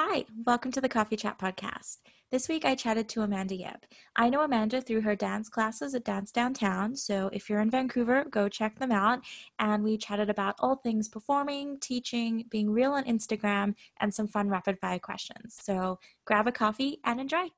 Hi, 0.00 0.24
welcome 0.46 0.70
to 0.70 0.80
the 0.80 0.88
Coffee 0.88 1.16
Chat 1.16 1.40
podcast. 1.40 1.96
This 2.30 2.48
week 2.48 2.64
I 2.64 2.76
chatted 2.76 3.08
to 3.08 3.22
Amanda 3.22 3.56
Yip. 3.56 3.84
I 4.14 4.28
know 4.28 4.42
Amanda 4.42 4.80
through 4.80 5.00
her 5.00 5.16
dance 5.16 5.48
classes 5.48 5.92
at 5.92 6.04
Dance 6.04 6.30
Downtown, 6.30 6.94
so 6.94 7.30
if 7.32 7.50
you're 7.50 7.58
in 7.58 7.68
Vancouver, 7.68 8.24
go 8.30 8.48
check 8.48 8.78
them 8.78 8.92
out. 8.92 9.22
And 9.58 9.82
we 9.82 9.98
chatted 9.98 10.30
about 10.30 10.54
all 10.60 10.76
things 10.76 11.08
performing, 11.08 11.80
teaching, 11.80 12.44
being 12.48 12.70
real 12.70 12.92
on 12.92 13.06
Instagram, 13.06 13.74
and 13.98 14.14
some 14.14 14.28
fun 14.28 14.48
rapid 14.48 14.78
fire 14.78 15.00
questions. 15.00 15.58
So 15.60 15.98
grab 16.24 16.46
a 16.46 16.52
coffee 16.52 17.00
and 17.04 17.20
enjoy. 17.20 17.48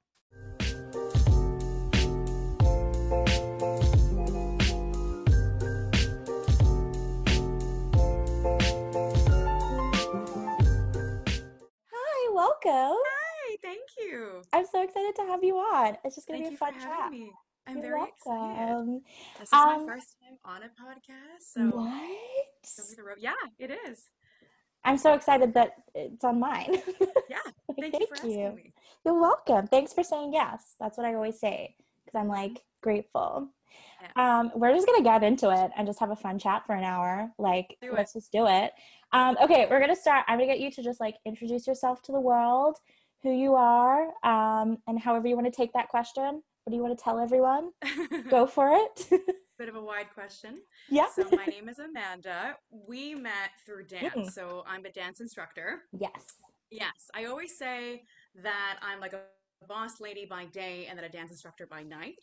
Welcome. 12.64 12.96
Hi, 13.06 13.56
thank 13.62 13.80
you. 13.98 14.43
I'm 14.53 14.66
so 14.66 14.82
excited 14.82 15.14
to 15.16 15.22
have 15.22 15.43
you 15.44 15.57
on. 15.57 15.96
It's 16.04 16.14
just 16.16 16.29
going 16.29 16.40
to 16.43 16.48
Thank 16.48 16.61
be 16.61 16.64
a 16.64 16.72
you 16.72 16.72
fun 16.72 16.75
for 16.75 16.80
chat. 16.80 17.11
me. 17.11 17.32
I'm 17.66 17.76
You're 17.76 17.82
very 17.82 18.08
excited. 18.08 19.00
This 19.39 19.48
is 19.48 19.52
Um, 19.52 19.86
my 19.86 19.94
first 19.94 20.16
time 20.21 20.39
on 20.44 20.62
a 20.62 20.66
podcast, 20.66 21.43
so 21.52 21.61
What? 21.76 22.18
show 22.64 22.82
me 22.88 22.94
the 22.96 23.02
road. 23.02 23.16
Yeah, 23.21 23.32
it 23.58 23.71
is. 23.88 24.02
I'm 24.85 24.96
so 24.96 25.12
excited 25.12 25.52
that 25.54 25.75
it's 25.94 26.25
on 26.25 26.40
mine. 26.40 26.82
Yeah, 27.29 27.38
thank, 27.80 28.00
you 28.00 28.07
for 28.07 28.14
asking 28.14 28.54
me. 28.54 28.72
You're 29.04 29.21
welcome. 29.21 29.66
Thanks 29.66 29.93
for 29.93 30.02
saying 30.02 30.32
yes. 30.32 30.74
That's 30.80 30.96
what 30.96 31.07
I 31.07 31.14
always 31.14 31.38
say 31.38 31.77
because 32.05 32.19
I'm 32.19 32.28
like 32.28 32.62
grateful. 32.80 33.48
Um, 34.16 34.50
we're 34.55 34.75
just 34.75 34.86
gonna 34.86 35.02
get 35.02 35.22
into 35.22 35.50
it 35.50 35.70
and 35.77 35.86
just 35.86 36.00
have 36.00 36.11
a 36.11 36.16
fun 36.16 36.38
chat 36.38 36.66
for 36.66 36.75
an 36.75 36.84
hour. 36.84 37.30
Like, 37.38 37.77
Do 37.80 37.92
let's 37.92 38.12
just 38.12 38.33
do 38.33 38.47
it. 38.47 38.72
Um, 39.12 39.36
okay, 39.42 39.66
we're 39.70 39.80
gonna 39.80 39.97
start. 39.97 40.25
I'm 40.28 40.38
gonna 40.38 40.47
get 40.47 40.61
you 40.61 40.70
to 40.72 40.83
just 40.83 41.00
like 41.00 41.16
introduce 41.24 41.66
yourself 41.66 42.02
to 42.02 42.12
the 42.12 42.20
world, 42.20 42.78
who 43.22 43.33
you 43.33 43.55
are, 43.55 44.08
um, 44.24 44.78
and 44.86 44.98
however 44.98 45.28
you 45.28 45.36
want 45.36 45.47
to 45.47 45.56
take 45.56 45.72
that 45.74 45.88
question. 45.88 46.42
What 46.64 46.70
do 46.70 46.77
you 46.77 46.82
want 46.82 46.96
to 46.96 47.02
tell 47.02 47.18
everyone? 47.18 47.70
Go 48.30 48.46
for 48.46 48.70
it. 48.72 49.06
Bit 49.58 49.68
of 49.68 49.77
a 49.77 49.83
wide 49.83 50.10
question. 50.14 50.56
yeah. 50.88 51.06
So 51.14 51.27
my 51.33 51.44
name 51.46 51.68
is 51.68 51.78
Amanda. 51.78 52.56
We 52.70 53.14
met 53.14 53.50
through 53.66 53.84
dance. 53.84 54.14
Mm. 54.14 54.33
So 54.33 54.64
I'm 54.66 54.84
a 54.84 54.90
dance 54.90 55.20
instructor. 55.20 55.83
yes. 55.98 56.34
Yes, 56.72 57.10
I 57.16 57.24
always 57.24 57.58
say 57.58 58.05
that 58.44 58.78
I'm 58.80 59.00
like 59.00 59.12
a 59.12 59.22
boss 59.66 60.00
lady 60.00 60.24
by 60.24 60.44
day 60.46 60.86
and 60.88 60.96
then 60.96 61.05
a 61.05 61.08
dance 61.08 61.33
instructor 61.33 61.66
by 61.66 61.83
night 61.83 62.14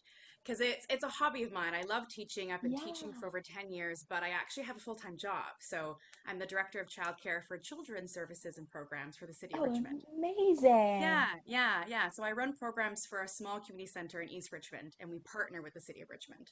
because 0.48 0.62
it's 0.62 0.86
it's 0.90 1.04
a 1.04 1.10
hobby 1.10 1.44
of 1.44 1.52
mine. 1.52 1.74
I 1.74 1.84
love 1.84 2.08
teaching. 2.08 2.52
I've 2.52 2.62
been 2.62 2.78
teaching 2.78 3.12
for 3.12 3.28
over 3.28 3.42
10 3.42 3.72
years, 3.72 4.06
but 4.10 4.24
I 4.24 4.30
actually 4.30 4.64
have 4.64 4.78
a 4.78 4.80
full-time 4.80 5.18
job. 5.18 5.44
So 5.60 5.98
I'm 6.26 6.40
the 6.40 6.46
director 6.46 6.80
of 6.80 6.88
childcare 6.88 7.44
for 7.46 7.58
children's 7.58 8.14
services 8.14 8.58
and 8.58 8.70
programs 8.70 9.18
for 9.18 9.26
the 9.26 9.34
city 9.34 9.56
Oh, 9.58 9.66
of 9.66 9.72
Richmond. 9.72 10.04
amazing. 10.18 11.02
Yeah, 11.02 11.28
yeah, 11.46 11.84
yeah. 11.88 12.10
So 12.10 12.24
I 12.24 12.32
run 12.32 12.54
programs 12.54 13.06
for 13.06 13.24
a 13.24 13.28
small 13.28 13.60
community 13.60 13.88
center 13.92 14.22
in 14.22 14.30
East 14.30 14.52
Richmond 14.52 14.96
and 15.00 15.10
we 15.10 15.20
partner 15.20 15.62
with 15.62 15.74
the 15.74 15.82
city 15.82 16.02
of 16.02 16.10
Richmond. 16.10 16.52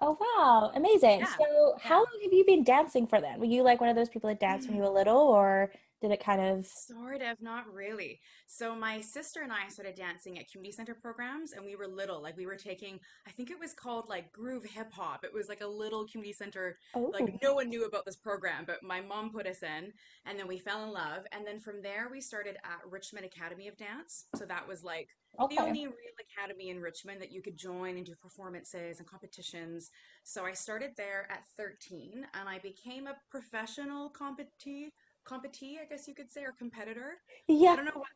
Oh 0.00 0.16
wow, 0.20 0.70
amazing. 0.74 1.20
Yeah, 1.20 1.26
So 1.26 1.74
how 1.80 1.98
long 1.98 2.20
have 2.22 2.32
you 2.32 2.44
been 2.44 2.62
dancing 2.62 3.06
for 3.06 3.20
then? 3.20 3.38
Were 3.40 3.46
you 3.46 3.62
like 3.62 3.80
one 3.80 3.90
of 3.90 3.96
those 3.96 4.08
people 4.08 4.28
that 4.28 4.38
danced 4.38 4.68
when 4.68 4.76
you 4.76 4.82
mm. 4.82 4.86
were 4.86 4.94
little 4.94 5.18
or 5.18 5.72
did 6.00 6.10
it 6.10 6.22
kind 6.22 6.40
of 6.40 6.66
Sort 6.66 7.22
of, 7.22 7.40
not 7.40 7.72
really. 7.72 8.20
So 8.46 8.74
my 8.74 9.00
sister 9.00 9.40
and 9.42 9.52
I 9.52 9.68
started 9.68 9.96
dancing 9.96 10.38
at 10.38 10.50
community 10.50 10.72
center 10.72 10.94
programs 10.94 11.52
and 11.52 11.64
we 11.64 11.76
were 11.76 11.86
little. 11.86 12.22
Like 12.22 12.36
we 12.36 12.46
were 12.46 12.56
taking, 12.56 12.98
I 13.26 13.30
think 13.30 13.50
it 13.50 13.58
was 13.58 13.72
called 13.74 14.08
like 14.08 14.32
groove 14.32 14.64
hip 14.64 14.92
hop. 14.92 15.24
It 15.24 15.32
was 15.32 15.48
like 15.48 15.60
a 15.60 15.66
little 15.66 16.06
community 16.06 16.32
center 16.32 16.78
oh 16.94 17.10
like 17.12 17.38
no 17.42 17.54
one 17.54 17.68
knew 17.68 17.84
about 17.84 18.04
this 18.04 18.16
program, 18.16 18.64
but 18.66 18.82
my 18.82 19.00
mom 19.00 19.30
put 19.30 19.46
us 19.46 19.62
in, 19.62 19.92
and 20.26 20.38
then 20.38 20.46
we 20.46 20.58
fell 20.58 20.84
in 20.84 20.92
love. 20.92 21.24
And 21.32 21.46
then 21.46 21.60
from 21.60 21.82
there, 21.82 22.08
we 22.10 22.20
started 22.20 22.56
at 22.64 22.80
Richmond 22.88 23.26
Academy 23.26 23.68
of 23.68 23.76
Dance. 23.76 24.26
So 24.36 24.44
that 24.44 24.66
was 24.66 24.84
like 24.84 25.08
the 25.36 25.60
only 25.60 25.86
real 25.86 25.94
academy 26.36 26.70
in 26.70 26.80
Richmond 26.80 27.20
that 27.20 27.32
you 27.32 27.42
could 27.42 27.56
join 27.56 27.96
and 27.96 28.06
do 28.06 28.14
performances 28.20 28.98
and 28.98 29.08
competitions. 29.08 29.90
So 30.24 30.44
I 30.44 30.52
started 30.52 30.90
there 30.96 31.26
at 31.30 31.44
13, 31.56 32.26
and 32.34 32.48
I 32.48 32.58
became 32.58 33.06
a 33.06 33.16
professional 33.30 34.10
competee, 34.10 34.88
competee, 35.28 35.74
I 35.82 35.86
guess 35.88 36.08
you 36.08 36.14
could 36.14 36.30
say, 36.30 36.42
or 36.42 36.52
competitor. 36.52 37.12
Yeah. 37.46 37.70
I 37.72 37.76
don't 37.76 37.84
know 37.84 37.92
what 37.94 38.08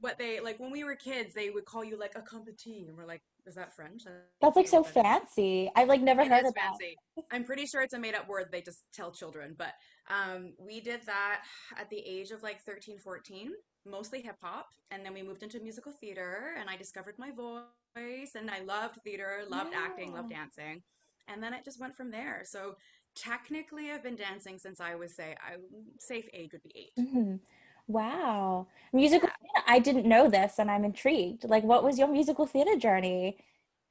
what 0.00 0.16
they 0.18 0.40
like 0.40 0.58
when 0.58 0.70
we 0.70 0.82
were 0.82 0.94
kids. 0.96 1.34
They 1.34 1.50
would 1.50 1.66
call 1.66 1.84
you 1.84 1.98
like 1.98 2.14
a 2.16 2.22
competee, 2.22 2.88
and 2.88 2.96
we're 2.96 3.04
like, 3.06 3.20
is 3.46 3.54
that 3.56 3.74
French? 3.74 4.02
That's 4.40 4.56
like 4.56 4.66
so 4.66 4.82
fancy. 4.82 5.70
I've 5.76 5.88
like 5.88 6.00
never 6.00 6.22
It 6.22 6.28
heard 6.28 6.46
of 6.46 6.54
that. 6.54 6.70
fancy. 6.78 6.96
I'm 7.30 7.44
pretty 7.44 7.66
sure 7.66 7.82
it's 7.82 7.92
a 7.92 7.98
made 7.98 8.14
up 8.14 8.26
word 8.26 8.46
they 8.50 8.62
just 8.62 8.84
tell 8.94 9.12
children. 9.12 9.54
But 9.58 9.74
um, 10.08 10.54
we 10.58 10.80
did 10.80 11.02
that 11.06 11.42
at 11.78 11.90
the 11.90 11.98
age 11.98 12.30
of 12.30 12.42
like 12.42 12.60
13, 12.62 12.98
14, 12.98 13.50
mostly 13.86 14.22
hip 14.22 14.36
hop. 14.42 14.68
And 14.90 15.04
then 15.04 15.12
we 15.12 15.22
moved 15.22 15.42
into 15.42 15.60
musical 15.60 15.92
theater 15.92 16.54
and 16.58 16.70
I 16.70 16.76
discovered 16.76 17.16
my 17.18 17.30
voice 17.30 18.34
and 18.34 18.50
I 18.50 18.60
loved 18.60 18.98
theater, 19.04 19.40
loved 19.48 19.74
acting, 19.74 20.12
loved 20.12 20.30
dancing. 20.30 20.82
And 21.28 21.42
then 21.42 21.52
it 21.54 21.64
just 21.64 21.80
went 21.80 21.96
from 21.96 22.10
there. 22.10 22.42
So 22.44 22.74
technically, 23.14 23.90
I've 23.90 24.02
been 24.02 24.16
dancing 24.16 24.58
since 24.58 24.80
I 24.80 24.94
was, 24.94 25.14
say, 25.14 25.34
I 25.40 25.56
safe 25.98 26.28
age 26.32 26.52
would 26.52 26.62
be 26.62 26.72
eight. 26.74 26.92
Mhm. 26.98 27.40
Wow. 27.86 28.66
Musical 28.92 29.28
Yeah. 29.28 29.36
theater. 29.40 29.64
I 29.66 29.78
didn't 29.78 30.06
know 30.06 30.28
this 30.28 30.58
and 30.58 30.70
I'm 30.70 30.84
intrigued. 30.84 31.44
Like 31.44 31.64
what 31.64 31.84
was 31.84 31.98
your 31.98 32.08
musical 32.08 32.46
theater 32.46 32.76
journey? 32.76 33.38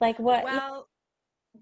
Like 0.02 0.18
what 0.20 0.44
Well, 0.44 0.88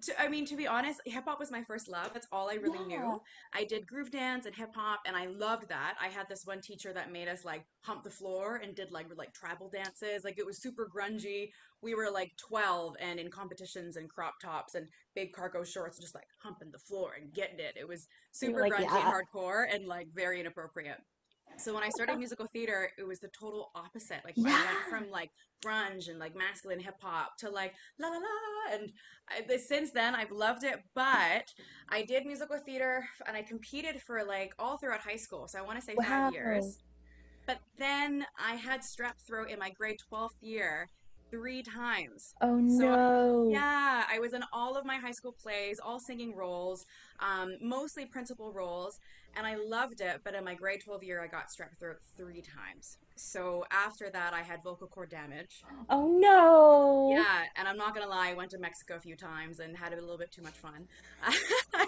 to, 0.03 0.22
I 0.22 0.28
mean, 0.28 0.45
to 0.47 0.56
be 0.56 0.67
honest, 0.67 1.01
hip 1.06 1.25
hop 1.25 1.39
was 1.39 1.51
my 1.51 1.63
first 1.63 1.88
love. 1.88 2.12
That's 2.13 2.28
all 2.31 2.50
I 2.50 2.56
really 2.56 2.79
Yeah. 2.89 3.00
knew. 3.00 3.22
I 3.53 3.63
did 3.63 3.88
groove 3.88 4.12
dance 4.12 4.45
and 4.45 4.56
hip 4.56 4.73
hop, 4.73 5.01
and 5.06 5.16
I 5.16 5.28
loved 5.28 5.69
that. 5.69 5.95
I 6.00 6.07
had 6.07 6.28
this 6.29 6.45
one 6.45 6.62
teacher 6.62 6.94
that 6.94 7.12
made 7.12 7.28
us 7.28 7.45
like 7.45 7.66
hump 7.84 8.03
the 8.03 8.09
floor 8.09 8.57
and 8.57 8.75
did 8.75 8.91
like 8.91 9.07
like 9.16 9.34
tribal 9.34 9.69
dances. 9.69 10.23
Like 10.23 10.38
it 10.38 10.45
was 10.45 10.61
super 10.61 10.90
grungy. 10.94 11.51
We 11.81 11.95
were 11.95 12.11
like 12.11 12.31
12 12.38 12.95
and 13.00 13.19
in 13.19 13.29
competitions 13.31 13.97
and 13.97 14.09
crop 14.09 14.40
tops 14.40 14.75
and 14.75 14.88
big 15.16 15.34
cargo 15.34 15.63
shorts, 15.63 16.00
just 16.00 16.16
like 16.16 16.28
humping 16.44 16.72
the 16.72 16.79
floor 16.79 17.13
and 17.19 17.34
getting 17.34 17.59
it. 17.59 17.75
It 17.78 17.88
was 17.88 18.07
super 18.31 18.61
like, 18.61 18.73
grungy 18.73 18.81
yeah. 18.84 19.11
and 19.11 19.13
hardcore 19.13 19.66
and 19.73 19.88
like 19.88 20.07
very 20.13 20.40
inappropriate. 20.40 21.01
So 21.57 21.73
when 21.73 21.84
I 21.84 21.89
started 21.89 22.17
musical 22.17 22.47
theater, 22.47 22.89
it 22.97 23.03
was 23.07 23.19
the 23.19 23.29
total 23.29 23.72
opposite. 23.75 24.22
Like 24.25 24.38
I 24.45 24.57
went 24.57 24.84
from 24.84 25.09
like 25.09 25.29
grunge 25.63 26.09
and 26.09 26.19
like 26.19 26.35
masculine 26.35 26.79
hip 26.79 26.95
hop 27.01 27.38
to 27.39 27.50
like 27.50 27.73
la 28.00 28.07
la 28.09 28.16
la, 28.17 28.73
and 28.75 28.91
I, 29.29 29.57
since 29.57 29.91
then 29.91 30.16
I've 30.16 30.31
loved 30.31 30.63
it. 30.63 30.79
But 30.95 31.53
I 31.90 32.03
did 32.03 32.25
musical 32.25 32.57
theater 32.66 33.06
and 33.28 33.38
I 33.38 33.44
competed 33.44 34.01
for 34.01 34.23
like 34.23 34.53
all 34.57 34.78
throughout 34.78 35.01
high 35.01 35.17
school. 35.17 35.47
So 35.47 35.59
I 35.59 35.61
want 35.61 35.79
to 35.79 35.85
say 35.85 35.97
Wow. 35.97 36.03
five 36.03 36.25
years. 36.25 36.79
But 37.47 37.59
then 37.78 38.25
I 38.40 38.56
had 38.56 38.81
strep 38.81 39.19
throat 39.28 39.50
in 39.50 39.59
my 39.59 39.72
grade 39.72 40.00
12th 40.09 40.38
year 40.41 40.90
three 41.31 41.63
times. 41.63 42.35
Oh 42.41 42.57
So 42.67 42.85
no. 42.88 43.47
yeah, 43.47 44.06
I 44.09 44.19
was 44.19 44.34
in 44.34 44.44
all 44.53 44.78
of 44.78 44.85
my 44.85 44.97
high 44.97 45.11
school 45.11 45.35
plays, 45.41 45.79
all 45.84 46.00
singing 46.00 46.35
roles, 46.35 46.85
um, 47.19 47.57
mostly 47.61 48.06
principal 48.06 48.53
roles, 48.53 49.00
and 49.36 49.46
I 49.47 49.56
loved 49.56 50.02
it. 50.02 50.22
But 50.24 50.36
in 50.36 50.44
my 50.44 50.56
grade 50.56 50.81
12 50.84 51.03
year, 51.03 51.22
I 51.22 51.28
got 51.28 51.47
strep 51.47 51.78
throat 51.80 51.97
three 52.18 52.42
times. 52.42 52.97
So 53.16 53.66
after 53.72 54.09
that, 54.09 54.34
I 54.34 54.42
had 54.42 54.64
vocal 54.64 54.88
cord 54.88 55.09
damage. 55.09 55.64
Oh 55.90 56.08
no. 56.08 57.09
Yeah, 57.12 57.44
and 57.56 57.68
I'm 57.68 57.78
not 57.78 57.94
gonna 57.94 58.08
lie, 58.08 58.30
I 58.30 58.34
went 58.34 58.52
to 58.52 58.58
Mexico 58.59 58.96
a 58.96 59.00
few 59.00 59.16
times 59.16 59.59
and 59.59 59.78
had 59.78 59.94
a 59.94 60.02
little 60.02 60.18
bit 60.18 60.31
too 60.31 60.41
much 60.41 60.56
fun. 60.56 60.88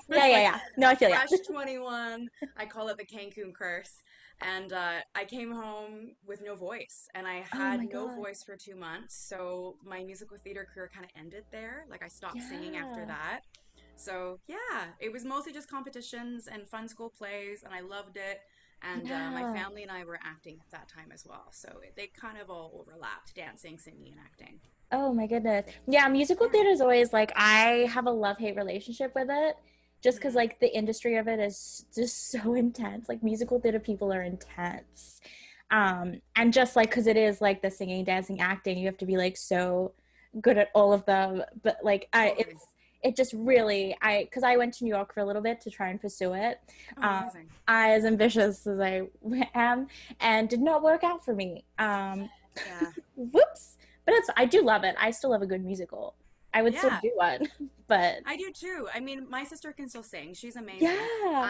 Yeah, 0.10 0.28
yeah, 0.28 0.40
yeah. 0.40 0.60
No, 0.78 0.90
I 0.90 0.96
feel 0.96 1.10
ya. 1.10 1.18
fresh 1.18 1.40
21. 1.50 2.30
I 2.58 2.66
call 2.66 2.90
it 2.90 2.98
the 2.98 3.06
Cancun 3.06 3.54
curse. 3.54 4.04
And 4.42 4.74
uh, 4.74 5.00
I 5.16 5.26
came 5.26 5.52
home 5.52 6.16
with 6.28 6.42
no 6.44 6.56
voice, 6.56 7.08
and 7.16 7.26
I 7.26 7.46
Oh 7.54 7.58
had 7.58 7.80
my 7.80 7.86
no 7.86 8.08
God. 8.08 8.16
voice 8.18 8.44
for 8.44 8.58
two 8.58 8.76
months. 8.76 9.16
So 9.16 9.76
my 9.86 10.04
musical 10.04 10.38
theater 10.38 10.68
career 10.74 10.90
kind 10.94 11.06
of 11.06 11.12
ended 11.18 11.46
there. 11.52 11.86
Like 11.90 12.04
I 12.04 12.10
stopped 12.10 12.42
singing 12.42 12.76
after 12.76 13.06
that. 13.06 13.42
So 13.96 14.40
yeah, 14.48 14.94
it 15.00 15.12
was 15.12 15.26
mostly 15.26 15.54
just 15.54 15.70
competitions 15.70 16.48
and 16.48 16.68
fun 16.68 16.88
school 16.88 17.10
plays, 17.10 17.64
and 17.64 17.74
I 17.74 17.82
loved 17.82 18.18
it. 18.18 18.40
And 18.82 19.12
uh, 19.12 19.32
my 19.32 19.46
family 19.46 19.84
and 19.84 19.92
I 19.92 20.04
were 20.04 20.20
acting 20.24 20.58
at 20.60 20.70
that 20.72 20.90
time 20.90 21.12
as 21.14 21.26
well. 21.26 21.48
So 21.52 21.70
they 21.96 22.08
kind 22.08 22.38
of 22.38 22.50
all 22.50 22.78
overlapped 22.82 23.34
dancing, 23.36 23.78
singing, 23.78 24.12
and 24.12 24.20
acting. 24.20 24.60
Oh 24.92 25.14
my 25.14 25.28
goodness. 25.28 25.66
Yeah, 25.88 26.08
musical 26.08 26.48
Yeah. 26.48 26.52
theater 26.52 26.70
is 26.70 26.82
always 26.82 27.14
like 27.14 27.32
I 27.36 27.88
have 27.92 28.06
a 28.06 28.12
love-hate 28.12 28.56
relationship 28.56 29.14
with 29.16 29.28
it 29.32 29.56
just 30.04 30.20
because 30.20 30.34
Mhm. 30.34 30.36
like 30.36 30.60
the 30.60 30.76
industry 30.76 31.18
of 31.18 31.28
it 31.28 31.40
is 31.40 31.86
just 31.96 32.30
so 32.32 32.54
intense. 32.54 33.10
Like 33.10 33.24
musical 33.24 33.60
theater 33.60 33.80
people 33.80 34.14
are 34.14 34.22
intense. 34.22 35.22
Um 35.72 36.22
and 36.36 36.54
just 36.54 36.76
like 36.76 36.92
cuz 36.92 37.08
it 37.08 37.18
is 37.18 37.42
like 37.42 37.62
the 37.62 37.72
singing, 37.72 38.04
dancing, 38.06 38.40
acting, 38.40 38.78
you 38.78 38.86
have 38.86 38.98
to 39.00 39.06
be 39.06 39.18
like 39.18 39.38
so 39.38 39.94
good 40.42 40.58
at 40.58 40.70
all 40.76 40.94
of 40.94 41.06
them. 41.06 41.44
But 41.64 41.80
like 41.84 42.08
I 42.14 42.36
it's 42.38 42.68
it 43.04 43.16
just 43.16 43.34
really 43.34 43.96
I 44.02 44.28
cuz 44.32 44.44
I 44.44 44.56
went 44.58 44.74
to 44.76 44.84
New 44.84 44.94
York 44.94 45.14
for 45.14 45.20
a 45.20 45.26
little 45.26 45.42
bit 45.42 45.60
to 45.62 45.70
try 45.70 45.90
and 45.90 46.00
pursue 46.00 46.34
it. 46.34 46.60
Oh, 46.98 47.02
Um. 47.08 47.30
I 47.68 47.92
as 47.92 48.06
ambitious 48.06 48.66
as 48.68 48.80
I 48.80 49.08
am 49.54 49.88
and 50.20 50.50
did 50.50 50.62
not 50.62 50.82
work 50.84 51.04
out 51.04 51.24
for 51.26 51.34
me. 51.34 51.66
Um 51.80 52.30
Yeah. 52.68 52.92
whoops 53.16 53.78
but 54.06 54.14
it's 54.16 54.30
i 54.38 54.46
do 54.46 54.62
love 54.62 54.84
it 54.84 54.96
i 55.00 55.10
still 55.10 55.32
love 55.32 55.42
a 55.42 55.46
good 55.48 55.64
musical 55.66 56.14
i 56.54 56.62
would 56.62 56.78
still 56.78 56.92
do 57.02 57.12
one 57.16 57.48
but 57.88 58.18
I 58.26 58.38
do 58.38 58.52
too. 58.52 58.88
I 58.94 59.00
mean, 59.00 59.28
my 59.30 59.44
sister 59.44 59.72
can 59.72 59.88
still 59.90 60.04
sing. 60.04 60.34
She's 60.34 60.56
amazing. 60.56 60.88
yeah 60.88 61.50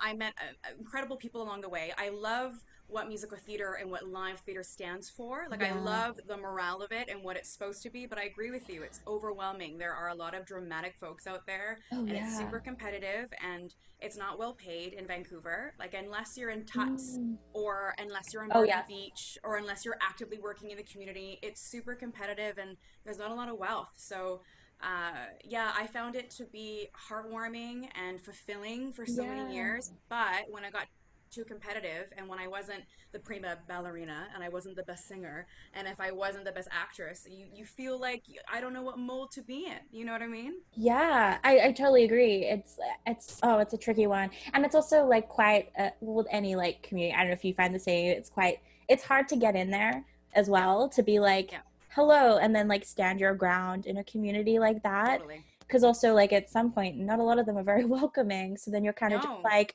I 0.00 0.14
met 0.14 0.34
uh, 0.40 0.70
incredible 0.78 1.16
people 1.16 1.42
along 1.42 1.60
the 1.60 1.68
way. 1.68 1.92
I 1.98 2.08
love 2.08 2.54
what 2.88 3.08
musical 3.08 3.38
theater 3.38 3.76
and 3.80 3.90
what 3.90 4.06
live 4.06 4.40
theater 4.40 4.62
stands 4.62 5.10
for. 5.10 5.46
Like, 5.50 5.62
I 5.62 5.72
love 5.72 6.18
the 6.26 6.36
morale 6.36 6.82
of 6.82 6.92
it 6.92 7.08
and 7.10 7.22
what 7.22 7.36
it's 7.36 7.52
supposed 7.52 7.82
to 7.82 7.90
be, 7.90 8.06
but 8.06 8.18
I 8.18 8.24
agree 8.24 8.50
with 8.50 8.68
you. 8.68 8.82
It's 8.82 9.00
overwhelming. 9.06 9.78
There 9.78 9.94
are 9.94 10.08
a 10.08 10.14
lot 10.14 10.34
of 10.34 10.46
dramatic 10.46 10.94
folks 11.00 11.26
out 11.26 11.46
there, 11.46 11.78
Oh 11.92 12.04
and 12.06 12.16
it's 12.16 12.36
super 12.36 12.60
competitive, 12.60 13.26
and 13.42 13.74
it's 14.00 14.16
not 14.16 14.38
well 14.38 14.54
paid 14.54 14.92
in 14.92 15.06
Vancouver. 15.06 15.74
Like, 15.78 15.94
unless 15.94 16.36
you're 16.36 16.50
in 16.50 16.64
Tuts 16.64 17.18
Mm. 17.18 17.36
or 17.52 17.94
unless 17.98 18.32
you're 18.32 18.44
on 18.44 18.50
Oh 18.52 18.62
yes. 18.62 18.86
Beach 18.86 19.38
or 19.42 19.56
unless 19.56 19.84
you're 19.84 19.98
actively 20.02 20.38
working 20.38 20.70
in 20.70 20.76
the 20.76 20.82
community, 20.84 21.38
it's 21.42 21.60
super 21.60 21.94
competitive 21.94 22.58
and 22.58 22.76
there's 23.04 23.18
not 23.18 23.30
a 23.30 23.34
lot 23.34 23.48
of 23.48 23.56
wealth. 23.58 23.92
So, 23.96 24.42
uh, 24.82 25.26
yeah, 25.44 25.72
I 25.76 25.86
found 25.86 26.16
it 26.16 26.30
to 26.32 26.44
be 26.44 26.88
heartwarming 27.08 27.88
and 27.94 28.20
fulfilling 28.20 28.92
for 28.92 29.06
so 29.06 29.24
many 29.24 29.54
years. 29.54 29.92
But 30.08 30.44
when 30.50 30.64
I 30.64 30.70
got 30.70 30.86
too 31.30 31.44
competitive 31.44 32.06
and 32.16 32.28
when 32.28 32.38
I 32.38 32.46
wasn't 32.46 32.84
the 33.12 33.18
prima 33.18 33.58
ballerina 33.68 34.28
and 34.34 34.44
I 34.44 34.48
wasn't 34.48 34.76
the 34.76 34.84
best 34.84 35.08
singer 35.08 35.46
and 35.74 35.88
if 35.88 36.00
I 36.00 36.10
wasn't 36.12 36.44
the 36.44 36.52
best 36.52 36.68
actress, 36.70 37.26
you, 37.28 37.46
you 37.52 37.64
feel 37.64 38.00
like 38.00 38.22
I 38.50 38.60
don't 38.60 38.72
know 38.72 38.82
what 38.82 38.98
mold 38.98 39.32
to 39.32 39.42
be 39.42 39.66
in. 39.66 39.78
You 39.90 40.04
know 40.04 40.12
what 40.12 40.22
I 40.22 40.28
mean? 40.28 40.54
Yeah, 40.74 41.38
I, 41.42 41.60
I 41.60 41.72
totally 41.72 42.04
agree. 42.04 42.44
It's 42.44 42.78
it's 43.06 43.40
oh, 43.42 43.58
it's 43.58 43.74
a 43.74 43.78
tricky 43.78 44.06
one, 44.06 44.30
and 44.54 44.64
it's 44.64 44.74
also 44.74 45.04
like 45.04 45.28
quite 45.28 45.70
uh, 45.78 45.90
with 46.00 46.26
any 46.30 46.54
like 46.54 46.82
community. 46.82 47.14
I 47.14 47.20
don't 47.20 47.28
know 47.28 47.34
if 47.34 47.44
you 47.44 47.54
find 47.54 47.74
the 47.74 47.80
same. 47.80 48.12
It's 48.12 48.30
quite 48.30 48.60
it's 48.88 49.04
hard 49.04 49.28
to 49.28 49.36
get 49.36 49.56
in 49.56 49.70
there 49.70 50.04
as 50.34 50.48
well 50.48 50.88
to 50.90 51.02
be 51.02 51.18
like 51.18 51.52
yeah, 51.52 51.58
hello 51.96 52.36
and 52.36 52.54
then 52.54 52.68
like 52.68 52.84
stand 52.84 53.18
your 53.18 53.34
ground 53.34 53.86
in 53.86 53.96
a 53.96 54.04
community 54.04 54.58
like 54.58 54.82
that. 54.82 55.18
totally. 55.18 55.42
Because 55.60 55.82
also 55.82 56.14
like 56.14 56.32
at 56.32 56.50
some 56.50 56.70
point, 56.70 56.96
not 56.98 57.18
a 57.18 57.22
lot 57.22 57.38
of 57.38 57.46
them 57.46 57.56
are 57.56 57.64
very 57.64 57.84
welcoming. 57.98 58.56
So 58.58 58.70
then 58.70 58.84
you're 58.84 58.92
kind 58.92 59.14
of 59.14 59.22
just 59.22 59.32
No, 59.32 59.40
like, 59.42 59.74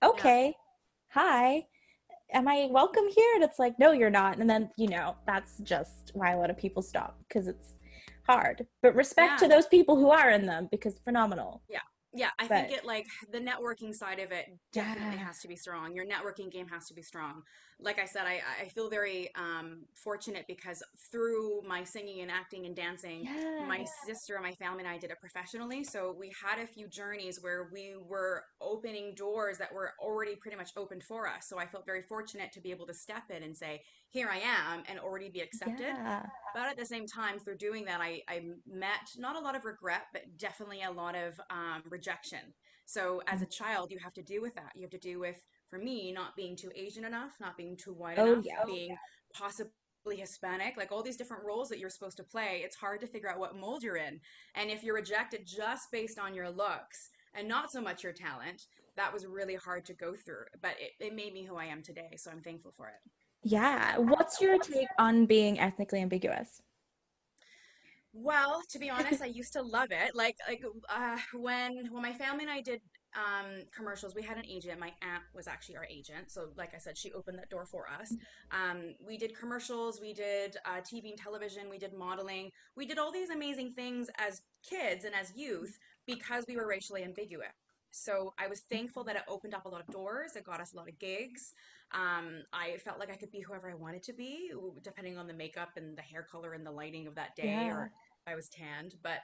yeah, 0.00 0.08
okay, 0.10 0.54
hi, 1.08 1.66
am 2.32 2.46
I 2.46 2.68
welcome 2.70 3.04
here? 3.14 3.34
And 3.34 3.42
it's 3.42 3.58
like, 3.58 3.76
no, 3.78 3.90
you're 3.90 4.08
not. 4.08 4.38
And 4.38 4.48
then 4.48 4.70
you 4.76 4.88
know 4.88 5.16
that's 5.26 5.58
just 5.58 6.12
why 6.14 6.30
a 6.32 6.38
lot 6.38 6.48
of 6.48 6.56
people 6.56 6.80
stop 6.80 7.18
because 7.26 7.48
it's 7.48 7.74
hard. 8.24 8.66
But 8.80 8.94
respect 8.94 9.40
to 9.40 9.48
those 9.48 9.66
people 9.66 9.96
who 9.96 10.10
are 10.10 10.30
in 10.30 10.46
them 10.46 10.68
because 10.70 10.98
phenomenal. 11.04 11.62
Yeah. 11.68 11.80
Yeah, 12.14 12.30
I 12.38 12.48
think 12.48 12.70
it 12.70 12.86
like 12.86 13.06
the 13.30 13.38
networking 13.38 13.94
side 13.94 14.18
of 14.18 14.32
it 14.32 14.46
definitely 14.72 15.18
yeah, 15.18 15.26
has 15.26 15.40
to 15.40 15.48
be 15.48 15.56
strong. 15.56 15.94
Your 15.94 16.06
networking 16.06 16.50
game 16.50 16.66
has 16.68 16.86
to 16.86 16.94
be 16.94 17.02
strong. 17.02 17.42
Like 17.80 18.00
I 18.00 18.06
said, 18.06 18.22
I, 18.24 18.40
I 18.60 18.68
feel 18.68 18.88
very 18.90 19.30
um, 19.36 19.84
fortunate 19.94 20.44
because 20.48 20.82
through 21.12 21.62
my 21.66 21.84
singing 21.84 22.22
and 22.22 22.30
acting 22.30 22.66
and 22.66 22.74
dancing, 22.74 23.28
my 23.68 23.84
sister 24.06 24.34
and 24.34 24.42
my 24.42 24.52
family 24.52 24.80
and 24.80 24.88
I 24.88 24.98
did 24.98 25.10
it 25.10 25.20
professionally. 25.20 25.84
So 25.84 26.16
we 26.18 26.32
had 26.44 26.58
a 26.62 26.66
few 26.66 26.88
journeys 26.88 27.38
where 27.40 27.68
we 27.72 27.94
were 28.08 28.42
opening 28.60 29.14
doors 29.14 29.58
that 29.58 29.72
were 29.72 29.92
already 30.00 30.34
pretty 30.34 30.56
much 30.56 30.70
opened 30.76 31.04
for 31.04 31.28
us. 31.28 31.46
So 31.48 31.58
I 31.58 31.66
felt 31.66 31.86
very 31.86 32.02
fortunate 32.02 32.50
to 32.52 32.60
be 32.60 32.70
able 32.70 32.86
to 32.86 32.94
step 32.94 33.24
in 33.30 33.42
and 33.42 33.56
say, 33.56 33.82
here 34.08 34.28
I 34.32 34.38
am, 34.38 34.82
and 34.88 34.98
already 34.98 35.28
be 35.28 35.40
accepted. 35.40 35.86
yeah, 35.86 36.22
But 36.54 36.68
at 36.68 36.76
the 36.76 36.86
same 36.86 37.06
time, 37.06 37.38
through 37.38 37.56
doing 37.58 37.84
that, 37.86 38.00
I, 38.00 38.22
I 38.28 38.42
met 38.66 39.10
not 39.16 39.36
a 39.36 39.40
lot 39.40 39.56
of 39.56 39.64
regret, 39.64 40.06
but 40.12 40.22
definitely 40.36 40.82
a 40.82 40.90
lot 40.90 41.14
of 41.14 41.40
um, 41.50 41.82
rejection. 41.88 42.54
So 42.86 43.20
as 43.26 43.42
a 43.42 43.46
child, 43.46 43.90
you 43.90 43.98
have 43.98 44.14
to 44.14 44.22
deal 44.22 44.40
with 44.40 44.54
that. 44.54 44.72
You 44.74 44.82
have 44.82 44.90
to 44.92 44.98
deal 44.98 45.20
with, 45.20 45.44
for 45.68 45.78
me, 45.78 46.10
not 46.10 46.36
being 46.36 46.56
too 46.56 46.70
Asian 46.74 47.04
enough, 47.04 47.32
not 47.40 47.56
being 47.56 47.76
too 47.76 47.92
white 47.92 48.18
oh 48.18 48.32
enough, 48.32 48.44
yes, 48.46 48.64
being 48.66 48.96
possibly 49.34 49.72
Hispanic, 50.16 50.76
like 50.76 50.90
all 50.90 51.02
these 51.02 51.18
different 51.18 51.44
roles 51.44 51.68
that 51.68 51.78
you're 51.78 51.90
supposed 51.90 52.16
to 52.16 52.24
play. 52.24 52.62
It's 52.64 52.76
hard 52.76 53.00
to 53.00 53.06
figure 53.06 53.30
out 53.30 53.38
what 53.38 53.56
mold 53.56 53.82
you're 53.82 53.98
in. 53.98 54.20
And 54.54 54.70
if 54.70 54.82
you're 54.82 54.94
rejected 54.94 55.46
just 55.46 55.90
based 55.92 56.18
on 56.18 56.34
your 56.34 56.48
looks 56.50 57.10
and 57.34 57.46
not 57.46 57.70
so 57.70 57.82
much 57.82 58.02
your 58.02 58.14
talent, 58.14 58.66
that 58.96 59.12
was 59.12 59.26
really 59.26 59.54
hard 59.54 59.84
to 59.84 59.92
go 59.92 60.14
through. 60.14 60.46
But 60.62 60.72
it, 60.80 60.92
it 61.04 61.14
made 61.14 61.34
me 61.34 61.44
who 61.44 61.56
I 61.56 61.66
am 61.66 61.82
today. 61.82 62.16
So 62.16 62.30
I'm 62.30 62.40
thankful 62.40 62.72
for 62.74 62.88
it. 62.88 63.10
Yeah. 63.42 63.98
What's 63.98 64.40
your 64.40 64.58
take 64.58 64.88
on 64.98 65.26
being 65.26 65.58
ethnically 65.58 66.00
ambiguous? 66.00 66.60
Well, 68.12 68.62
to 68.70 68.78
be 68.78 68.90
honest, 68.90 69.22
I 69.22 69.26
used 69.26 69.52
to 69.52 69.62
love 69.62 69.90
it. 69.90 70.14
Like 70.14 70.36
like 70.48 70.62
uh, 70.88 71.18
when 71.34 71.88
when 71.92 72.02
my 72.02 72.12
family 72.12 72.44
and 72.44 72.50
I 72.50 72.60
did 72.60 72.80
um, 73.14 73.62
commercials, 73.74 74.14
we 74.14 74.22
had 74.22 74.36
an 74.38 74.46
agent. 74.46 74.80
My 74.80 74.92
aunt 75.02 75.22
was 75.34 75.46
actually 75.46 75.76
our 75.76 75.86
agent, 75.88 76.30
so 76.30 76.48
like 76.56 76.74
I 76.74 76.78
said, 76.78 76.96
she 76.96 77.12
opened 77.12 77.38
that 77.38 77.48
door 77.48 77.64
for 77.64 77.86
us. 77.88 78.14
Um, 78.50 78.94
we 79.06 79.18
did 79.18 79.38
commercials, 79.38 80.00
we 80.00 80.14
did 80.14 80.56
uh, 80.64 80.80
TV 80.80 81.10
and 81.10 81.18
television, 81.18 81.70
we 81.70 81.78
did 81.78 81.94
modeling, 81.94 82.50
we 82.76 82.86
did 82.86 82.98
all 82.98 83.12
these 83.12 83.30
amazing 83.30 83.72
things 83.74 84.08
as 84.18 84.42
kids 84.68 85.04
and 85.04 85.14
as 85.14 85.32
youth 85.36 85.78
because 86.06 86.44
we 86.48 86.56
were 86.56 86.66
racially 86.66 87.04
ambiguous. 87.04 87.67
So 87.90 88.34
I 88.38 88.46
was 88.48 88.60
thankful 88.60 89.04
that 89.04 89.16
it 89.16 89.22
opened 89.28 89.54
up 89.54 89.64
a 89.64 89.68
lot 89.68 89.80
of 89.80 89.86
doors. 89.88 90.36
It 90.36 90.44
got 90.44 90.60
us 90.60 90.72
a 90.72 90.76
lot 90.76 90.88
of 90.88 90.98
gigs. 90.98 91.54
Um, 91.92 92.42
I 92.52 92.76
felt 92.78 92.98
like 92.98 93.10
I 93.10 93.16
could 93.16 93.30
be 93.30 93.40
whoever 93.40 93.70
I 93.70 93.74
wanted 93.74 94.02
to 94.04 94.12
be, 94.12 94.52
depending 94.82 95.16
on 95.16 95.26
the 95.26 95.34
makeup 95.34 95.70
and 95.76 95.96
the 95.96 96.02
hair 96.02 96.26
color 96.30 96.52
and 96.52 96.66
the 96.66 96.70
lighting 96.70 97.06
of 97.06 97.14
that 97.14 97.34
day, 97.34 97.66
Yeah, 97.66 97.74
or 97.74 97.84
if 98.26 98.32
I 98.32 98.34
was 98.34 98.48
tanned. 98.48 98.94
But 99.02 99.20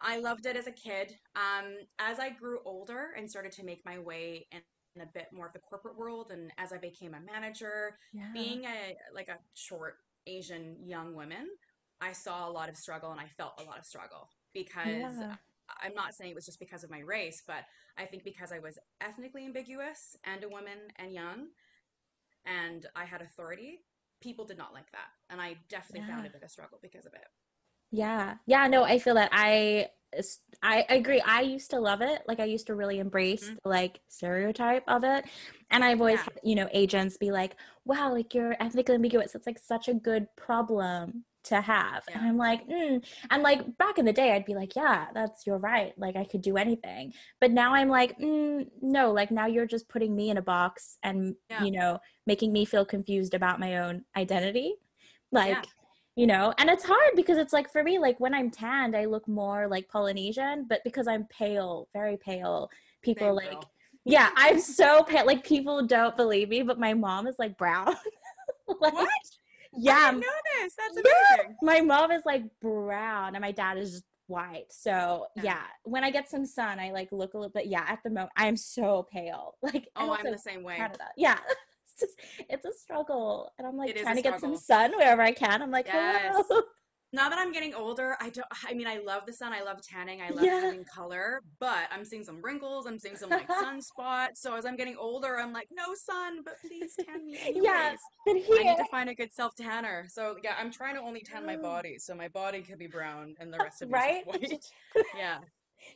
I 0.00 0.18
loved 0.18 0.46
it 0.46 0.56
as 0.56 0.66
a 0.66 0.72
kid. 0.72 1.14
Um, 1.36 1.74
as 1.98 2.18
I 2.18 2.30
grew 2.30 2.60
older 2.64 3.10
and 3.16 3.28
started 3.28 3.52
to 3.52 3.64
make 3.64 3.84
my 3.84 3.98
way 3.98 4.46
in, 4.50 4.60
in 4.96 5.02
a 5.02 5.06
bit 5.12 5.26
more 5.32 5.46
of 5.46 5.52
the 5.52 5.58
corporate 5.58 5.98
world, 5.98 6.30
and 6.32 6.50
as 6.56 6.72
I 6.72 6.78
became 6.78 7.14
a 7.14 7.20
manager, 7.20 7.98
yeah, 8.12 8.32
being 8.32 8.64
a 8.64 8.96
like 9.14 9.28
a 9.28 9.36
short 9.54 9.96
Asian 10.26 10.76
young 10.82 11.14
woman, 11.14 11.48
I 12.00 12.12
saw 12.12 12.48
a 12.48 12.52
lot 12.52 12.68
of 12.70 12.76
struggle 12.76 13.10
and 13.10 13.20
I 13.20 13.26
felt 13.36 13.60
a 13.60 13.64
lot 13.64 13.78
of 13.78 13.84
struggle 13.84 14.30
because 14.54 14.86
yeah, 14.88 15.34
I'm 15.82 15.94
not 15.94 16.14
saying 16.14 16.30
it 16.32 16.34
was 16.34 16.46
just 16.46 16.60
because 16.60 16.84
of 16.84 16.90
my 16.90 17.00
race, 17.00 17.42
but 17.46 17.64
I 17.98 18.04
think 18.06 18.24
because 18.24 18.52
I 18.52 18.58
was 18.58 18.78
ethnically 19.00 19.44
ambiguous 19.46 20.16
and 20.24 20.44
a 20.44 20.48
woman 20.48 20.78
and 20.96 21.12
young, 21.12 21.48
and 22.46 22.86
I 22.96 23.04
had 23.04 23.22
authority, 23.22 23.80
people 24.22 24.44
did 24.44 24.58
not 24.58 24.74
like 24.74 24.90
that, 24.92 25.08
and 25.30 25.40
I 25.40 25.58
definitely 25.68 26.02
found 26.02 26.26
yeah. 26.26 26.26
a 26.26 26.30
bit 26.30 26.42
of 26.42 26.50
struggle 26.50 26.78
because 26.82 27.06
of 27.06 27.14
it. 27.14 27.26
Yeah. 27.90 28.36
Yeah, 28.46 28.66
no, 28.68 28.84
I 28.84 28.98
feel 28.98 29.14
that 29.14 29.30
I, 29.32 29.88
I 30.62 30.84
agree. 30.88 31.20
I 31.20 31.40
used 31.42 31.70
to 31.70 31.80
love 31.80 32.02
it. 32.02 32.22
Like 32.28 32.40
I 32.40 32.44
used 32.44 32.66
to 32.68 32.74
really 32.74 32.98
embrace 32.98 33.50
hmm 33.50 33.60
the 33.62 33.68
like 33.68 34.00
stereotype 34.08 34.84
of 34.88 35.04
it. 35.04 35.24
And 35.70 35.84
I've 35.84 36.00
always 36.00 36.22
Yeah, 36.22 36.24
had, 36.24 36.34
you 36.42 36.54
know, 36.56 36.68
agents 36.72 37.16
be 37.16 37.30
like, 37.30 37.56
"Wow, 37.84 38.12
like 38.12 38.34
you're 38.34 38.56
ethnically 38.60 38.96
ambiguous. 38.96 39.34
It's 39.34 39.46
like 39.46 39.58
such 39.58 39.88
a 39.88 39.94
good 39.94 40.26
problem 40.36 41.24
to 41.44 41.60
have." 41.60 42.04
And 42.12 42.24
I'm 42.24 42.36
like, 42.36 42.66
mm. 42.68 43.04
and 43.30 43.42
like 43.42 43.76
back 43.78 43.98
in 43.98 44.04
the 44.04 44.12
day, 44.12 44.32
I'd 44.32 44.44
be 44.44 44.54
like, 44.54 44.76
"Yeah, 44.76 45.06
that's 45.14 45.46
you're 45.46 45.58
right. 45.58 45.92
Like 45.98 46.16
I 46.16 46.24
could 46.24 46.42
do 46.42 46.56
anything." 46.56 47.12
But 47.40 47.50
now 47.50 47.74
I'm 47.74 47.88
like, 47.88 48.18
mm, 48.18 48.66
"No, 48.82 49.12
like 49.12 49.30
now 49.30 49.46
you're 49.46 49.66
just 49.66 49.88
putting 49.88 50.14
me 50.14 50.30
in 50.30 50.36
a 50.36 50.42
box 50.42 50.98
and, 51.02 51.34
yeah, 51.48 51.64
you 51.64 51.72
know, 51.72 51.98
making 52.26 52.52
me 52.52 52.64
feel 52.64 52.84
confused 52.84 53.34
about 53.34 53.60
my 53.60 53.78
own 53.78 54.04
identity." 54.16 54.74
yeah. 55.32 55.38
Like 55.38 55.66
you 56.16 56.26
know 56.26 56.52
and 56.58 56.68
it's 56.68 56.84
hard 56.84 57.12
because 57.16 57.38
it's 57.38 57.52
like 57.52 57.70
for 57.70 57.82
me 57.82 57.98
like 57.98 58.18
when 58.18 58.34
i'm 58.34 58.50
tanned 58.50 58.96
i 58.96 59.04
look 59.04 59.26
more 59.28 59.68
like 59.68 59.88
polynesian 59.88 60.66
but 60.68 60.82
because 60.84 61.06
i'm 61.06 61.24
pale 61.26 61.88
very 61.92 62.16
pale 62.16 62.68
people 63.00 63.34
like 63.34 63.62
yeah 64.04 64.30
i'm 64.36 64.60
so 64.60 65.02
pale 65.02 65.24
like 65.24 65.44
people 65.44 65.86
don't 65.86 66.16
believe 66.16 66.48
me 66.48 66.62
but 66.62 66.78
my 66.78 66.92
mom 66.92 67.26
is 67.26 67.36
like 67.38 67.56
brown 67.56 67.86
like 68.80 68.92
What? 68.92 69.08
I 69.74 69.78
yeah 69.78 70.10
know 70.10 70.20
this. 70.62 70.74
That's 70.76 70.96
yeah 71.04 71.42
my 71.62 71.80
mom 71.80 72.10
is 72.10 72.22
like 72.26 72.44
brown 72.60 73.34
and 73.34 73.42
my 73.42 73.52
dad 73.52 73.78
is 73.78 74.02
white 74.26 74.66
so 74.70 75.26
Yeah. 75.36 75.42
yeah 75.42 75.62
when 75.82 76.04
i 76.04 76.10
get 76.12 76.30
some 76.30 76.46
sun 76.46 76.78
i 76.78 76.92
like 76.92 77.08
look 77.10 77.34
a 77.34 77.36
little 77.36 77.50
bit 77.52 77.66
yeah 77.66 77.84
at 77.88 77.98
the 78.04 78.10
moment 78.10 78.30
i'm 78.36 78.56
so 78.56 79.08
pale 79.12 79.56
like 79.62 79.88
Oh, 79.96 80.12
I'm 80.12 80.30
the 80.30 80.38
same 80.38 80.62
way. 80.62 80.76
canada 80.76 81.04
yeah 81.16 81.38
it's 81.84 81.98
just 82.00 82.20
it's 82.48 82.64
a 82.64 82.72
struggle 82.72 83.50
and 83.58 83.66
i'm 83.66 83.76
like 83.76 83.90
It 83.90 84.02
trying 84.02 84.14
to 84.16 84.22
get 84.22 84.38
some 84.40 84.56
sun 84.56 84.92
wherever 84.96 85.20
i 85.22 85.32
can 85.32 85.62
i'm 85.62 85.72
like 85.72 85.86
Yes. 85.86 86.32
hello 86.48 86.62
Now 87.12 87.28
that 87.28 87.38
I'm 87.38 87.50
getting 87.50 87.74
older, 87.74 88.16
I 88.20 88.30
don't, 88.30 88.46
I 88.68 88.72
mean, 88.74 88.86
I 88.86 88.98
love 88.98 89.26
the 89.26 89.32
sun. 89.32 89.52
I 89.52 89.62
love 89.62 89.82
tanning. 89.82 90.22
I 90.22 90.30
love 90.30 90.44
Yeah. 90.44 90.60
having 90.60 90.84
color, 90.84 91.42
but 91.58 91.88
I'm 91.90 92.04
seeing 92.04 92.22
some 92.22 92.40
wrinkles. 92.40 92.86
I'm 92.86 92.98
seeing 93.00 93.16
some 93.16 93.30
like 93.30 93.48
sunspots. 93.48 94.36
So 94.36 94.54
as 94.54 94.64
I'm 94.64 94.76
getting 94.76 94.96
older, 94.96 95.38
I'm 95.38 95.52
like, 95.52 95.68
no 95.72 95.94
sun, 95.94 96.42
but 96.44 96.54
please 96.60 96.94
tan 97.04 97.26
me 97.26 97.32
yeah, 97.56 97.94
anyways. 98.26 98.46
but 98.48 98.58
I 98.58 98.62
need 98.62 98.76
to 98.76 98.84
find 98.90 99.10
a 99.10 99.14
good 99.14 99.32
self 99.32 99.56
tanner. 99.56 100.06
So 100.08 100.36
yeah, 100.44 100.54
I'm 100.58 100.70
trying 100.70 100.94
to 100.94 101.00
only 101.00 101.20
tan 101.22 101.44
my 101.44 101.56
oh. 101.56 101.62
body. 101.62 101.98
So 101.98 102.14
my 102.14 102.28
body 102.28 102.62
could 102.62 102.78
be 102.78 102.86
brown 102.86 103.34
and 103.40 103.52
the 103.52 103.58
rest 103.58 103.82
of 103.82 103.88
me 103.88 103.94
right? 103.94 104.26
white. 104.26 104.64
Yeah. 105.16 105.38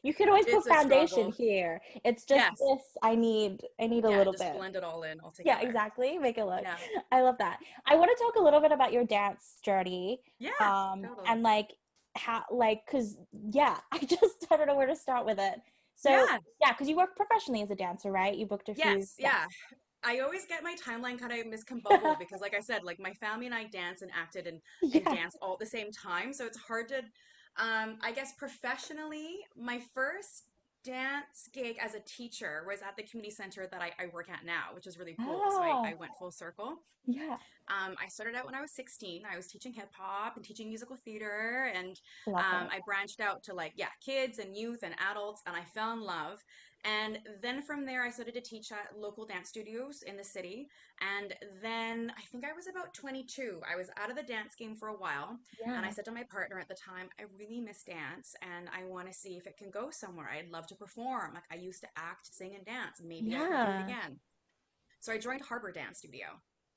You 0.02 0.14
could 0.14 0.28
always 0.28 0.44
put 0.46 0.54
It's 0.56 0.66
a 0.66 0.70
foundation 0.70 1.32
here. 1.32 1.80
It's 2.04 2.24
just 2.24 2.40
Yes. 2.40 2.58
this. 2.58 2.96
I 3.02 3.14
need. 3.14 3.62
I 3.80 3.86
need 3.86 4.04
a 4.04 4.10
Yeah. 4.10 4.16
little 4.16 4.32
Just 4.32 4.44
bit. 4.44 4.54
blend 4.54 4.76
it 4.76 4.84
all 4.84 5.02
in 5.02 5.20
all 5.20 5.32
Yeah, 5.44 5.60
exactly. 5.60 6.18
Make 6.18 6.38
it 6.38 6.44
look. 6.44 6.62
Yeah. 6.62 6.76
I 7.12 7.22
love 7.22 7.38
that. 7.38 7.60
I 7.86 7.96
want 7.96 8.10
to 8.16 8.22
talk 8.22 8.36
a 8.36 8.42
little 8.42 8.60
bit 8.60 8.72
about 8.72 8.92
your 8.92 9.04
dance 9.04 9.58
journey, 9.62 10.22
Yeah. 10.38 10.50
um, 10.60 11.02
Totally. 11.02 11.26
and 11.28 11.42
like 11.42 11.72
how, 12.16 12.44
like, 12.50 12.86
cause 12.86 13.18
yeah, 13.32 13.78
I 13.92 13.98
just 13.98 14.46
I 14.50 14.56
don't 14.56 14.66
know 14.66 14.76
where 14.76 14.86
to 14.86 14.96
start 14.96 15.26
with 15.26 15.38
it. 15.38 15.60
So 15.94 16.10
Yeah. 16.10 16.38
yeah, 16.60 16.72
cause 16.74 16.88
you 16.88 16.96
work 16.96 17.16
professionally 17.16 17.62
as 17.62 17.70
a 17.70 17.76
dancer, 17.76 18.10
right? 18.10 18.34
You 18.36 18.46
booked 18.46 18.68
a 18.68 18.74
few. 18.74 18.84
Yes. 18.84 19.14
Yeah. 19.18 19.46
I 20.06 20.18
always 20.20 20.44
get 20.44 20.62
my 20.62 20.74
timeline 20.76 21.18
kind 21.18 21.32
of 21.32 21.46
miscombubled 21.46 22.18
because, 22.18 22.42
like 22.42 22.54
I 22.54 22.60
said, 22.60 22.84
like 22.84 23.00
my 23.00 23.14
family 23.14 23.46
and 23.46 23.54
I 23.54 23.64
dance 23.64 24.02
and 24.02 24.10
acted 24.14 24.46
and, 24.46 24.60
and 24.82 24.92
Yeah. 24.92 25.14
danced 25.14 25.38
all 25.40 25.54
at 25.54 25.60
the 25.60 25.66
same 25.66 25.90
time. 25.90 26.34
So 26.34 26.44
it's 26.44 26.58
hard 26.58 26.88
to, 26.88 27.02
um, 27.56 27.98
I 28.02 28.12
guess, 28.12 28.32
professionally, 28.32 29.38
my 29.56 29.80
first 29.94 30.44
dance 30.84 31.48
gig 31.52 31.78
as 31.80 31.94
a 31.94 32.00
teacher 32.00 32.62
was 32.66 32.82
at 32.82 32.96
the 32.96 33.02
community 33.02 33.34
center 33.34 33.66
that 33.66 33.80
I, 33.80 33.90
I 33.98 34.06
work 34.12 34.28
at 34.28 34.44
now, 34.44 34.74
which 34.74 34.86
is 34.86 34.98
really 34.98 35.14
cool. 35.18 35.42
Oh. 35.44 35.50
So 35.50 35.62
I, 35.62 35.90
I, 35.90 35.94
went 35.94 36.12
full 36.18 36.30
circle. 36.30 36.76
Yeah. 37.06 37.36
Um, 37.68 37.96
I 38.02 38.08
started 38.08 38.34
out 38.34 38.44
when 38.44 38.54
I 38.54 38.60
was 38.60 38.72
16. 38.72 39.22
I 39.30 39.36
was 39.36 39.46
teaching 39.46 39.72
hip 39.72 39.90
hop 39.92 40.36
and 40.36 40.44
teaching 40.44 40.68
musical 40.68 40.96
theater, 40.96 41.72
and 41.74 42.00
um, 42.28 42.68
I 42.70 42.80
branched 42.84 43.20
out 43.20 43.42
to 43.44 43.54
like 43.54 43.72
yeah, 43.76 43.88
kids 44.04 44.38
and 44.38 44.56
youth 44.56 44.82
and 44.82 44.94
adults, 45.10 45.42
and 45.46 45.56
I 45.56 45.62
fell 45.62 45.92
in 45.92 46.02
love. 46.02 46.44
And 46.84 47.18
then 47.40 47.62
from 47.62 47.86
there, 47.86 48.02
I 48.02 48.10
started 48.10 48.34
to 48.34 48.40
teach 48.42 48.70
at 48.70 48.98
local 48.98 49.24
dance 49.24 49.48
studios 49.48 50.02
in 50.02 50.16
the 50.16 50.24
city. 50.24 50.68
And 51.00 51.34
then 51.62 52.12
I 52.16 52.20
think 52.30 52.44
I 52.44 52.52
was 52.52 52.66
about 52.66 52.92
22. 52.92 53.60
I 53.70 53.76
was 53.76 53.90
out 53.96 54.10
of 54.10 54.16
the 54.16 54.22
dance 54.22 54.54
game 54.54 54.74
for 54.74 54.88
a 54.88 54.96
while. 54.96 55.38
Yeah. 55.58 55.76
And 55.76 55.86
I 55.86 55.90
said 55.90 56.04
to 56.06 56.12
my 56.12 56.24
partner 56.24 56.58
at 56.58 56.68
the 56.68 56.74
time, 56.74 57.08
I 57.18 57.24
really 57.38 57.60
miss 57.60 57.82
dance 57.84 58.34
and 58.42 58.68
I 58.68 58.84
want 58.84 59.08
to 59.08 59.14
see 59.14 59.36
if 59.36 59.46
it 59.46 59.56
can 59.56 59.70
go 59.70 59.88
somewhere. 59.90 60.28
I'd 60.30 60.50
love 60.50 60.66
to 60.68 60.74
perform. 60.74 61.34
Like 61.34 61.44
I 61.50 61.56
used 61.56 61.80
to 61.80 61.88
act, 61.96 62.26
sing, 62.32 62.54
and 62.54 62.64
dance. 62.66 63.00
Maybe 63.02 63.30
yeah. 63.30 63.38
I 63.38 63.48
can 63.48 63.66
do 63.66 63.72
it 63.72 63.84
again. 63.84 64.20
So 65.00 65.12
I 65.12 65.18
joined 65.18 65.42
Harbor 65.42 65.72
Dance 65.72 65.98
Studio 65.98 66.26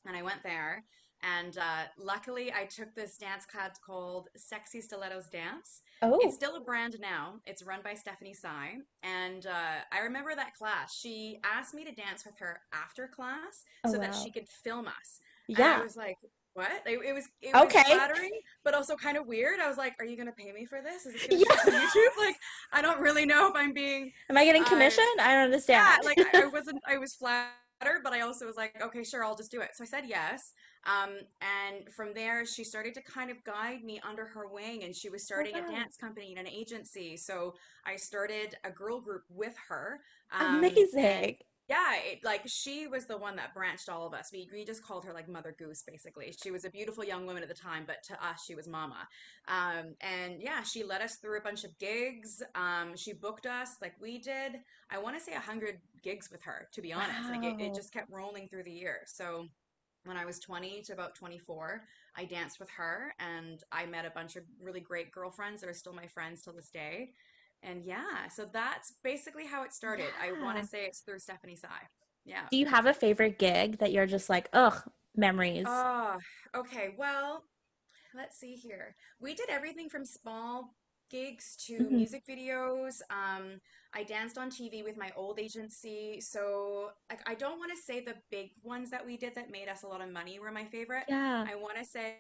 and 0.06 0.16
I 0.16 0.22
went 0.22 0.44
there 0.44 0.86
and 1.24 1.58
uh, 1.58 1.84
luckily, 1.98 2.54
I 2.54 2.66
took 2.66 2.94
this 2.94 3.18
dance 3.18 3.46
class 3.46 3.78
called 3.84 4.30
Sexy 4.36 4.82
Stilettos 4.82 5.30
Dance. 5.30 5.82
Oh. 6.02 6.20
It's 6.22 6.36
still 6.36 6.56
a 6.58 6.60
brand 6.60 6.98
now. 7.02 7.36
It's 7.46 7.64
run 7.64 7.80
by 7.84 7.96
Stephanie 7.96 8.34
Sy. 8.34 8.78
And 9.04 9.48
uh, 9.48 9.82
I 9.92 10.00
remember 10.00 10.36
that 10.36 10.54
class. 10.54 10.96
She 10.96 11.40
asked 11.44 11.74
me 11.74 11.84
to 11.86 11.92
dance 11.92 12.26
with 12.26 12.38
her 12.40 12.62
after 12.74 13.08
class 13.08 13.64
oh, 13.84 13.92
so 13.92 13.98
wow. 13.98 14.06
that 14.06 14.16
she 14.16 14.32
could 14.32 14.48
film 14.48 14.88
us. 14.88 15.20
Yeah. 15.48 15.74
And 15.74 15.82
I 15.82 15.84
was 15.84 15.98
like, 15.98 16.18
what? 16.58 16.72
It, 16.88 17.00
it 17.06 17.14
was 17.14 17.26
it 17.40 17.54
okay. 17.56 17.84
was 17.88 17.88
flattering, 17.88 18.32
but 18.64 18.74
also 18.74 18.96
kind 18.96 19.16
of 19.16 19.28
weird. 19.28 19.60
I 19.60 19.68
was 19.68 19.78
like, 19.78 19.94
"Are 20.00 20.06
you 20.06 20.18
gonna 20.18 20.32
pay 20.32 20.52
me 20.52 20.66
for 20.66 20.82
this? 20.82 21.06
Is 21.06 21.14
this 21.14 21.28
yeah. 21.30 21.72
YouTube? 21.72 22.18
Like, 22.18 22.36
I 22.74 22.82
don't 22.82 23.00
really 23.00 23.28
know 23.28 23.48
if 23.48 23.56
I'm 23.56 23.74
being. 23.74 24.12
Am 24.28 24.38
I 24.38 24.44
getting 24.44 24.64
uh, 24.64 24.70
commission? 24.70 25.06
I 25.22 25.36
don't 25.36 25.44
understand. 25.44 26.00
Yeah, 26.02 26.10
like 26.10 26.36
I 26.36 26.48
wasn't. 26.48 26.80
I 26.88 26.98
was 26.98 27.14
flattered, 27.14 27.52
but 28.04 28.14
I 28.14 28.22
also 28.22 28.46
was 28.46 28.56
like, 28.56 28.82
okay, 28.82 29.04
sure, 29.04 29.24
I'll 29.24 29.36
just 29.36 29.52
do 29.52 29.62
it. 29.62 29.70
So 29.76 29.84
I 29.84 29.88
said 29.88 30.04
yes. 30.08 30.54
Um, 30.86 31.16
and 31.42 31.92
from 31.94 32.14
there, 32.14 32.46
she 32.46 32.64
started 32.64 32.94
to 32.94 33.02
kind 33.02 33.30
of 33.30 33.44
guide 33.44 33.84
me 33.84 34.00
under 34.08 34.26
her 34.26 34.48
wing, 34.48 34.84
and 34.84 34.96
she 34.96 35.10
was 35.10 35.24
starting 35.24 35.56
a 35.56 35.62
dance 35.62 35.98
company 35.98 36.34
and 36.38 36.48
an 36.48 36.54
agency. 36.54 37.18
So 37.18 37.56
I 37.86 37.98
started 37.98 38.56
a 38.64 38.72
girl 38.72 39.02
group 39.02 39.24
with 39.30 39.56
her. 39.70 40.00
Um, 40.32 40.60
Amazing. 40.60 41.38
Yeah, 41.70 41.96
it, 41.98 42.24
like 42.24 42.44
she 42.46 42.88
was 42.88 43.08
the 43.08 43.18
one 43.18 43.36
that 43.36 43.54
branched 43.54 43.90
all 43.90 44.08
of 44.08 44.14
us. 44.14 44.30
We, 44.32 44.48
we 44.54 44.64
just 44.64 44.82
called 44.82 45.04
her 45.04 45.14
like 45.14 45.28
Mother 45.28 45.54
Goose, 45.58 45.84
basically. 45.86 46.34
She 46.42 46.50
was 46.50 46.64
a 46.64 46.70
beautiful 46.70 47.04
young 47.04 47.26
woman 47.26 47.44
at 47.44 47.50
the 47.50 47.56
time, 47.56 47.84
but 47.86 48.04
to 48.04 48.14
us, 48.14 48.46
she 48.46 48.56
was 48.56 48.70
Mama. 48.70 49.08
Um, 49.50 49.96
and 50.00 50.42
yeah, 50.42 50.64
she 50.64 50.84
led 50.84 51.02
us 51.02 51.16
through 51.16 51.38
a 51.38 51.42
bunch 51.42 51.66
of 51.66 51.78
gigs. 51.78 52.42
Um, 52.56 52.96
she 52.96 53.12
booked 53.12 53.46
us 53.46 53.76
like 53.82 53.96
we 54.02 54.18
did. 54.18 54.60
I 54.90 54.98
want 54.98 55.18
to 55.18 55.24
say 55.24 55.34
a 55.34 55.40
hundred 55.40 55.80
gigs 56.02 56.30
with 56.32 56.42
her, 56.44 56.70
to 56.72 56.82
be 56.82 56.94
honest. 56.94 57.30
Wow. 57.30 57.32
Like 57.32 57.44
it, 57.44 57.62
it 57.62 57.76
just 57.76 57.92
kept 57.92 58.10
rolling 58.10 58.48
through 58.48 58.64
the 58.64 58.72
year. 58.72 59.02
So 59.06 59.48
when 60.06 60.16
I 60.16 60.26
was 60.26 60.40
20 60.40 60.84
to 60.84 60.94
about 60.94 61.16
24, 61.16 61.84
I 62.16 62.24
danced 62.24 62.60
with 62.60 62.70
her 62.72 63.14
and 63.20 63.62
I 63.74 63.86
met 63.86 64.06
a 64.06 64.10
bunch 64.12 64.38
of 64.38 64.44
really 64.62 64.80
great 64.80 65.12
girlfriends 65.12 65.62
that 65.62 65.70
are 65.70 65.74
still 65.74 65.94
my 65.94 66.08
friends 66.08 66.42
till 66.42 66.54
this 66.54 66.70
day. 66.70 67.12
And 67.64 67.84
yeah, 67.84 68.28
so 68.34 68.46
that's 68.52 68.94
basically 69.04 69.46
how 69.46 69.64
it 69.64 69.74
started. 69.74 70.08
Yeah. 70.24 70.30
I 70.30 70.44
want 70.44 70.60
to 70.60 70.66
say 70.66 70.86
it's 70.86 71.00
through 71.00 71.20
Stephanie 71.20 71.56
Sy. 71.56 71.68
Yeah. 72.26 72.42
Do 72.52 72.58
you 72.58 72.66
have 72.66 72.86
a 72.86 72.94
favorite 72.94 73.40
gig 73.40 73.80
that 73.80 73.92
you're 73.92 74.06
just 74.06 74.30
like, 74.30 74.50
ugh, 74.54 74.82
memories? 75.16 75.66
Oh, 75.68 76.18
okay. 76.56 76.94
Well, 76.98 77.44
let's 78.16 78.38
see 78.38 78.56
here. 78.56 78.96
We 79.20 79.34
did 79.34 79.50
everything 79.50 79.90
from 79.90 80.06
small 80.06 80.76
gigs 81.10 81.56
to 81.68 81.78
mm-hmm. 81.78 81.96
music 81.96 82.24
videos. 82.30 83.02
Um, 83.10 83.62
I 83.94 84.04
danced 84.04 84.38
on 84.38 84.50
TV 84.50 84.84
with 84.84 84.98
my 84.98 85.12
old 85.16 85.40
agency. 85.40 86.20
So 86.22 86.90
like, 87.10 87.22
I 87.28 87.36
don't 87.36 87.58
want 87.60 87.72
to 87.76 87.82
say 87.82 88.04
the 88.04 88.16
big 88.30 88.50
ones 88.64 88.92
that 88.92 89.06
we 89.06 89.18
did 89.18 89.36
that 89.36 89.50
made 89.52 89.70
us 89.70 89.84
a 89.84 89.88
lot 89.88 90.02
of 90.02 90.12
money 90.12 90.40
were 90.40 90.52
my 90.52 90.66
favorite. 90.66 91.06
Yeah. 91.08 91.46
I 91.48 91.56
want 91.56 91.78
to 91.78 91.86
say 91.86 92.18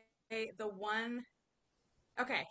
the 0.58 0.67
one. 0.67 1.25
Okay, 2.19 2.47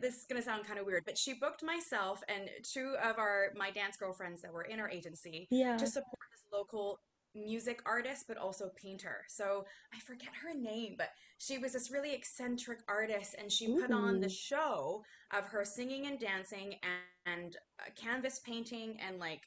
this 0.00 0.16
is 0.16 0.26
gonna 0.28 0.42
sound 0.42 0.66
kind 0.66 0.78
of 0.78 0.86
weird, 0.86 1.04
but 1.06 1.16
she 1.16 1.34
booked 1.34 1.62
myself 1.62 2.22
and 2.28 2.50
two 2.62 2.94
of 3.02 3.18
our 3.18 3.52
my 3.56 3.70
dance 3.70 3.96
girlfriends 3.96 4.42
that 4.42 4.52
were 4.52 4.64
in 4.64 4.78
our 4.80 4.90
agency 4.90 5.48
yeah. 5.50 5.76
to 5.76 5.86
support 5.86 6.18
this 6.32 6.44
local 6.52 6.98
music 7.36 7.82
artist, 7.84 8.24
but 8.26 8.36
also 8.36 8.70
painter. 8.76 9.24
So 9.28 9.64
I 9.94 9.98
forget 10.00 10.30
her 10.42 10.58
name, 10.58 10.94
but 10.96 11.10
she 11.38 11.58
was 11.58 11.72
this 11.72 11.90
really 11.90 12.14
eccentric 12.14 12.80
artist, 12.88 13.34
and 13.38 13.50
she 13.52 13.66
Ooh. 13.66 13.80
put 13.80 13.90
on 13.92 14.20
the 14.20 14.28
show 14.28 15.02
of 15.36 15.44
her 15.46 15.64
singing 15.64 16.06
and 16.06 16.18
dancing 16.18 16.74
and, 16.82 17.42
and 17.44 17.56
uh, 17.80 17.90
canvas 17.94 18.40
painting 18.44 18.98
and 19.06 19.18
like 19.18 19.42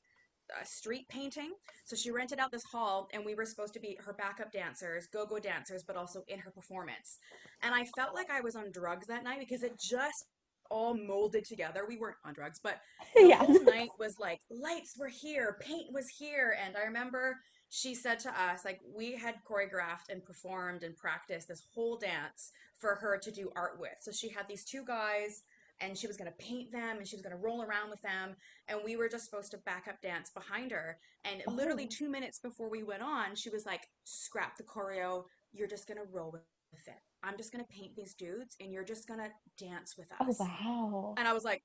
uh, 0.57 0.63
street 0.63 1.07
painting. 1.09 1.51
So 1.85 1.95
she 1.95 2.11
rented 2.11 2.39
out 2.39 2.51
this 2.51 2.63
hall, 2.63 3.07
and 3.13 3.25
we 3.25 3.35
were 3.35 3.45
supposed 3.45 3.73
to 3.73 3.79
be 3.79 3.97
her 4.05 4.13
backup 4.13 4.51
dancers, 4.51 5.07
go 5.07 5.25
go 5.25 5.39
dancers, 5.39 5.83
but 5.83 5.95
also 5.95 6.23
in 6.27 6.39
her 6.39 6.51
performance. 6.51 7.19
And 7.61 7.73
I 7.73 7.85
felt 7.95 8.13
like 8.13 8.29
I 8.29 8.41
was 8.41 8.55
on 8.55 8.71
drugs 8.71 9.07
that 9.07 9.23
night 9.23 9.39
because 9.39 9.63
it 9.63 9.79
just 9.79 10.25
all 10.69 10.95
molded 10.95 11.45
together. 11.45 11.85
We 11.87 11.97
weren't 11.97 12.17
on 12.23 12.33
drugs, 12.33 12.59
but 12.61 12.79
the 13.15 13.27
yeah. 13.27 13.37
whole 13.37 13.63
night 13.63 13.89
was 13.99 14.19
like 14.19 14.39
lights 14.49 14.95
were 14.97 15.09
here, 15.09 15.57
paint 15.61 15.93
was 15.93 16.07
here, 16.09 16.55
and 16.63 16.77
I 16.77 16.83
remember 16.83 17.37
she 17.69 17.93
said 17.93 18.19
to 18.19 18.29
us, 18.29 18.65
like, 18.65 18.79
we 18.95 19.15
had 19.15 19.35
choreographed 19.47 20.09
and 20.09 20.25
performed 20.25 20.83
and 20.83 20.97
practiced 20.97 21.47
this 21.47 21.61
whole 21.73 21.97
dance 21.97 22.51
for 22.79 22.95
her 22.95 23.17
to 23.19 23.31
do 23.31 23.51
art 23.55 23.79
with. 23.79 23.91
So 24.01 24.11
she 24.11 24.29
had 24.29 24.47
these 24.47 24.65
two 24.65 24.83
guys 24.83 25.43
and 25.81 25.97
she 25.97 26.07
was 26.07 26.17
going 26.17 26.29
to 26.29 26.37
paint 26.37 26.71
them 26.71 26.97
and 26.97 27.07
she 27.07 27.15
was 27.15 27.21
going 27.21 27.35
to 27.35 27.41
roll 27.41 27.61
around 27.61 27.89
with 27.89 28.01
them. 28.01 28.35
And 28.67 28.79
we 28.83 28.95
were 28.95 29.09
just 29.09 29.25
supposed 29.25 29.51
to 29.51 29.57
back 29.59 29.87
up 29.87 30.01
dance 30.01 30.29
behind 30.29 30.71
her. 30.71 30.97
And 31.23 31.41
oh. 31.47 31.51
literally 31.51 31.87
two 31.87 32.09
minutes 32.09 32.39
before 32.39 32.69
we 32.69 32.83
went 32.83 33.01
on, 33.01 33.35
she 33.35 33.49
was 33.49 33.65
like, 33.65 33.81
scrap 34.03 34.57
the 34.57 34.63
choreo. 34.63 35.23
You're 35.53 35.67
just 35.67 35.87
going 35.87 35.99
to 35.99 36.07
roll 36.11 36.31
with 36.31 36.87
it. 36.87 37.01
I'm 37.23 37.37
just 37.37 37.51
going 37.51 37.63
to 37.63 37.69
paint 37.71 37.95
these 37.95 38.13
dudes 38.13 38.55
and 38.59 38.71
you're 38.71 38.83
just 38.83 39.07
going 39.07 39.19
to 39.19 39.65
dance 39.65 39.95
with 39.97 40.07
oh, 40.21 40.29
us. 40.29 40.37
Oh, 40.39 40.45
wow. 40.45 41.13
And 41.17 41.27
I 41.27 41.33
was 41.33 41.43
like, 41.43 41.63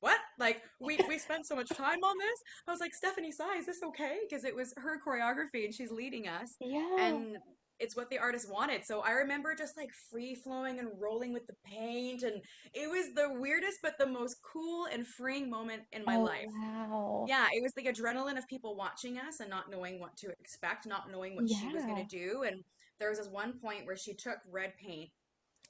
what? 0.00 0.18
Like 0.38 0.62
we 0.80 0.98
we 1.08 1.18
spent 1.18 1.46
so 1.46 1.54
much 1.54 1.68
time 1.68 2.02
on 2.02 2.18
this. 2.18 2.40
I 2.66 2.70
was 2.70 2.80
like, 2.80 2.94
Stephanie 2.94 3.32
Sy, 3.32 3.56
is 3.58 3.66
this 3.66 3.82
okay? 3.84 4.18
Because 4.28 4.44
it 4.44 4.54
was 4.54 4.72
her 4.76 4.98
choreography 5.06 5.64
and 5.64 5.74
she's 5.74 5.90
leading 5.90 6.26
us. 6.26 6.56
Yeah. 6.60 6.96
And 6.98 7.36
it's 7.80 7.96
what 7.96 8.10
the 8.10 8.18
artist 8.18 8.50
wanted. 8.50 8.84
So 8.84 9.00
I 9.00 9.12
remember 9.12 9.54
just 9.54 9.76
like 9.76 9.90
free 10.10 10.34
flowing 10.34 10.78
and 10.78 10.88
rolling 11.00 11.32
with 11.32 11.46
the 11.46 11.54
paint 11.64 12.22
and 12.22 12.42
it 12.74 12.88
was 12.88 13.14
the 13.14 13.40
weirdest 13.40 13.78
but 13.82 13.98
the 13.98 14.06
most 14.06 14.36
cool 14.42 14.86
and 14.92 15.06
freeing 15.06 15.50
moment 15.50 15.82
in 15.92 16.04
my 16.04 16.16
oh, 16.16 16.22
life. 16.22 16.46
Wow. 16.62 17.24
Yeah, 17.28 17.46
it 17.52 17.62
was 17.62 17.72
the 17.72 17.84
adrenaline 17.84 18.38
of 18.38 18.46
people 18.48 18.76
watching 18.76 19.18
us 19.18 19.40
and 19.40 19.50
not 19.50 19.70
knowing 19.70 19.98
what 19.98 20.16
to 20.18 20.28
expect, 20.40 20.86
not 20.86 21.10
knowing 21.10 21.34
what 21.34 21.48
she 21.48 21.68
was 21.68 21.84
going 21.84 22.06
to 22.06 22.16
do 22.16 22.44
and 22.46 22.62
there 23.00 23.08
was 23.08 23.18
this 23.18 23.28
one 23.28 23.54
point 23.54 23.86
where 23.86 23.96
she 23.96 24.14
took 24.14 24.36
red 24.52 24.74
paint 24.76 25.10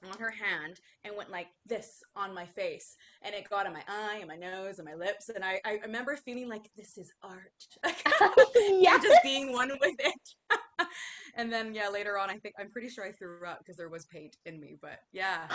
on 0.03 0.17
her 0.17 0.31
hand 0.31 0.79
and 1.03 1.15
went 1.15 1.29
like 1.29 1.47
this 1.65 2.03
on 2.15 2.33
my 2.33 2.45
face 2.45 2.95
and 3.21 3.35
it 3.35 3.49
got 3.49 3.67
on 3.67 3.73
my 3.73 3.83
eye 3.87 4.17
and 4.19 4.27
my 4.27 4.35
nose 4.35 4.79
and 4.79 4.87
my 4.87 4.95
lips 4.95 5.29
and 5.29 5.45
I, 5.45 5.61
I 5.63 5.79
remember 5.83 6.15
feeling 6.15 6.49
like 6.49 6.69
this 6.75 6.97
is 6.97 7.13
art 7.23 7.67
yeah 8.55 8.97
just 8.97 9.21
being 9.23 9.53
one 9.53 9.69
with 9.79 9.95
it 9.99 10.57
and 11.35 11.51
then 11.51 11.73
yeah 11.73 11.89
later 11.89 12.17
on 12.17 12.29
I 12.29 12.37
think 12.37 12.55
I'm 12.59 12.69
pretty 12.69 12.89
sure 12.89 13.05
I 13.05 13.11
threw 13.11 13.45
up 13.45 13.59
because 13.59 13.77
there 13.77 13.89
was 13.89 14.05
paint 14.05 14.37
in 14.45 14.59
me 14.59 14.77
but 14.81 14.99
yeah 15.11 15.47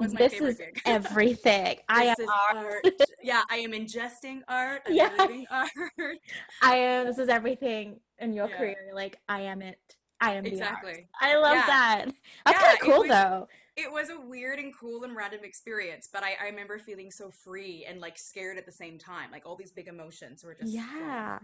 this 0.00 0.34
is 0.34 0.58
gig. 0.58 0.80
everything 0.86 1.78
I 1.88 2.04
am 2.04 2.16
art. 2.54 2.84
art. 2.84 2.94
yeah 3.22 3.42
I 3.50 3.56
am 3.56 3.72
ingesting 3.72 4.40
art 4.48 4.82
I'm 4.88 5.46
art 5.50 6.18
I 6.62 6.76
am 6.76 7.06
this 7.06 7.18
is 7.18 7.28
everything 7.28 8.00
in 8.18 8.32
your 8.32 8.48
yeah. 8.48 8.56
career 8.56 8.90
like 8.94 9.18
I 9.28 9.42
am 9.42 9.62
it 9.62 9.78
I 10.20 10.34
am 10.34 10.46
exactly. 10.46 11.08
I 11.20 11.36
love 11.36 11.54
yeah. 11.54 11.66
that. 11.66 12.04
That's 12.44 12.60
yeah, 12.60 12.66
kind 12.66 12.78
of 12.78 12.80
cool 12.80 12.98
was, 13.00 13.08
though. 13.08 13.48
It 13.76 13.90
was 13.92 14.10
a 14.10 14.20
weird 14.20 14.58
and 14.58 14.76
cool 14.76 15.04
and 15.04 15.14
random 15.14 15.40
experience, 15.44 16.08
but 16.12 16.24
I, 16.24 16.34
I 16.42 16.46
remember 16.46 16.78
feeling 16.78 17.10
so 17.10 17.30
free 17.30 17.86
and 17.88 18.00
like 18.00 18.18
scared 18.18 18.58
at 18.58 18.66
the 18.66 18.72
same 18.72 18.98
time. 18.98 19.30
Like 19.30 19.46
all 19.46 19.54
these 19.54 19.70
big 19.70 19.86
emotions 19.86 20.42
were 20.42 20.54
just 20.54 20.72
Yeah. 20.72 21.38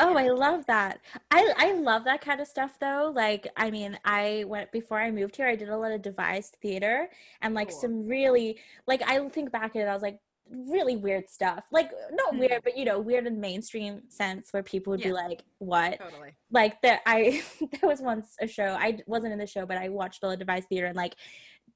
Oh, 0.00 0.16
I 0.16 0.28
love 0.28 0.66
that. 0.66 1.00
I 1.30 1.52
I 1.56 1.72
love 1.74 2.04
that 2.04 2.22
kind 2.22 2.40
of 2.40 2.48
stuff 2.48 2.78
though. 2.80 3.12
Like, 3.14 3.46
I 3.56 3.70
mean, 3.70 3.98
I 4.04 4.44
went 4.48 4.72
before 4.72 4.98
I 4.98 5.10
moved 5.10 5.36
here, 5.36 5.46
I 5.46 5.56
did 5.56 5.68
a 5.68 5.76
lot 5.76 5.92
of 5.92 6.02
devised 6.02 6.56
theater 6.62 7.10
and 7.42 7.54
like 7.54 7.68
cool. 7.68 7.80
some 7.80 8.08
really 8.08 8.58
like 8.86 9.02
I 9.02 9.28
think 9.28 9.52
back 9.52 9.76
at 9.76 9.82
it, 9.82 9.88
I 9.88 9.92
was 9.92 10.02
like, 10.02 10.18
really 10.50 10.96
weird 10.96 11.28
stuff. 11.28 11.66
Like 11.70 11.90
not 12.12 12.30
mm-hmm. 12.30 12.40
weird, 12.40 12.62
but 12.64 12.76
you 12.76 12.84
know, 12.84 12.98
weird 12.98 13.26
in 13.26 13.34
the 13.34 13.40
mainstream 13.40 14.02
sense 14.08 14.52
where 14.52 14.62
people 14.62 14.92
would 14.92 15.00
yeah. 15.00 15.08
be 15.08 15.12
like, 15.12 15.42
"What?" 15.58 15.98
Totally. 15.98 16.34
Like 16.50 16.80
that. 16.82 17.02
I 17.06 17.42
there 17.60 17.88
was 17.88 18.00
once 18.00 18.36
a 18.40 18.46
show. 18.46 18.76
I 18.78 19.00
wasn't 19.06 19.32
in 19.32 19.38
the 19.38 19.46
show, 19.46 19.66
but 19.66 19.76
I 19.76 19.90
watched 19.90 20.22
the 20.22 20.36
devised 20.36 20.68
theater 20.68 20.86
and 20.86 20.96
like 20.96 21.16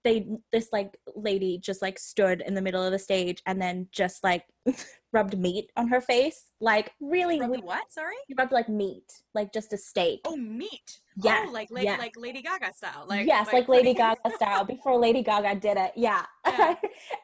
they 0.03 0.27
this 0.53 0.69
like 0.73 0.99
lady 1.15 1.59
just 1.59 1.83
like 1.83 1.99
stood 1.99 2.43
in 2.47 2.55
the 2.55 2.63
middle 2.63 2.83
of 2.83 2.93
the 2.93 2.99
stage 2.99 3.43
and 3.47 3.61
then 3.61 3.89
just 3.91 4.23
like 4.23 4.45
rubbed 5.15 5.39
meat 5.39 5.71
on 5.77 5.89
her 5.89 6.01
face, 6.01 6.51
like 6.61 6.93
really 7.01 7.39
Rubbed 7.41 7.51
weird. 7.53 7.65
what? 7.65 7.93
Sorry. 7.93 8.17
She 8.27 8.35
rubbed 8.37 8.53
like 8.53 8.69
meat, 8.69 9.23
like 9.33 9.53
just 9.53 9.73
a 9.73 9.79
steak. 9.79 10.21
Oh, 10.27 10.37
meat. 10.37 11.01
Yeah, 11.23 11.45
Oh, 11.47 11.53
like 11.53 11.69
yeah. 11.71 11.97
like 11.97 12.15
Lady 12.17 12.43
Gaga 12.43 12.73
style. 12.75 13.05
Like 13.07 13.27
yes, 13.27 13.53
like 13.53 13.69
Lady 13.69 13.95
Gaga 13.95 14.31
style 14.37 14.65
before 14.65 14.99
Lady 14.99 15.23
Gaga 15.23 15.55
did 15.61 15.77
it. 15.79 15.93
Yeah. 15.97 16.27
Yeah. 16.47 16.75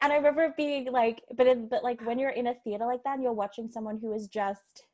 and 0.01 0.11
I 0.11 0.15
remember 0.15 0.53
being 0.57 0.91
like, 0.91 1.21
but 1.37 1.45
in, 1.47 1.67
but 1.67 1.83
like 1.83 2.05
when 2.05 2.17
you're 2.19 2.31
in 2.31 2.47
a 2.47 2.53
theater 2.63 2.85
like 2.85 3.03
that 3.03 3.13
and 3.15 3.23
you're 3.23 3.33
watching 3.33 3.69
someone 3.69 3.97
who 4.01 4.13
is 4.13 4.27
just 4.27 4.85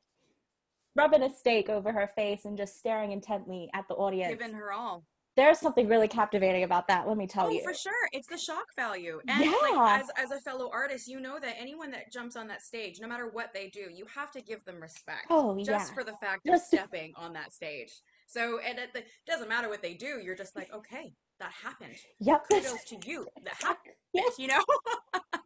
rubbing 0.95 1.23
a 1.23 1.29
steak 1.33 1.69
over 1.69 1.91
her 1.91 2.07
face 2.15 2.45
and 2.45 2.57
just 2.57 2.77
staring 2.77 3.11
intently 3.11 3.69
at 3.73 3.87
the 3.87 3.93
audience. 3.95 4.33
Giving 4.35 4.53
her 4.55 4.71
all. 4.73 5.05
There's 5.37 5.59
something 5.59 5.87
really 5.87 6.07
captivating 6.07 6.63
about 6.63 6.87
that, 6.87 7.07
let 7.07 7.15
me 7.15 7.27
tell 7.27 7.45
oh, 7.45 7.51
you. 7.51 7.61
for 7.63 7.73
sure. 7.73 7.93
It's 8.11 8.27
the 8.27 8.39
shock 8.39 8.65
value. 8.75 9.21
And 9.27 9.45
Yeah. 9.45 9.53
like 9.61 10.01
as 10.01 10.09
as 10.17 10.31
a 10.31 10.39
fellow 10.41 10.69
artist, 10.73 11.07
you 11.07 11.19
know 11.19 11.39
that 11.39 11.55
anyone 11.59 11.91
that 11.91 12.11
jumps 12.11 12.35
on 12.35 12.47
that 12.47 12.63
stage, 12.63 12.99
no 12.99 13.07
matter 13.07 13.29
what 13.29 13.53
they 13.53 13.69
do, 13.69 13.87
you 13.93 14.05
have 14.13 14.31
to 14.31 14.41
give 14.41 14.65
them 14.65 14.81
respect. 14.81 15.27
Oh, 15.29 15.55
just 15.59 15.69
yes. 15.69 15.91
for 15.91 16.03
the 16.03 16.13
fact 16.13 16.43
Just- 16.45 16.73
of 16.73 16.79
stepping 16.79 17.13
on 17.15 17.33
that 17.33 17.53
stage. 17.53 17.93
So 18.25 18.59
and 18.59 18.79
it, 18.79 18.89
it 18.95 19.05
doesn't 19.27 19.47
matter 19.47 19.69
what 19.69 19.81
they 19.83 19.93
do, 19.93 20.19
you're 20.23 20.35
just 20.35 20.55
like, 20.55 20.73
okay, 20.73 21.13
that 21.39 21.51
happened. 21.51 21.95
Yep. 22.19 22.45
Kudos 22.51 22.83
to 22.85 22.97
you. 23.05 23.27
That 23.45 23.53
happened. 23.61 23.93
Yes. 24.13 24.33
You 24.39 24.47
know? 24.47 24.63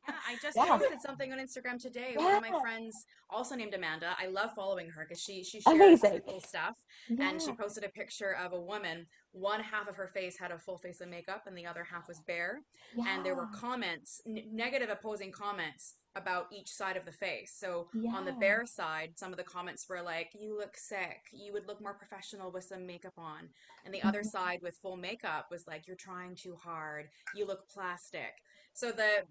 Yeah, 0.08 0.16
I 0.28 0.36
just 0.42 0.58
Yeah. 0.58 0.66
posted 0.78 1.00
something 1.00 1.32
on 1.32 1.38
Instagram 1.40 1.80
today. 1.82 2.14
One 2.16 2.36
of 2.36 2.42
my 2.42 2.60
friends, 2.60 2.96
also 3.30 3.56
named 3.56 3.74
Amanda, 3.74 4.16
I 4.20 4.28
love 4.28 4.52
following 4.56 4.90
her 4.90 5.06
because 5.08 5.22
she 5.22 5.44
she 5.44 5.62
shares 5.62 5.76
Amazing. 5.76 6.22
cool 6.28 6.42
stuff 6.42 6.76
Yeah. 7.08 7.30
and 7.30 7.42
she 7.42 7.54
posted 7.54 7.84
a 7.84 7.90
picture 7.90 8.36
of 8.44 8.52
a 8.54 8.60
woman 8.60 9.06
one 9.34 9.62
half 9.62 9.88
of 9.88 9.96
her 9.96 10.08
face 10.08 10.38
had 10.38 10.52
a 10.52 10.58
full 10.58 10.78
face 10.78 11.00
of 11.02 11.08
makeup 11.10 11.44
and 11.48 11.58
the 11.58 11.66
other 11.66 11.84
half 11.84 12.08
was 12.08 12.20
bare. 12.20 12.62
Yeah. 12.96 13.06
and 13.16 13.26
there 13.26 13.36
were 13.36 13.48
comments 13.56 14.22
n- 14.28 14.44
negative 14.52 14.90
opposing 14.90 15.32
comments 15.32 15.96
about 16.16 16.48
each 16.52 16.68
side 16.70 16.98
of 16.98 17.06
the 17.06 17.12
face. 17.14 17.54
So 17.58 17.88
on 18.14 18.26
the 18.26 18.34
bare 18.34 18.66
side 18.66 19.14
some 19.16 19.32
of 19.32 19.38
the 19.38 19.46
comments 19.46 19.88
were 19.88 20.02
like 20.02 20.32
you 20.38 20.58
look 20.58 20.76
sick. 20.76 21.22
You 21.32 21.54
would 21.54 21.68
look 21.68 21.80
more 21.82 21.94
professional 21.94 22.52
with 22.52 22.66
some 22.66 22.86
makeup 22.86 23.14
on. 23.18 23.48
And 23.86 23.94
the 23.94 24.04
other 24.04 24.22
Mhm. 24.22 24.26
side 24.32 24.60
with 24.62 24.76
full 24.82 24.98
makeup 24.98 25.48
was 25.50 25.66
like 25.68 25.88
you're 25.88 25.96
trying 25.96 26.36
too 26.36 26.56
hard. 26.56 27.10
You 27.34 27.46
look 27.46 27.70
plastic. 27.70 28.34
So 28.74 28.92
the 28.92 29.26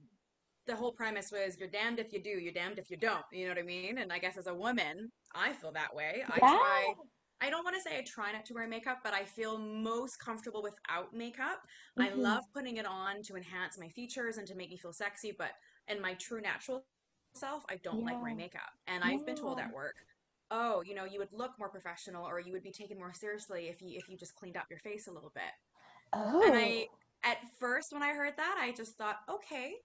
the 0.66 0.76
whole 0.76 0.92
premise 0.92 1.33
was 1.33 1.59
you're 1.59 1.69
damned 1.69 1.99
if 1.99 2.12
you 2.12 2.23
do. 2.23 2.30
You're 2.30 2.52
damned 2.52 2.78
if 2.78 2.90
you 2.90 2.97
don't. 2.97 3.25
You 3.33 3.45
know 3.47 3.50
what 3.52 3.59
i 3.59 3.62
mean? 3.62 3.99
And 3.99 4.11
i 4.12 4.19
guess 4.19 4.38
as 4.38 4.47
a 4.47 4.54
woman 4.54 5.12
i 5.35 5.52
feel 5.52 5.73
that 5.73 5.95
way. 5.95 6.23
I 6.26 6.38
try 6.38 6.95
I 7.41 7.49
don't 7.49 7.65
want 7.65 7.77
to 7.77 7.83
say 7.83 7.97
I 7.99 8.03
try 8.03 8.33
not 8.33 8.45
to 8.47 8.55
wear 8.55 8.69
makeup, 8.69 8.99
but 9.03 9.15
I 9.15 9.25
feel 9.25 9.59
most 9.59 10.19
comfortable 10.19 10.63
without 10.63 11.15
makeup. 11.15 11.67
I 11.99 12.11
Mhm. 12.11 12.15
love 12.15 12.45
putting 12.53 12.77
it 12.77 12.87
on 12.87 13.23
to 13.23 13.37
enhance 13.37 13.79
my 13.79 13.89
features 13.89 14.37
and 14.37 14.47
to 14.49 14.55
make 14.55 14.71
me 14.71 14.77
feel 14.77 14.93
sexy, 14.93 15.33
but 15.33 15.53
in 15.89 16.01
my 16.03 16.15
true 16.15 16.41
natural 16.41 16.85
self, 17.35 17.65
I 17.71 17.77
don't 17.77 18.05
like 18.05 18.21
wearing 18.21 18.37
makeup. 18.37 18.71
And 18.87 19.03
I've 19.03 19.25
been 19.25 19.37
told 19.37 19.59
at 19.59 19.73
work, 19.73 19.97
"Oh, 20.51 20.83
you 20.83 20.95
know, 20.95 21.05
you 21.05 21.19
would 21.19 21.33
look 21.33 21.59
more 21.59 21.71
professional 21.71 22.27
or 22.29 22.41
you 22.41 22.53
would 22.53 22.63
be 22.63 22.73
taken 22.73 22.99
more 22.99 23.15
seriously 23.15 23.69
if 23.69 23.81
you 23.81 23.97
if 23.99 24.09
you 24.09 24.17
just 24.19 24.35
cleaned 24.35 24.57
up 24.57 24.67
your 24.71 24.81
face 24.81 25.07
a 25.07 25.13
little 25.13 25.31
bit." 25.31 25.53
Oh. 26.13 26.43
And 26.43 26.57
I 26.57 26.89
at 27.23 27.39
first 27.59 27.93
when 27.93 28.03
I 28.03 28.15
heard 28.15 28.37
that, 28.37 28.59
I 28.61 28.73
just 28.73 28.97
thought, 28.97 29.19
"Okay, 29.29 29.85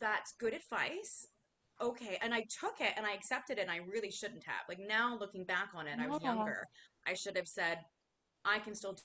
that's 0.00 0.32
good 0.34 0.54
advice." 0.54 1.31
Okay, 1.80 2.18
and 2.22 2.32
I 2.32 2.42
took 2.42 2.80
it 2.80 2.92
and 2.96 3.04
I 3.06 3.12
accepted 3.12 3.58
it 3.58 3.62
and 3.62 3.70
I 3.70 3.78
really 3.78 4.10
shouldn't 4.10 4.44
have. 4.44 4.62
Like 4.68 4.78
now 4.78 5.16
looking 5.18 5.44
back 5.44 5.70
on 5.74 5.86
it, 5.86 5.98
I 5.98 6.06
was 6.06 6.20
Yeah. 6.22 6.34
younger. 6.34 6.68
I 7.06 7.14
should 7.14 7.36
have 7.36 7.48
said, 7.48 7.78
I 8.44 8.58
can 8.60 8.74
still 8.74 8.96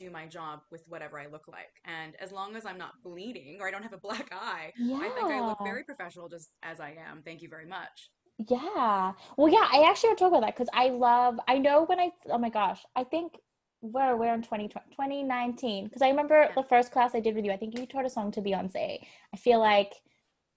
do 0.00 0.10
my 0.10 0.26
job 0.26 0.60
with 0.72 0.82
whatever 0.88 1.20
I 1.20 1.26
look 1.26 1.46
like. 1.46 1.70
And 1.84 2.16
as 2.16 2.32
long 2.32 2.56
as 2.56 2.66
I'm 2.66 2.78
not 2.78 2.94
bleeding 3.04 3.58
or 3.60 3.68
I 3.68 3.70
don't 3.70 3.82
have 3.84 3.92
a 3.92 3.98
black 3.98 4.28
eye, 4.32 4.72
yeah. 4.76 4.96
I 4.96 5.08
think 5.10 5.30
I 5.30 5.40
look 5.40 5.58
very 5.62 5.84
professional 5.84 6.28
just 6.28 6.50
as 6.62 6.80
I 6.80 6.96
am. 7.08 7.22
Thank 7.22 7.42
you 7.42 7.48
very 7.48 7.66
much. 7.66 8.10
Yeah. 8.38 9.12
Well, 9.36 9.48
yeah, 9.48 9.68
I 9.70 9.88
actually 9.88 10.08
want 10.08 10.18
to 10.18 10.24
talk 10.24 10.32
about 10.32 10.40
that 10.40 10.56
because 10.56 10.68
I 10.74 10.88
love, 10.88 11.38
I 11.46 11.58
know 11.58 11.84
when 11.84 12.00
I, 12.00 12.10
oh 12.30 12.38
my 12.38 12.48
gosh, 12.50 12.84
I 12.96 13.04
think 13.04 13.34
we're, 13.80 14.16
we're 14.16 14.34
in 14.34 14.42
2020, 14.42 14.90
2019. 14.90 15.84
Because 15.84 16.02
I 16.02 16.08
remember 16.08 16.42
Yeah. 16.42 16.52
the 16.56 16.64
first 16.64 16.90
class 16.90 17.14
I 17.14 17.20
did 17.20 17.36
with 17.36 17.44
you, 17.44 17.52
I 17.52 17.56
think 17.56 17.78
you 17.78 17.86
taught 17.86 18.06
a 18.06 18.10
song 18.10 18.32
to 18.32 18.42
Beyonce. 18.42 18.98
I 19.32 19.36
feel 19.36 19.60
like 19.60 19.92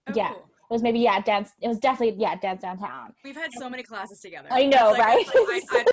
Oh, 0.10 0.14
Yeah. 0.16 0.30
cool. 0.30 0.50
It 0.70 0.74
was 0.74 0.82
maybe, 0.84 1.00
yeah, 1.00 1.22
dance, 1.22 1.52
it 1.62 1.68
was 1.68 1.80
definitely, 1.80 2.20
yeah, 2.22 2.36
Dance 2.36 2.62
Downtown. 2.62 3.14
We've 3.24 3.36
had 3.36 3.52
so 3.54 3.70
many 3.70 3.84
classes 3.84 4.20
together. 4.20 4.50
I 4.52 4.66
know, 4.66 4.92
like- 4.92 5.00
right? 5.00 5.26
like 5.28 5.64
I- 5.72 5.86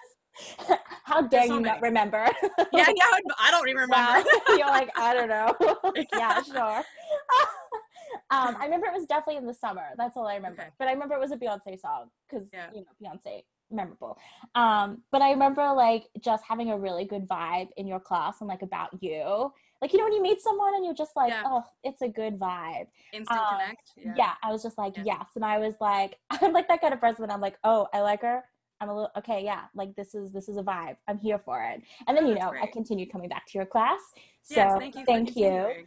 I- 0.69 0.79
How 1.05 1.23
dare 1.23 1.47
so 1.47 1.55
you 1.55 1.61
not 1.61 1.81
remember? 1.81 2.29
yeah, 2.73 2.87
yeah, 2.97 3.05
I 3.39 3.51
don't 3.53 3.61
Wow. 3.61 3.63
remember. 3.65 4.31
You're 4.59 4.67
like, 4.67 4.91
I 4.99 5.15
don't 5.15 5.29
know. 5.29 5.95
yeah, 6.13 6.43
sure. 6.43 6.83
um, 8.31 8.57
I 8.59 8.65
remember 8.65 8.87
it 8.87 8.93
was 8.95 9.07
definitely 9.07 9.37
in 9.37 9.47
the 9.47 9.55
summer. 9.55 9.85
That's 9.97 10.17
all 10.17 10.27
I 10.27 10.35
remember. 10.35 10.63
Okay. 10.63 10.71
But 10.79 10.89
I 10.89 10.93
remember 10.93 11.15
it 11.15 11.21
was 11.21 11.31
a 11.31 11.37
Beyonce 11.37 11.79
song 11.81 12.11
because 12.29 12.49
Yeah. 12.53 12.67
you 12.75 12.81
know 13.01 13.11
Beyonce 13.13 13.43
memorable. 13.71 14.19
Um, 14.57 15.03
but 15.13 15.23
I 15.23 15.31
remember 15.31 15.73
like 15.73 16.05
just 16.21 16.43
having 16.49 16.71
a 16.71 16.79
really 16.79 17.05
good 17.05 17.29
vibe 17.29 17.69
in 17.77 17.87
your 17.87 18.01
class 18.01 18.41
and 18.41 18.49
like 18.49 18.63
about 18.63 18.91
you. 19.03 19.53
Like 19.85 19.93
you 19.93 19.99
know 19.99 20.05
when 20.07 20.15
you 20.15 20.23
meet 20.23 20.41
someone 20.41 20.75
and 20.75 20.83
you're 20.83 20.95
just 20.95 21.15
like, 21.15 21.29
Yeah. 21.29 21.43
oh, 21.45 21.63
it's 21.83 22.01
a 22.01 22.09
good 22.09 22.39
vibe. 22.39 22.87
Instant 23.13 23.39
Um, 23.39 23.47
connect. 23.59 23.91
Yeah. 24.17 24.33
I 24.43 24.51
was 24.51 24.63
just 24.63 24.79
like, 24.79 24.97
Yeah. 24.97 25.03
yes. 25.05 25.27
And 25.37 25.45
I 25.45 25.59
was 25.59 25.75
like, 25.79 26.17
I'm 26.31 26.55
like 26.55 26.69
that 26.69 26.81
kind 26.81 26.95
of 26.95 27.03
person. 27.03 27.31
I'm 27.31 27.43
like, 27.43 27.59
oh, 27.65 27.87
I 27.93 28.01
like 28.01 28.23
her. 28.23 28.43
I'm 28.81 28.89
a 28.89 28.95
little 28.95 29.11
okay, 29.19 29.45
yeah. 29.45 29.65
Like 29.75 29.95
this 29.95 30.15
is 30.15 30.33
this 30.33 30.49
is 30.49 30.57
a 30.57 30.63
vibe. 30.63 30.97
I'm 31.07 31.19
here 31.19 31.39
for 31.39 31.63
it. 31.63 31.83
And 32.07 32.17
then 32.17 32.25
Oh, 32.25 32.29
you 32.31 32.35
know 32.37 32.51
I 32.63 32.67
continued 32.67 33.13
coming 33.13 33.29
back 33.29 33.45
to 33.49 33.59
your 33.59 33.67
class. 33.67 34.01
So 34.43 34.55
Yes, 34.55 34.79
thank 34.79 34.95
you. 34.97 35.05
thank 35.05 35.37
you. 35.37 35.85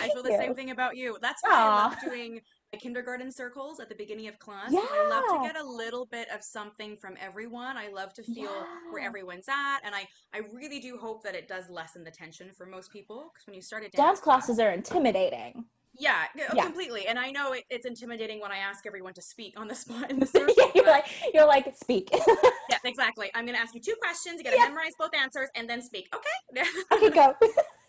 I 0.00 0.08
feel 0.08 0.24
the 0.24 0.30
same 0.30 0.56
thing 0.56 0.72
about 0.72 0.96
you. 0.96 1.16
That's 1.22 1.40
why 1.44 1.52
I 1.52 1.68
love 1.84 1.96
doing 2.04 2.40
kindergarten 2.76 3.30
circles 3.32 3.80
at 3.80 3.88
the 3.88 3.94
beginning 3.94 4.28
of 4.28 4.38
class. 4.38 4.70
'cause 4.70 4.88
I 4.92 5.08
love 5.08 5.24
to 5.42 5.46
get 5.46 5.56
a 5.56 5.64
little 5.66 6.06
bit 6.06 6.28
of 6.30 6.42
something 6.42 6.96
from 6.96 7.16
everyone. 7.20 7.76
I 7.76 7.88
love 7.88 8.12
to 8.14 8.22
feel 8.22 8.66
where 8.90 9.02
everyone's 9.02 9.48
at, 9.48 9.80
and 9.84 9.94
I 9.94 10.08
I 10.32 10.38
really 10.52 10.80
do 10.80 10.96
hope 10.98 11.22
that 11.24 11.34
it 11.34 11.48
does 11.48 11.68
lessen 11.70 12.04
the 12.04 12.10
tension 12.10 12.52
for 12.52 12.66
most 12.66 12.90
people. 12.92 13.30
Because 13.32 13.46
when 13.46 13.54
you 13.54 13.62
start 13.62 13.82
a 13.84 13.88
Dance 13.88 14.20
class, 14.20 14.20
classes 14.20 14.58
are 14.58 14.70
intimidating. 14.70 15.64
yeah, 15.98 16.26
oh, 16.50 16.54
Yeah. 16.54 16.64
completely. 16.64 17.06
And 17.06 17.18
I 17.18 17.30
know 17.30 17.52
it, 17.52 17.64
it's 17.70 17.86
intimidating 17.86 18.38
when 18.40 18.52
I 18.52 18.58
ask 18.58 18.84
everyone 18.86 19.14
to 19.14 19.22
speak 19.22 19.58
on 19.58 19.66
the 19.66 19.74
spot 19.74 20.10
in 20.10 20.18
the 20.20 20.26
Yeah, 20.34 20.40
circle. 20.46 20.72
you're 20.74 20.84
but- 20.84 20.90
like 20.90 21.06
you're 21.34 21.46
like 21.46 21.74
speak. 21.76 22.10
yeah, 22.68 22.78
exactly. 22.84 23.30
I'm 23.34 23.46
gonna 23.46 23.58
ask 23.58 23.74
you 23.74 23.80
two 23.80 23.96
questions. 24.00 24.38
You 24.38 24.44
gotta 24.44 24.56
Yeah. 24.56 24.68
memorize 24.68 24.92
both 24.98 25.14
answers 25.14 25.48
and 25.54 25.68
then 25.68 25.80
speak. 25.80 26.08
Okay. 26.14 26.68
okay, 26.92 27.10
go. 27.10 27.34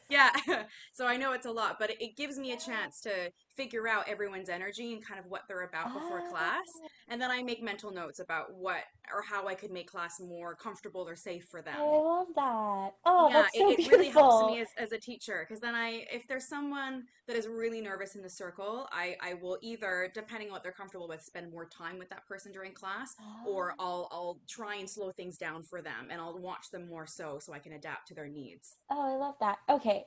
Yeah, 0.10 0.32
so 0.93 1.06
I 1.06 1.17
know 1.17 1.34
it's 1.34 1.45
a 1.45 1.52
lot, 1.52 1.80
but 1.80 1.89
it, 1.89 2.02
it 2.02 2.15
gives 2.15 2.38
me 2.39 2.54
a 2.54 2.58
chance 2.58 3.02
to 3.02 3.30
figure 3.57 3.87
out 3.87 4.07
everyone's 4.07 4.49
energy 4.49 4.93
and 4.93 5.05
kind 5.05 5.19
of 5.19 5.25
what 5.25 5.41
they're 5.47 5.63
about 5.63 5.93
before 5.93 6.21
oh. 6.25 6.29
class. 6.29 6.65
And 7.09 7.19
then 7.19 7.31
I 7.31 7.41
make 7.41 7.61
mental 7.61 7.91
notes 7.91 8.19
about 8.19 8.53
what 8.53 8.83
or 9.13 9.21
how 9.21 9.47
I 9.47 9.55
could 9.55 9.71
make 9.71 9.89
class 9.89 10.19
more 10.19 10.55
comfortable 10.55 11.07
or 11.07 11.15
safe 11.15 11.45
for 11.49 11.61
them. 11.61 11.75
I 11.77 11.83
love 11.83 12.27
that. 12.35 12.91
Oh, 13.05 13.29
yeah, 13.29 13.33
that's 13.33 13.57
so 13.57 13.71
it, 13.71 13.79
it 13.79 13.91
really 13.91 14.09
helps 14.09 14.51
me 14.51 14.61
as, 14.61 14.67
as 14.77 14.91
a 14.91 14.97
teacher 14.97 15.45
because 15.47 15.59
then 15.59 15.75
I, 15.75 16.05
if 16.11 16.27
there's 16.27 16.47
someone 16.47 17.03
that 17.27 17.35
is 17.35 17.47
really 17.47 17.81
nervous 17.81 18.15
in 18.15 18.21
the 18.21 18.29
circle, 18.29 18.87
I, 18.91 19.15
I 19.21 19.33
will 19.35 19.57
either, 19.61 20.11
depending 20.13 20.49
on 20.49 20.53
what 20.53 20.63
they're 20.63 20.71
comfortable 20.71 21.07
with, 21.07 21.21
spend 21.21 21.51
more 21.51 21.65
time 21.65 21.97
with 21.97 22.09
that 22.09 22.27
person 22.27 22.51
during 22.51 22.73
class, 22.73 23.15
or 23.45 23.73
oh. 23.79 23.83
I'll, 23.83 24.09
I'll 24.11 24.39
try 24.47 24.75
and 24.75 24.89
slow 24.89 25.11
things 25.11 25.37
down 25.37 25.63
for 25.63 25.81
them 25.81 26.07
and 26.11 26.21
I'll 26.21 26.37
watch 26.37 26.69
them 26.71 26.87
more 26.87 27.07
so 27.07 27.39
so 27.39 27.53
I 27.53 27.59
can 27.59 27.73
adapt 27.73 28.09
to 28.09 28.13
their 28.13 28.27
needs. 28.27 28.77
Oh, 28.91 29.01
I 29.01 29.15
love 29.17 29.35
that. 29.39 29.57
Okay. 29.69 30.05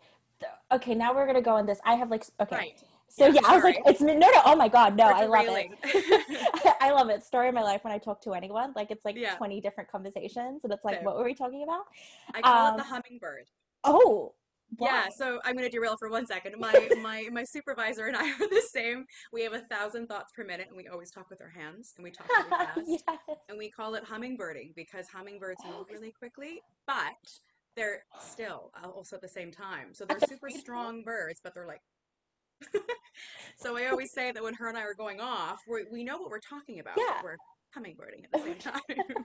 Okay, 0.72 0.94
now 0.94 1.14
we're 1.14 1.26
gonna 1.26 1.42
go 1.42 1.56
on 1.56 1.66
this. 1.66 1.80
I 1.84 1.96
have 1.96 2.10
like 2.10 2.24
okay. 2.40 2.56
Right. 2.56 2.82
So 3.10 3.26
Yeah, 3.26 3.32
yeah, 3.34 3.40
I 3.44 3.54
was 3.56 3.64
like, 3.64 3.82
it's 3.86 4.00
no, 4.00 4.14
no. 4.14 4.28
Oh 4.44 4.54
my 4.54 4.68
god, 4.68 4.96
no, 4.96 5.06
We're 5.06 5.12
I 5.14 5.26
love 5.26 5.46
it. 5.48 6.76
I 6.80 6.92
love 6.92 7.10
it. 7.10 7.24
Story 7.24 7.48
of 7.48 7.54
my 7.54 7.62
life 7.62 7.82
when 7.82 7.92
I 7.92 7.98
talk 7.98 8.22
to 8.22 8.34
anyone. 8.34 8.72
Like 8.76 8.92
it's 8.92 9.04
like 9.04 9.16
Yeah. 9.16 9.34
twenty 9.36 9.60
different 9.60 9.90
conversations, 9.90 10.62
and 10.62 10.72
it's 10.72 10.84
like, 10.84 10.96
Same. 10.96 11.04
what 11.04 11.18
were 11.18 11.24
we 11.24 11.34
talking 11.34 11.64
about? 11.64 11.84
I 12.34 12.40
call 12.40 12.66
it 12.68 12.70
Um, 12.70 12.76
the 12.76 12.84
hummingbird. 12.84 13.46
Oh, 13.82 14.34
Yeah, 14.78 15.08
so 15.08 15.40
I'm 15.44 15.56
gonna 15.56 15.68
derail 15.68 15.96
for 15.98 16.08
one 16.08 16.24
second. 16.24 16.54
My 16.58 16.72
my 17.02 17.28
my 17.32 17.42
supervisor 17.42 18.06
and 18.06 18.16
I 18.16 18.30
are 18.30 18.48
the 18.48 18.62
same. 18.70 19.06
We 19.32 19.42
have 19.42 19.54
a 19.54 19.62
thousand 19.62 20.06
thoughts 20.06 20.32
per 20.32 20.44
minute, 20.44 20.68
and 20.68 20.76
we 20.76 20.86
always 20.86 21.10
talk 21.10 21.28
with 21.30 21.40
our 21.42 21.48
hands, 21.50 21.94
and 21.96 22.04
we 22.04 22.12
talk 22.12 22.28
really 22.28 22.50
fast. 22.50 22.80
yes. 22.86 23.00
And 23.48 23.58
we 23.58 23.70
call 23.70 23.96
it 23.96 24.04
hummingbirding 24.04 24.76
because 24.76 25.08
hummingbirds 25.08 25.64
move 25.64 25.88
really 25.90 26.12
quickly, 26.12 26.62
but 26.86 27.28
they're 27.74 28.04
still 28.20 28.70
uh, 28.80 28.88
also 28.88 29.16
at 29.16 29.22
the 29.22 29.28
same 29.28 29.50
time. 29.50 29.92
So 29.94 30.04
they're 30.04 30.20
super 30.20 30.48
strong 30.48 31.02
birds, 31.02 31.40
but 31.42 31.54
they're 31.54 31.66
like. 31.66 31.80
So 33.56 33.76
I 33.76 33.86
always 33.86 34.12
say 34.12 34.32
that 34.32 34.42
when 34.42 34.54
her 34.54 34.68
and 34.68 34.76
I 34.78 34.82
are 34.82 34.94
going 34.94 35.20
off, 35.20 35.60
we 35.68 35.84
we 35.90 36.04
know 36.04 36.18
what 36.18 36.30
we're 36.30 36.40
talking 36.40 36.80
about. 36.80 36.94
Yeah. 36.96 37.20
we're 37.22 37.36
hummingbirding 37.76 38.24
at 38.24 38.32
the 38.32 38.38
same 38.40 38.58
time. 38.58 39.24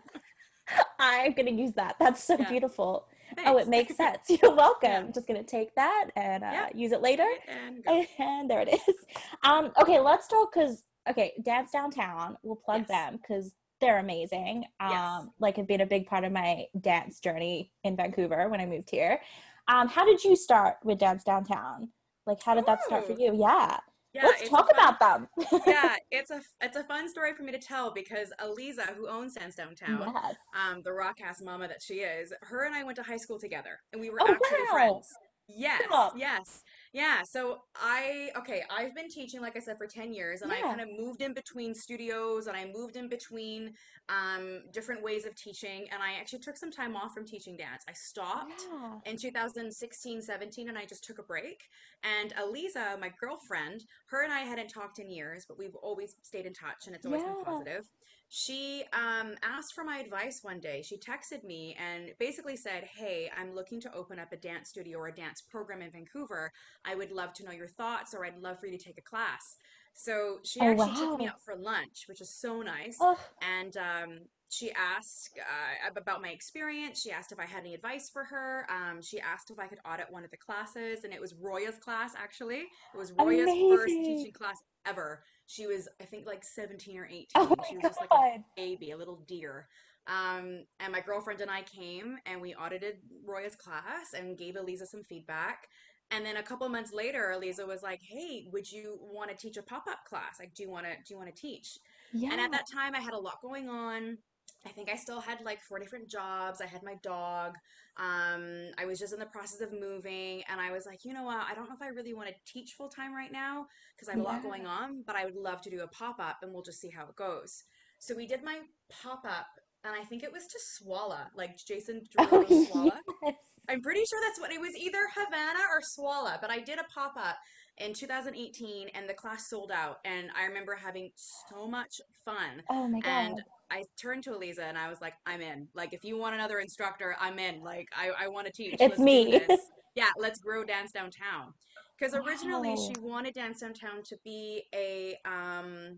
I'm 1.00 1.34
gonna 1.34 1.52
use 1.52 1.74
that. 1.76 1.96
That's 2.00 2.24
so 2.24 2.38
Yeah. 2.40 2.50
beautiful. 2.50 3.08
Oh, 3.46 3.58
it 3.58 3.68
makes 3.68 3.96
sense. 3.98 4.30
You're 4.42 4.56
welcome. 4.56 4.90
Yeah. 5.06 5.12
Just 5.14 5.28
gonna 5.28 5.44
take 5.44 5.74
that 5.76 6.10
and 6.16 6.44
uh, 6.44 6.50
Yeah. 6.52 6.70
use 6.74 6.92
it 6.92 7.02
later. 7.02 7.28
and 7.48 7.84
go. 7.84 8.04
And 8.20 8.50
there 8.50 8.62
it 8.62 8.70
is. 8.74 8.96
Um, 9.44 9.72
okay, 9.82 10.00
let's 10.00 10.28
talk 10.28 10.54
because 10.54 10.84
okay, 11.10 11.34
Dance 11.44 11.72
Downtown. 11.72 12.38
We'll 12.44 12.56
plug 12.56 12.82
Yes. 12.82 12.88
them 12.90 13.18
because 13.22 13.54
they're 13.82 14.00
amazing. 14.00 14.66
Um, 14.80 14.90
Yes. 14.92 15.24
like 15.40 15.58
have 15.58 15.68
been 15.68 15.82
a 15.82 15.86
big 15.86 16.08
part 16.08 16.24
of 16.24 16.32
my 16.32 16.66
dance 16.82 17.20
journey 17.20 17.72
in 17.84 17.96
Vancouver 17.96 18.50
when 18.50 18.60
I 18.62 18.66
moved 18.66 18.90
here. 18.90 19.22
Um, 19.68 19.88
how 19.88 20.06
did 20.06 20.24
you 20.24 20.36
start 20.36 20.78
with 20.84 20.98
Dance 21.00 21.24
Downtown? 21.24 21.90
Like, 22.26 22.42
how 22.44 22.56
did 22.56 22.66
that 22.66 22.84
start 22.84 23.06
for 23.06 23.14
you? 23.14 23.36
Yeah. 23.36 23.80
Yeah, 24.14 24.28
Let's 24.28 24.50
talk 24.50 24.74
fun, 24.74 24.76
about 24.76 25.00
them. 25.02 25.28
yeah, 25.68 25.98
it's 26.10 26.32
a 26.32 26.40
it's 26.62 26.78
a 26.78 26.86
fun 26.86 27.10
story 27.10 27.34
for 27.34 27.44
me 27.44 27.52
to 27.52 27.60
tell 27.60 27.94
because 27.94 28.32
Aliza, 28.42 28.96
who 28.96 29.10
owns 29.10 29.34
Dance 29.34 29.56
Downtown, 29.56 30.14
yes. 30.16 30.36
um, 30.56 30.82
the 30.84 30.94
rock 30.94 31.20
ass 31.22 31.42
mama 31.42 31.68
that 31.68 31.82
she 31.82 31.96
is, 31.96 32.32
her 32.44 32.66
and 32.66 32.74
I 32.74 32.86
went 32.86 32.96
to 32.96 33.04
high 33.04 33.18
school 33.18 33.38
together, 33.38 33.82
and 33.92 34.00
we 34.00 34.10
were 34.10 34.20
oh, 34.22 34.32
actually 34.32 34.60
wow. 34.68 34.72
friends. 34.72 35.14
Yes, 35.50 35.82
yes. 36.16 36.64
Yeah, 36.96 37.24
so 37.24 37.58
I 37.76 38.30
okay, 38.38 38.64
I've 38.70 38.96
been 38.96 39.10
teaching 39.10 39.42
like 39.42 39.58
I 39.58 39.60
said 39.60 39.78
for 39.78 39.86
10 39.86 40.14
years 40.14 40.44
and 40.44 40.50
yeah. 40.50 40.60
I 40.60 40.62
kind 40.62 40.80
of 40.80 40.88
moved 40.98 41.22
in 41.22 41.34
between 41.34 41.76
studios 41.76 42.48
and 42.48 42.56
I 42.56 42.72
moved 42.74 42.96
in 42.96 43.10
between 43.10 43.74
um, 44.08 44.62
different 44.72 45.04
ways 45.04 45.26
of 45.26 45.36
teaching 45.36 45.88
and 45.92 46.02
I 46.02 46.18
actually 46.18 46.40
took 46.40 46.56
some 46.56 46.72
time 46.72 46.96
off 46.96 47.14
from 47.14 47.26
teaching 47.26 47.58
dance. 47.58 47.84
I 47.90 47.92
stopped 47.92 48.64
yeah. 48.72 49.12
in 49.12 49.18
2016, 49.18 50.22
17 50.22 50.70
and 50.70 50.78
I 50.78 50.86
just 50.86 51.04
took 51.04 51.20
a 51.20 51.24
break. 51.24 51.60
And 52.06 52.34
Aliza, 52.36 52.98
my 52.98 53.12
girlfriend, 53.20 53.84
her 54.08 54.24
and 54.24 54.32
I 54.32 54.40
hadn't 54.40 54.70
talked 54.70 55.00
in 55.00 55.10
years, 55.10 55.44
but 55.46 55.58
we've 55.58 55.76
always 55.76 56.16
stayed 56.22 56.46
in 56.46 56.54
touch 56.54 56.88
and 56.88 56.96
it's 56.96 57.06
always 57.06 57.24
yeah. 57.24 57.34
been 57.34 57.44
positive 57.44 57.90
she 58.38 58.84
um, 58.92 59.36
asked 59.44 59.74
for 59.74 59.86
my 59.86 60.00
advice 60.00 60.42
one 60.42 60.60
day. 60.60 60.82
She 60.82 60.98
texted 60.98 61.46
me 61.46 61.74
and 61.80 62.12
basically 62.20 62.58
said, 62.58 62.84
Hey, 62.84 63.32
I'm 63.40 63.56
looking 63.56 63.80
to 63.80 63.94
open 63.96 64.20
up 64.20 64.34
a 64.34 64.36
dance 64.36 64.68
studio 64.68 65.00
or 65.00 65.08
a 65.08 65.16
dance 65.16 65.42
program 65.42 65.82
in 65.82 65.90
Vancouver. 65.90 66.52
I 66.84 66.96
would 66.96 67.14
love 67.14 67.32
to 67.36 67.46
know 67.46 67.54
your 67.54 67.70
thoughts, 67.70 68.14
or 68.14 68.26
I'd 68.26 68.38
love 68.38 68.60
for 68.60 68.66
you 68.66 68.78
to 68.78 68.84
take 68.84 68.98
a 68.98 69.02
class. 69.02 69.56
So 69.94 70.40
she 70.44 70.60
oh, 70.60 70.66
actually 70.66 70.90
wow. 70.90 71.12
took 71.12 71.20
me 71.20 71.28
out 71.28 71.42
for 71.42 71.56
lunch, 71.56 72.08
which 72.10 72.20
is 72.20 72.30
so 72.30 72.62
nice. 72.62 72.98
Oh. 73.00 73.18
And 73.42 73.78
um, 73.78 74.20
she 74.50 74.70
asked 74.74 75.40
uh, 75.40 75.90
about 75.98 76.22
my 76.22 76.28
experience. 76.28 77.02
She 77.02 77.12
asked 77.12 77.32
if 77.32 77.40
I 77.40 77.46
had 77.46 77.62
any 77.62 77.74
advice 77.74 78.10
for 78.10 78.26
her. 78.26 78.68
Um, 78.70 79.02
she 79.02 79.18
asked 79.22 79.50
if 79.50 79.60
I 79.60 79.68
could 79.68 79.80
audit 79.90 80.08
one 80.10 80.26
of 80.26 80.32
the 80.32 80.38
classes, 80.38 81.06
and 81.06 81.14
it 81.14 81.22
was 81.22 81.34
Roya's 81.34 81.78
class 81.78 82.12
actually. 82.18 82.64
It 82.94 82.98
was 82.98 83.14
Roya's 83.14 83.44
Amazing. 83.44 83.78
first 83.78 83.88
teaching 83.88 84.34
class 84.34 84.58
ever. 84.86 85.24
She 85.48 85.68
was, 85.68 85.88
I 86.02 86.06
think, 86.06 86.26
like 86.26 86.44
17 86.44 86.98
or 86.98 87.06
18. 87.06 87.28
Oh 87.36 87.56
she 87.68 87.76
was 87.76 87.84
God. 87.84 87.90
just 87.90 88.02
like 88.02 88.10
a 88.12 88.44
baby, 88.56 88.92
a 88.92 88.98
little 88.98 89.20
deer. 89.28 89.68
Um, 90.08 90.66
and 90.80 90.92
my 90.92 91.02
girlfriend 91.02 91.42
and 91.42 91.50
I 91.50 91.64
came 91.64 92.18
and 92.26 92.42
we 92.42 92.54
audited 92.54 92.98
Roya's 93.26 93.56
class 93.56 94.14
and 94.16 94.38
gave 94.38 94.56
Eliza 94.56 94.86
some 94.86 95.04
feedback. 95.04 95.68
And 96.12 96.24
then 96.24 96.38
a 96.38 96.44
couple 96.44 96.70
months 96.70 96.94
later, 96.94 97.32
Eliza 97.32 97.66
was 97.66 97.82
like, 97.82 98.00
"Hey, 98.04 98.48
would 98.52 98.72
you 98.72 99.00
want 99.02 99.32
to 99.32 99.36
teach 99.36 99.58
a 99.58 99.64
pop 99.64 99.86
up 99.90 100.06
class? 100.06 100.40
Like, 100.40 100.54
do 100.54 100.62
you 100.62 100.70
want 100.70 100.86
to 100.86 100.92
do 100.92 101.14
you 101.14 101.18
want 101.18 101.36
to 101.36 101.42
teach?" 101.42 101.80
Yeah. 102.14 102.32
And 102.32 102.40
at 102.40 102.52
that 102.52 102.68
time, 102.72 102.94
I 102.94 103.00
had 103.00 103.14
a 103.14 103.18
lot 103.18 103.42
going 103.42 103.70
on. 103.70 104.20
I 104.66 104.70
think 104.70 104.90
I 104.90 104.96
still 104.96 105.20
had 105.20 105.42
like 105.42 105.62
four 105.62 105.80
different 105.80 106.10
jobs. 106.10 106.62
I 106.62 106.66
had 106.66 106.84
my 106.84 106.96
dog. 107.04 107.56
Um, 107.98 108.72
I 108.78 108.86
was 108.86 109.00
just 109.00 109.14
in 109.14 109.20
the 109.20 109.26
process 109.26 109.62
of 109.62 109.72
moving, 109.72 110.44
and 110.50 110.60
I 110.60 110.72
was 110.72 110.86
like, 110.86 111.06
you 111.06 111.14
know 111.14 111.24
what? 111.24 111.46
I 111.50 111.54
don't 111.54 111.70
know 111.70 111.76
if 111.76 111.82
I 111.82 111.88
really 111.88 112.14
want 112.14 112.28
to 112.30 112.36
teach 112.52 112.74
full 112.74 112.90
time 112.90 113.14
right 113.14 113.32
now 113.32 113.68
because 113.96 114.10
I 114.10 114.14
have 114.14 114.22
yeah. 114.22 114.30
a 114.30 114.32
lot 114.34 114.44
going 114.44 114.66
on, 114.66 115.04
but 115.06 115.16
I 115.16 115.26
would 115.26 115.36
love 115.36 115.62
to 115.62 115.70
do 115.70 115.82
a 115.82 115.88
pop 115.88 116.20
up, 116.20 116.38
and 116.42 116.52
we'll 116.54 116.64
just 116.64 116.82
see 116.82 116.90
how 116.90 117.04
it 117.04 117.16
goes. 117.16 117.64
So 118.00 118.16
we 118.16 118.28
did 118.28 118.44
my 118.44 118.60
pop 119.02 119.24
up, 119.26 119.48
and 119.86 119.94
I 119.96 120.04
think 120.04 120.24
it 120.24 120.32
was 120.32 120.48
to 120.48 120.60
Swalla, 120.60 121.28
like 121.36 121.58
Jason 121.66 122.02
Derulo 122.18 122.46
oh, 122.50 122.66
Swalla. 122.66 123.00
Yes. 123.24 123.36
I'm 123.70 123.82
pretty 123.82 124.04
sure 124.10 124.20
that's 124.22 124.40
what 124.40 124.52
it 124.52 124.60
was, 124.60 124.76
either 124.76 125.00
Havana 125.16 125.60
or 125.72 125.82
Swalla. 125.82 126.40
But 126.42 126.52
I 126.52 126.60
did 126.60 126.80
a 126.80 126.84
pop 126.94 127.14
up 127.18 127.38
in 127.78 127.94
2018, 127.94 128.90
and 128.94 129.08
the 129.08 129.14
class 129.14 129.50
sold 129.50 129.72
out, 129.72 129.98
and 130.06 130.30
I 130.38 130.46
remember 130.46 130.76
having 130.76 131.12
so 131.16 131.68
much 131.68 132.02
fun. 132.24 132.64
Oh 132.70 132.88
my 132.88 133.00
god! 133.00 133.10
And 133.10 133.44
I 133.72 133.84
turned 134.00 134.24
to 134.26 134.32
Aliza 134.32 134.62
and 134.62 134.78
I 134.78 134.90
was 134.90 135.02
like, 135.02 135.14
I'm 135.26 135.42
in. 135.42 135.68
Like, 135.74 135.94
if 135.94 136.04
you 136.04 136.18
want 136.18 136.36
another 136.36 136.60
instructor, 136.60 137.16
I'm 137.20 137.40
in. 137.40 137.64
Like, 137.64 137.88
I, 137.96 138.26
I 138.26 138.28
want 138.28 138.48
to 138.48 138.54
teach. 138.54 138.74
It's 138.74 138.82
let's 138.82 139.00
me. 139.00 139.42
yeah, 139.96 140.10
let's 140.18 140.40
grow 140.40 140.64
Dance 140.64 140.92
Downtown. 140.92 141.54
Because 141.98 142.14
originally 142.14 142.70
wow. 142.70 142.76
she 142.76 143.02
wanted 143.02 143.34
Dance 143.34 143.62
Downtown 143.62 144.04
to 144.04 144.18
be 144.24 144.64
a, 144.74 145.18
um, 145.26 145.98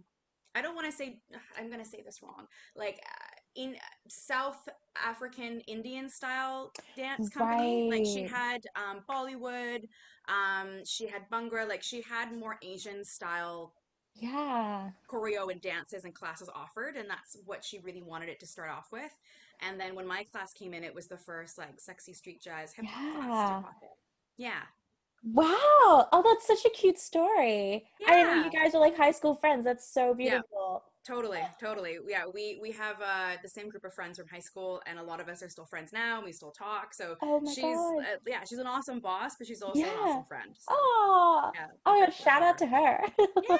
I 0.55 0.61
don't 0.61 0.75
want 0.75 0.87
to 0.87 0.93
say, 0.93 1.19
I'm 1.59 1.67
going 1.67 1.83
to 1.83 1.89
say 1.89 2.01
this 2.05 2.21
wrong. 2.21 2.47
Like, 2.75 2.99
uh, 3.05 3.37
in 3.57 3.75
South 4.07 4.69
African 5.03 5.59
Indian 5.61 6.09
style 6.09 6.71
dance 6.95 7.27
company. 7.29 7.89
Right. 7.89 7.99
Like 7.99 8.05
she 8.05 8.23
had 8.23 8.61
um, 8.75 9.01
Bollywood, 9.09 9.87
um, 10.29 10.85
she 10.85 11.07
had 11.07 11.23
Bhangra, 11.31 11.67
like 11.67 11.83
she 11.83 12.01
had 12.03 12.31
more 12.37 12.57
Asian 12.61 13.03
style 13.03 13.73
yeah. 14.19 14.89
choreo 15.09 15.51
and 15.51 15.61
dances 15.61 16.05
and 16.05 16.13
classes 16.13 16.49
offered 16.53 16.95
and 16.95 17.09
that's 17.09 17.37
what 17.45 17.63
she 17.63 17.79
really 17.79 18.01
wanted 18.01 18.29
it 18.29 18.39
to 18.39 18.45
start 18.45 18.69
off 18.69 18.89
with. 18.91 19.15
And 19.61 19.79
then 19.79 19.95
when 19.95 20.07
my 20.07 20.23
class 20.23 20.53
came 20.53 20.73
in 20.73 20.83
it 20.83 20.93
was 20.93 21.07
the 21.07 21.17
first 21.17 21.57
like 21.57 21.79
sexy 21.79 22.13
street 22.13 22.41
jazz 22.41 22.73
hip 22.73 22.85
hop 22.85 23.15
yeah. 23.15 23.61
class 23.61 23.73
yeah. 24.37 24.61
Wow. 25.23 26.07
Oh 26.11 26.23
that's 26.23 26.47
such 26.47 26.65
a 26.65 26.75
cute 26.75 26.99
story. 26.99 27.85
Yeah. 27.99 28.11
i 28.11 28.23
know 28.23 28.45
you 28.45 28.51
guys 28.51 28.75
are 28.75 28.79
like 28.81 28.95
high 28.95 29.11
school 29.11 29.35
friends. 29.35 29.65
That's 29.65 29.87
so 29.87 30.13
beautiful. 30.13 30.83
yeah. 30.83 30.96
Totally, 31.07 31.39
totally. 31.59 31.97
Yeah, 32.07 32.23
we 32.33 32.59
we 32.61 32.71
have 32.71 32.97
uh, 33.01 33.37
the 33.41 33.47
same 33.47 33.69
group 33.69 33.85
of 33.85 33.93
friends 33.93 34.17
from 34.17 34.27
high 34.27 34.41
school, 34.41 34.81
and 34.85 34.99
a 34.99 35.03
lot 35.03 35.21
of 35.21 35.29
us 35.29 35.41
are 35.41 35.47
still 35.47 35.65
friends 35.65 35.93
now. 35.93 36.17
And 36.17 36.25
we 36.25 36.33
still 36.33 36.51
talk. 36.51 36.93
So 36.93 37.15
oh 37.21 37.41
she's 37.45 37.63
uh, 37.63 38.17
yeah, 38.27 38.41
she's 38.47 38.59
an 38.59 38.67
awesome 38.67 38.99
boss, 38.99 39.35
but 39.37 39.47
she's 39.47 39.61
also 39.61 39.79
yeah. 39.79 39.87
an 39.87 39.99
awesome 39.99 40.25
friend. 40.25 40.51
So, 40.57 40.65
oh, 40.69 41.51
yeah, 41.55 41.67
oh, 41.85 42.07
shout 42.11 42.43
out 42.43 42.57
to 42.57 42.67
her. 42.67 42.99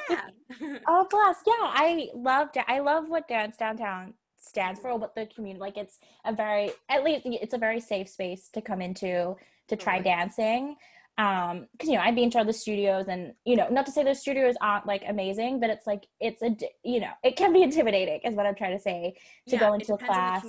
yeah. 0.09 0.21
oh, 0.87 1.07
bless. 1.09 1.37
Yeah, 1.47 1.53
I 1.59 2.09
love 2.13 2.49
I 2.67 2.79
love 2.79 3.07
what 3.07 3.29
Dance 3.29 3.55
Downtown 3.55 4.13
stands 4.37 4.81
for. 4.81 4.97
What 4.97 5.15
the 5.15 5.25
community 5.27 5.61
like. 5.61 5.77
It's 5.77 5.99
a 6.25 6.33
very 6.33 6.71
at 6.89 7.05
least 7.05 7.21
it's 7.25 7.53
a 7.53 7.57
very 7.57 7.79
safe 7.79 8.09
space 8.09 8.49
to 8.55 8.61
come 8.61 8.81
into 8.81 9.35
to 9.69 9.75
try 9.77 9.99
totally. 9.99 10.15
dancing 10.15 10.75
um 11.17 11.67
because 11.71 11.89
you 11.89 11.95
know 11.95 12.01
i'd 12.01 12.15
be 12.15 12.21
in 12.23 12.29
charge 12.29 12.43
of 12.43 12.47
the 12.47 12.53
studios 12.53 13.05
and 13.07 13.33
you 13.43 13.55
know 13.55 13.67
not 13.69 13.85
to 13.85 13.91
say 13.91 14.03
those 14.03 14.19
studios 14.19 14.55
aren't 14.61 14.85
like 14.85 15.03
amazing 15.07 15.59
but 15.59 15.69
it's 15.69 15.87
like 15.87 16.05
it's 16.19 16.41
a 16.43 16.55
you 16.83 16.99
know 16.99 17.09
it 17.23 17.35
can 17.35 17.51
be 17.51 17.63
intimidating 17.63 18.19
is 18.23 18.35
what 18.35 18.45
i'm 18.45 18.55
trying 18.55 18.75
to 18.75 18.81
say 18.81 19.15
to 19.47 19.55
yeah, 19.55 19.59
go 19.59 19.73
into 19.73 19.93
a 19.93 19.97
class. 19.97 20.45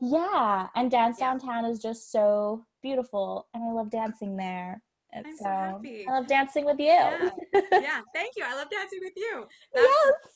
yeah 0.00 0.68
and 0.76 0.90
dance 0.90 1.16
yeah. 1.18 1.30
downtown 1.30 1.64
is 1.64 1.80
just 1.80 2.12
so 2.12 2.64
beautiful 2.82 3.48
and 3.54 3.64
i 3.64 3.72
love 3.72 3.90
dancing 3.90 4.36
there 4.36 4.80
and 5.14 5.26
I'm 5.26 5.36
so, 5.36 5.44
so 5.44 5.48
happy. 5.48 6.06
I 6.08 6.12
love 6.12 6.26
dancing 6.26 6.64
with 6.64 6.78
you. 6.78 6.86
Yeah. 6.86 7.30
yeah. 7.72 8.00
thank 8.12 8.34
you. 8.36 8.44
I 8.46 8.56
love 8.56 8.68
dancing 8.70 8.98
with 9.00 9.12
you. 9.16 9.46
That's 9.72 9.88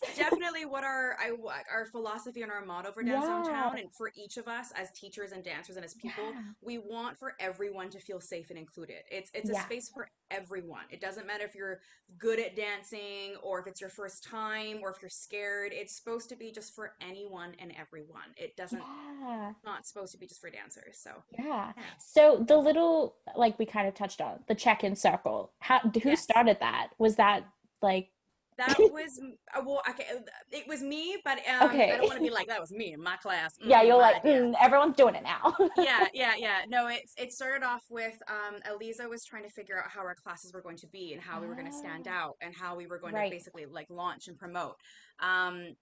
yes. 0.03 0.17
definitely 0.17 0.65
what 0.65 0.85
our 0.85 1.17
I, 1.19 1.33
our 1.73 1.87
philosophy 1.87 2.43
and 2.43 2.53
our 2.53 2.65
motto 2.65 2.93
for 2.93 3.03
Dance 3.03 3.25
yeah. 3.25 3.29
Downtown, 3.29 3.79
and 3.79 3.89
for 3.93 4.13
each 4.17 4.37
of 4.37 4.47
us 4.47 4.73
as 4.77 4.91
teachers 4.93 5.33
and 5.33 5.43
dancers 5.43 5.77
and 5.77 5.85
as 5.85 5.95
people, 5.95 6.25
yeah. 6.33 6.41
we 6.63 6.79
want 6.79 7.19
for 7.19 7.35
everyone 7.41 7.91
to 7.91 7.99
feel 7.99 8.21
safe 8.21 8.51
and 8.51 8.59
included. 8.59 8.99
It's 9.11 9.31
it's 9.35 9.51
a 9.51 9.55
yes. 9.55 9.65
space 9.65 9.89
for 9.89 10.09
everyone. 10.31 10.85
It 10.91 11.01
doesn't 11.01 11.27
matter 11.27 11.45
if 11.45 11.55
you're 11.55 11.81
good 12.19 12.39
at 12.39 12.57
dancing 12.57 13.37
or 13.43 13.61
if 13.61 13.67
it's 13.67 13.81
your 13.81 13.91
first 13.91 14.25
time 14.25 14.79
or 14.83 14.91
if 14.91 15.03
you're 15.03 15.09
scared. 15.09 15.73
It's 15.75 15.97
supposed 15.97 16.29
to 16.31 16.37
be 16.37 16.53
just 16.53 16.75
for 16.75 16.95
anyone 17.01 17.55
and 17.59 17.73
everyone. 17.79 18.35
It 18.37 18.57
doesn't 18.57 18.83
yeah. 19.23 19.53
not 19.65 19.87
supposed 19.87 20.13
to 20.13 20.19
be 20.19 20.27
just 20.27 20.41
for 20.41 20.51
dancers. 20.51 20.99
So 21.03 21.11
yeah. 21.39 21.73
yeah. 21.77 21.83
So 21.99 22.45
the 22.47 22.57
little 22.57 23.17
like 23.37 23.59
we 23.59 23.67
kind 23.67 23.89
of 23.89 23.95
touched 23.95 24.21
on 24.21 24.41
the 24.47 24.55
check-in 24.69 24.97
circle. 24.97 25.53
How 25.61 25.81
who 25.81 26.11
yes. 26.11 26.23
started 26.23 26.59
that? 26.61 26.89
Was 26.99 27.17
that 27.17 27.45
like 27.81 28.11
that 28.59 28.77
was 28.93 29.21
uh, 29.57 29.63
well, 29.65 29.81
okay. 29.89 30.05
It 30.51 30.69
was 30.69 30.83
me, 30.83 31.17
but 31.25 31.39
um, 31.49 31.71
okay. 31.71 31.93
I 31.93 31.97
don't 31.97 32.07
want 32.07 32.19
to 32.19 32.23
be 32.23 32.31
like 32.31 32.49
that 32.49 32.61
was 32.61 32.73
me 32.73 32.93
in 32.93 33.03
my 33.03 33.17
class. 33.17 33.57
Mm, 33.59 33.71
yeah, 33.71 33.83
you're 33.83 33.99
like 33.99 34.23
mm, 34.23 34.55
everyone's 34.61 34.95
doing 34.95 35.15
it 35.15 35.23
now. 35.23 35.55
yeah, 35.79 36.07
yeah, 36.13 36.35
yeah. 36.37 36.59
No, 36.69 36.87
it 36.87 37.03
it 37.17 37.33
started 37.33 37.65
off 37.65 37.83
with 37.91 38.17
um, 38.29 38.61
Aliza 38.71 39.09
was 39.09 39.25
trying 39.25 39.43
to 39.45 39.51
figure 39.51 39.79
out 39.79 39.91
how 39.91 40.01
our 40.01 40.15
classes 40.15 40.53
were 40.53 40.63
going 40.63 40.77
to 40.77 40.87
be 40.87 41.13
and 41.13 41.23
how 41.23 41.41
we 41.41 41.47
were 41.47 41.55
going 41.55 41.67
to 41.67 41.73
stand 41.73 42.07
ah. 42.09 42.23
out 42.23 42.37
and 42.41 42.55
how 42.55 42.77
we 42.77 42.87
were 42.87 42.99
going 42.99 43.15
right. 43.15 43.31
to 43.31 43.37
basically 43.37 43.67
like 43.67 43.87
launch 43.91 44.29
and 44.29 44.39
promote. 44.39 44.77
Um, 45.21 45.75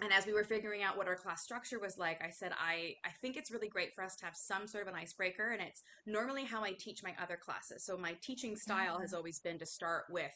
and 0.00 0.12
as 0.12 0.26
we 0.26 0.32
were 0.32 0.44
figuring 0.44 0.82
out 0.82 0.96
what 0.96 1.06
our 1.06 1.14
class 1.14 1.42
structure 1.42 1.78
was 1.78 1.98
like 1.98 2.22
i 2.24 2.30
said 2.30 2.52
i 2.58 2.94
i 3.04 3.10
think 3.20 3.36
it's 3.36 3.50
really 3.50 3.68
great 3.68 3.94
for 3.94 4.02
us 4.02 4.16
to 4.16 4.24
have 4.24 4.34
some 4.34 4.66
sort 4.66 4.86
of 4.86 4.92
an 4.92 4.98
icebreaker 4.98 5.50
and 5.50 5.60
it's 5.60 5.82
normally 6.06 6.44
how 6.44 6.64
i 6.64 6.72
teach 6.72 7.02
my 7.02 7.14
other 7.22 7.36
classes 7.36 7.84
so 7.84 7.96
my 7.96 8.16
teaching 8.22 8.56
style 8.56 8.98
has 8.98 9.12
ah. 9.12 9.18
always 9.18 9.38
been 9.40 9.58
to 9.58 9.66
start 9.66 10.04
with 10.10 10.34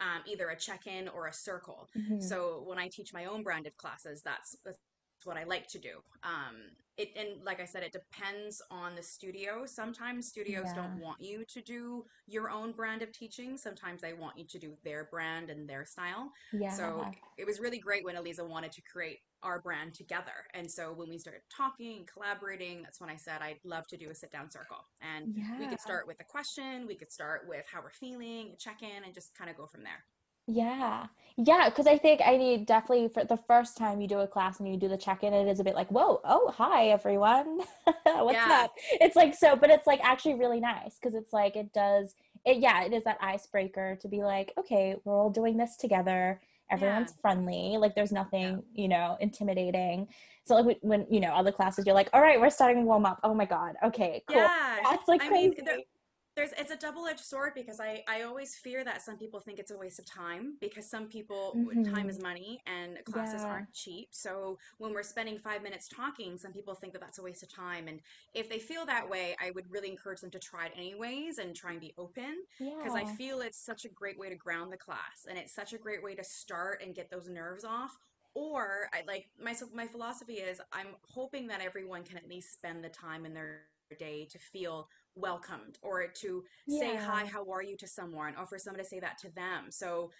um, 0.00 0.22
either 0.26 0.48
a 0.48 0.56
check-in 0.56 1.08
or 1.08 1.26
a 1.26 1.32
circle. 1.32 1.88
Mm-hmm. 1.96 2.20
So 2.20 2.62
when 2.64 2.78
I 2.78 2.88
teach 2.88 3.12
my 3.12 3.26
own 3.26 3.42
branded 3.42 3.76
classes, 3.76 4.22
that's, 4.24 4.56
that's 4.64 4.78
what 5.24 5.36
I 5.36 5.44
like 5.44 5.66
to 5.68 5.78
do. 5.78 5.98
Um, 6.22 6.56
it 6.98 7.10
and 7.16 7.42
like 7.44 7.60
I 7.60 7.64
said, 7.64 7.82
it 7.82 7.92
depends 7.92 8.60
on 8.70 8.94
the 8.96 9.02
studio. 9.02 9.64
Sometimes 9.64 10.26
studios 10.28 10.64
yeah. 10.66 10.74
don't 10.74 11.00
want 11.00 11.20
you 11.20 11.44
to 11.44 11.62
do 11.62 12.04
your 12.26 12.50
own 12.50 12.72
brand 12.72 13.02
of 13.02 13.12
teaching. 13.12 13.56
Sometimes 13.56 14.02
they 14.02 14.12
want 14.12 14.36
you 14.36 14.44
to 14.46 14.58
do 14.58 14.74
their 14.84 15.04
brand 15.10 15.48
and 15.48 15.68
their 15.68 15.84
style. 15.84 16.32
Yeah. 16.52 16.72
So 16.72 17.00
uh-huh. 17.00 17.12
it 17.38 17.46
was 17.46 17.60
really 17.60 17.78
great 17.78 18.04
when 18.04 18.16
Eliza 18.16 18.44
wanted 18.44 18.72
to 18.72 18.82
create 18.82 19.20
our 19.42 19.60
brand 19.60 19.94
together. 19.94 20.32
And 20.54 20.68
so 20.68 20.92
when 20.92 21.08
we 21.08 21.18
started 21.18 21.42
talking 21.56 21.98
and 21.98 22.06
collaborating, 22.06 22.82
that's 22.82 23.00
when 23.00 23.08
I 23.08 23.16
said 23.16 23.40
I'd 23.40 23.60
love 23.64 23.86
to 23.88 23.96
do 23.96 24.10
a 24.10 24.14
sit 24.14 24.32
down 24.32 24.50
circle. 24.50 24.78
And 25.00 25.34
yeah. 25.36 25.58
we 25.58 25.68
could 25.68 25.80
start 25.80 26.08
with 26.08 26.20
a 26.20 26.24
question, 26.24 26.86
we 26.88 26.96
could 26.96 27.12
start 27.12 27.42
with 27.48 27.64
how 27.70 27.80
we're 27.80 27.90
feeling, 27.90 28.54
check 28.58 28.82
in, 28.82 29.04
and 29.04 29.14
just 29.14 29.36
kind 29.36 29.48
of 29.48 29.56
go 29.56 29.66
from 29.66 29.84
there. 29.84 30.04
Yeah. 30.48 31.06
Yeah. 31.36 31.70
Cause 31.70 31.86
I 31.86 31.96
think 31.98 32.20
I 32.24 32.36
need 32.36 32.66
definitely 32.66 33.08
for 33.08 33.24
the 33.24 33.36
first 33.36 33.76
time 33.76 34.00
you 34.00 34.08
do 34.08 34.18
a 34.20 34.26
class 34.26 34.58
and 34.58 34.68
you 34.68 34.76
do 34.76 34.88
the 34.88 34.96
check 34.96 35.22
in, 35.22 35.32
it 35.32 35.46
is 35.46 35.60
a 35.60 35.64
bit 35.64 35.76
like, 35.76 35.88
whoa, 35.88 36.20
oh, 36.24 36.52
hi, 36.56 36.88
everyone. 36.88 37.60
What's 38.04 38.32
yeah. 38.32 38.62
up? 38.64 38.72
It's 39.00 39.14
like 39.14 39.34
so, 39.34 39.54
but 39.54 39.70
it's 39.70 39.86
like 39.86 40.00
actually 40.02 40.34
really 40.34 40.58
nice 40.58 40.98
because 41.00 41.14
it's 41.14 41.32
like 41.32 41.54
it 41.54 41.72
does 41.72 42.14
it, 42.44 42.58
yeah, 42.58 42.84
it 42.84 42.92
is 42.92 43.04
that 43.04 43.18
icebreaker 43.20 43.98
to 44.00 44.08
be 44.08 44.22
like, 44.22 44.52
okay, 44.58 44.96
we're 45.04 45.16
all 45.16 45.30
doing 45.30 45.56
this 45.56 45.76
together. 45.76 46.40
Everyone's 46.70 47.12
Yeah. 47.14 47.20
friendly. 47.20 47.76
Like 47.78 47.94
there's 47.94 48.12
nothing, 48.12 48.62
you 48.74 48.88
know, 48.88 49.16
intimidating. 49.20 50.08
So 50.44 50.54
like 50.56 50.78
when, 50.80 51.06
you 51.10 51.20
know 51.20 51.32
other 51.32 51.52
classes, 51.52 51.84
you're 51.86 51.94
like, 51.94 52.08
all 52.12 52.20
right, 52.22 52.40
we're 52.40 52.50
starting 52.50 52.84
warm 52.84 53.04
up. 53.06 53.20
Oh 53.22 53.34
my 53.34 53.44
god, 53.44 53.76
okay, 53.84 54.22
cool. 54.26 54.38
Yeah. 54.38 54.78
That's 54.82 55.06
like 55.08 55.22
I 55.22 55.28
crazy. 55.28 55.58
mean, 55.62 55.82
there's 56.38 56.52
it's 56.52 56.70
a 56.70 56.76
double-edged 56.76 57.20
sword 57.20 57.52
because 57.54 57.80
I 57.80 58.02
I 58.08 58.22
always 58.22 58.56
fear 58.56 58.84
that 58.84 59.02
some 59.02 59.18
people 59.18 59.40
think 59.40 59.58
it's 59.58 59.70
a 59.72 59.76
waste 59.76 59.98
of 59.98 60.06
time 60.06 60.56
because 60.60 60.88
some 60.88 61.08
people 61.08 61.60
time 61.84 62.08
is 62.08 62.18
money 62.20 62.60
and 62.66 62.98
classes 63.04 63.42
Mm-hmm. 63.42 63.48
Yeah. 63.48 63.50
aren't 63.50 63.72
cheap. 63.72 64.08
So 64.12 64.58
when 64.78 64.92
we're 64.92 65.02
spending 65.02 65.38
5 65.38 65.62
minutes 65.62 65.88
talking, 65.88 66.38
some 66.38 66.52
people 66.52 66.74
think 66.74 66.92
that 66.92 67.00
that's 67.02 67.18
a 67.18 67.22
waste 67.22 67.42
of 67.42 67.52
time 67.54 67.88
and 67.88 68.00
if 68.34 68.48
they 68.48 68.58
feel 68.58 68.86
that 68.86 69.08
way, 69.08 69.36
I 69.40 69.50
would 69.50 69.70
really 69.70 69.90
encourage 69.90 70.20
them 70.20 70.30
to 70.30 70.38
try 70.38 70.66
it 70.66 70.72
anyways 70.76 71.38
and 71.38 71.54
try 71.56 71.72
and 71.72 71.80
be 71.80 71.94
open 71.98 72.44
because 72.78 72.94
I 72.94 73.04
feel 73.04 73.40
it's 73.40 73.58
such 73.64 73.84
a 73.84 73.88
great 73.88 74.18
way 74.18 74.28
to 74.28 74.36
ground 74.36 74.72
the 74.72 74.76
class 74.78 75.26
and 75.28 75.38
it's 75.38 75.54
such 75.54 75.72
a 75.72 75.78
great 75.78 76.02
way 76.02 76.14
to 76.14 76.24
start 76.24 76.82
and 76.82 76.94
get 76.94 77.10
those 77.10 77.28
nerves 77.28 77.64
off. 77.64 77.96
Or 78.34 78.88
I 78.92 79.02
like 79.06 79.30
my 79.38 79.54
my 79.74 79.86
philosophy 79.86 80.34
is 80.34 80.60
I'm 80.72 80.96
hoping 81.02 81.48
that 81.48 81.60
everyone 81.60 82.04
can 82.04 82.16
at 82.16 82.28
least 82.28 82.52
spend 82.54 82.84
the 82.84 82.88
time 82.88 83.26
in 83.26 83.34
their 83.34 83.64
day 83.98 84.26
to 84.30 84.38
feel 84.38 84.88
welcomed 85.18 85.78
or 85.82 86.06
to 86.06 86.44
say 86.68 86.96
hi, 86.96 87.24
how 87.26 87.50
are 87.50 87.62
you 87.62 87.76
to 87.76 87.86
someone 87.86 88.34
or 88.38 88.46
for 88.46 88.58
someone 88.58 88.82
to 88.82 88.88
say 88.88 89.00
that 89.00 89.18
to 89.18 89.30
them. 89.34 89.66
So 89.70 90.10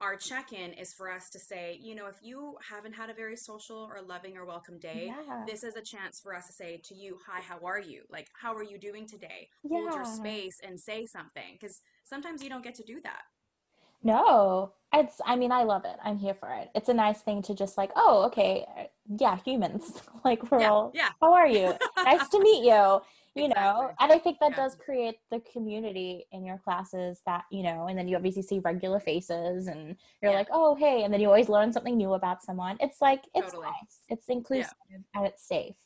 our 0.00 0.14
check-in 0.16 0.74
is 0.74 0.92
for 0.92 1.10
us 1.10 1.28
to 1.30 1.40
say, 1.40 1.76
you 1.82 1.94
know, 1.96 2.06
if 2.06 2.16
you 2.22 2.56
haven't 2.68 2.92
had 2.92 3.10
a 3.10 3.14
very 3.14 3.36
social 3.36 3.88
or 3.92 4.00
loving 4.00 4.36
or 4.36 4.44
welcome 4.46 4.78
day, 4.78 5.12
Yeah. 5.12 5.44
this 5.46 5.64
is 5.64 5.74
a 5.74 5.82
chance 5.82 6.20
for 6.20 6.34
us 6.34 6.46
to 6.46 6.52
say 6.52 6.80
to 6.84 6.94
you, 6.94 7.18
hi, 7.26 7.40
how 7.40 7.58
are 7.66 7.80
you? 7.80 8.02
Like, 8.08 8.28
how 8.40 8.54
are 8.54 8.62
you 8.62 8.78
doing 8.78 9.06
today? 9.08 9.48
Hold 9.68 9.94
your 9.94 10.04
space 10.04 10.60
and 10.62 10.78
say 10.78 11.04
something 11.06 11.56
because 11.60 11.80
sometimes 12.04 12.42
you 12.44 12.48
don't 12.48 12.62
get 12.62 12.76
to 12.76 12.84
do 12.84 13.00
that. 13.02 13.22
No, 14.04 14.72
it's, 14.94 15.20
I 15.26 15.34
mean, 15.34 15.50
I 15.50 15.64
love 15.64 15.84
it. 15.84 15.96
I'm 16.04 16.16
here 16.18 16.34
for 16.34 16.52
it. 16.52 16.70
It's 16.76 16.88
a 16.88 16.94
nice 16.94 17.20
thing 17.20 17.42
to 17.42 17.54
just 17.54 17.76
like, 17.76 17.90
oh, 17.96 18.24
okay, 18.26 18.64
yeah, 19.18 19.36
humans. 19.44 19.94
like, 20.24 20.48
we're 20.50 20.60
Yeah, 20.60 20.70
all, 20.70 20.92
yeah. 20.94 21.08
how 21.20 21.32
are 21.34 21.48
you? 21.48 21.74
nice 21.96 22.28
to 22.28 22.40
meet 22.40 22.64
you. 22.64 23.00
You 23.38 23.48
know, 23.48 23.90
and 24.00 24.12
I 24.12 24.18
think 24.18 24.38
that 24.40 24.50
Yeah. 24.52 24.56
does 24.56 24.74
create 24.74 25.18
the 25.30 25.40
community 25.40 26.26
in 26.32 26.44
your 26.44 26.58
classes 26.58 27.22
that, 27.26 27.44
you 27.50 27.62
know, 27.62 27.86
and 27.86 27.98
then 27.98 28.08
you 28.08 28.16
obviously 28.16 28.42
see 28.42 28.58
regular 28.58 29.00
faces 29.00 29.66
and 29.66 29.96
you're 30.22 30.32
Yeah. 30.32 30.38
like, 30.38 30.48
oh, 30.50 30.74
hey, 30.74 31.04
and 31.04 31.12
then 31.12 31.20
you 31.20 31.28
always 31.28 31.48
learn 31.48 31.72
something 31.72 31.96
new 31.96 32.14
about 32.14 32.42
someone. 32.42 32.76
It's 32.80 33.00
like, 33.00 33.24
it's 33.34 33.52
Totally. 33.52 33.68
nice, 33.68 34.02
it's 34.08 34.28
inclusive, 34.28 34.74
and 35.14 35.26
it's 35.26 35.42
safe, 35.46 35.76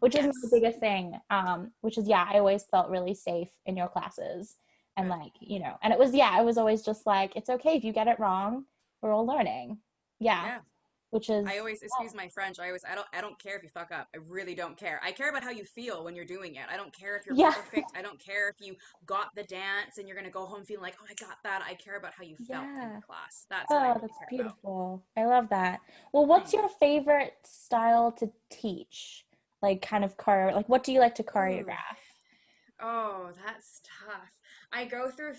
which 0.00 0.14
is 0.14 0.26
Yes. 0.26 0.36
my 0.42 0.48
biggest 0.58 0.78
thing. 0.80 1.18
Um, 1.30 1.72
which 1.80 1.96
is, 1.98 2.06
yeah, 2.08 2.26
I 2.30 2.38
always 2.38 2.64
felt 2.64 2.90
really 2.90 3.14
safe 3.14 3.50
in 3.66 3.76
your 3.76 3.88
classes 3.88 4.56
and 4.96 5.08
Good. 5.08 5.18
like 5.18 5.32
you 5.40 5.60
know 5.60 5.76
and 5.82 5.92
it 5.92 5.98
was 5.98 6.12
yeah 6.12 6.40
it 6.40 6.44
was 6.44 6.58
always 6.58 6.82
just 6.82 7.06
like 7.06 7.36
it's 7.36 7.48
okay 7.48 7.76
if 7.76 7.84
you 7.84 7.92
get 7.92 8.08
it 8.08 8.18
wrong 8.18 8.64
we're 9.00 9.12
all 9.12 9.24
learning 9.24 9.78
yeah, 10.18 10.44
Yeah. 10.44 10.58
Which 11.10 11.30
is 11.30 11.46
I 11.46 11.58
always 11.58 11.82
excuse 11.82 12.14
my 12.14 12.28
French. 12.28 12.58
I 12.58 12.66
always 12.66 12.84
I 12.90 12.94
don't 12.94 13.06
I 13.14 13.20
don't 13.20 13.38
care 13.38 13.56
if 13.56 13.62
you 13.62 13.68
fuck 13.68 13.90
up. 13.92 14.08
I 14.14 14.18
really 14.28 14.54
don't 14.54 14.76
care. 14.76 15.00
I 15.02 15.12
care 15.12 15.30
about 15.30 15.42
how 15.42 15.50
you 15.50 15.64
feel 15.64 16.04
when 16.04 16.14
you're 16.14 16.24
doing 16.24 16.56
it. 16.56 16.66
I 16.70 16.76
don't 16.76 16.92
care 16.92 17.16
if 17.16 17.26
you're 17.26 17.36
Yeah. 17.36 17.52
perfect. 17.52 17.92
I 17.96 18.02
don't 18.02 18.18
care 18.18 18.48
if 18.50 18.56
you 18.60 18.74
got 19.06 19.34
the 19.34 19.44
dance 19.44 19.98
and 19.98 20.06
you're 20.06 20.16
gonna 20.16 20.30
go 20.30 20.44
home 20.44 20.64
feeling 20.64 20.82
like, 20.82 20.96
oh, 21.00 21.06
I 21.08 21.14
got 21.14 21.38
that. 21.44 21.62
I 21.66 21.74
care 21.74 21.96
about 21.96 22.12
how 22.12 22.24
you 22.24 22.36
felt 22.36 22.64
in 22.64 22.74
Yeah. 22.76 22.96
the 22.96 23.02
class. 23.02 23.46
That's 23.48 23.66
oh 23.70 23.80
really 23.80 24.00
that's 24.00 24.18
care 24.18 24.18
about. 24.18 24.28
beautiful 24.30 25.02
i 25.16 25.24
love 25.24 25.48
that 25.50 25.80
well 26.12 26.26
what's 26.26 26.52
your 26.52 26.68
favorite 26.68 27.34
style 27.44 28.12
to 28.12 28.30
teach 28.50 29.24
like 29.62 29.82
kind 29.82 30.04
of 30.04 30.16
choreo 30.16 30.54
like 30.54 30.68
what 30.68 30.84
do 30.84 30.92
you 30.92 31.00
like 31.00 31.14
to 31.16 31.22
choreograph 31.22 31.96
Oh, 32.80 33.30
that's 33.44 33.80
tough. 34.06 34.30
I 34.72 34.84
go 34.84 35.10
through 35.10 35.34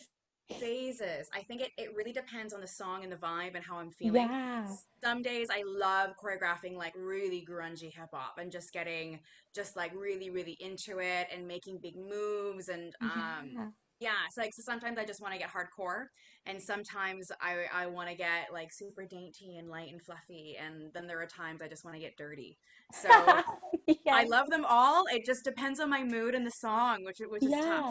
phases. 0.60 1.28
I 1.34 1.42
think 1.42 1.62
it, 1.62 1.72
it 1.78 1.96
really 1.96 2.14
depends 2.14 2.54
on 2.54 2.62
the 2.62 2.68
song 2.68 3.04
and 3.04 3.12
the 3.12 3.18
vibe 3.18 3.56
and 3.56 3.64
how 3.64 3.78
I'm 3.78 3.92
feeling. 3.92 4.28
yeah 4.30 4.68
Some 5.04 5.22
days 5.22 5.48
I 5.52 5.64
love 5.66 6.12
choreographing 6.22 6.76
like 6.76 6.94
really 6.96 7.46
grungy 7.50 7.94
hip 7.94 8.10
hop 8.14 8.38
and 8.38 8.52
just 8.52 8.72
getting 8.74 9.20
just 9.56 9.76
like 9.76 9.94
really, 9.96 10.30
really 10.30 10.58
into 10.60 11.00
it 11.00 11.28
and 11.34 11.48
making 11.48 11.80
big 11.82 11.96
moves 11.96 12.70
and 12.70 12.94
um 13.02 13.52
yeah 13.56 13.68
yeah, 14.00 14.12
so 14.32 14.42
like 14.42 14.54
so 14.54 14.62
sometimes 14.62 14.98
I 14.98 15.04
just 15.04 15.22
want 15.22 15.34
to 15.34 15.40
get 15.40 15.50
hardcore 15.50 16.06
and 16.46 16.62
sometimes 16.62 17.32
I 17.42 17.66
I 17.74 17.88
want 17.88 18.10
to 18.10 18.16
get 18.16 18.48
like 18.54 18.72
super 18.72 19.06
dainty 19.06 19.58
and 19.58 19.70
light 19.70 19.92
and 19.92 20.02
fluffy 20.02 20.56
and 20.58 20.94
then 20.94 21.06
there 21.06 21.22
are 21.22 21.26
times 21.26 21.62
I 21.62 21.68
just 21.68 21.84
want 21.84 21.96
to 21.96 22.02
get 22.02 22.16
dirty. 22.18 22.58
So 22.94 23.10
I 24.10 24.24
love 24.24 24.50
them 24.50 24.66
all. 24.68 25.04
It 25.12 25.26
just 25.26 25.44
depends 25.44 25.82
on 25.82 25.90
my 25.90 26.04
mood 26.04 26.34
and 26.34 26.48
the 26.48 26.52
song, 26.52 27.04
which 27.04 27.18
which 27.28 27.44
is 27.44 27.52
tough. 27.52 27.88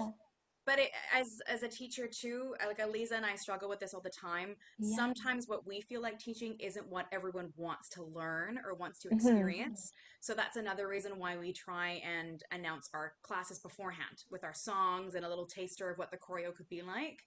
Yeah 0.68 0.74
But 0.74 0.78
it, 0.80 0.90
as 1.14 1.40
as 1.48 1.62
a 1.62 1.68
teacher 1.68 2.06
too, 2.08 2.54
like 2.66 2.78
Aliza 2.78 3.12
and 3.12 3.26
I 3.26 3.36
struggle 3.36 3.68
with 3.68 3.80
this 3.80 3.94
all 3.94 4.02
the 4.02 4.10
time. 4.10 4.56
yeah 4.78 4.96
Sometimes 4.96 5.48
what 5.48 5.66
we 5.66 5.80
feel 5.80 6.02
like 6.02 6.18
teaching 6.18 6.56
isn't 6.60 6.86
what 6.88 7.06
everyone 7.12 7.52
wants 7.56 7.88
to 7.90 8.04
learn 8.04 8.58
or 8.64 8.74
wants 8.74 9.00
to 9.00 9.10
Mhm. 9.10 9.14
experience. 9.14 9.92
So 10.20 10.34
that's 10.34 10.56
another 10.56 10.88
reason 10.88 11.18
why 11.18 11.36
we 11.38 11.52
try 11.52 12.02
and 12.04 12.42
announce 12.52 12.90
our 12.94 13.14
classes 13.22 13.60
beforehand 13.60 14.24
with 14.30 14.44
our 14.44 14.54
songs 14.54 15.14
and 15.14 15.24
a 15.24 15.28
little 15.28 15.46
taster 15.46 15.90
of 15.90 15.98
what 15.98 16.10
the 16.10 16.18
choreo 16.18 16.54
could 16.54 16.68
be 16.68 16.82
like. 16.82 17.24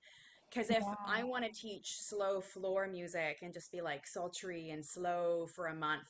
Because 0.49 0.69
if 0.69 0.83
Yeah. 0.83 0.95
I 1.05 1.23
want 1.23 1.45
to 1.45 1.51
teach 1.51 1.99
slow 2.01 2.41
floor 2.41 2.87
music 2.87 3.39
and 3.41 3.53
just 3.53 3.71
be 3.71 3.81
like 3.81 4.07
sultry 4.07 4.69
and 4.69 4.85
slow 4.85 5.47
for 5.47 5.67
a 5.67 5.75
month, 5.75 6.07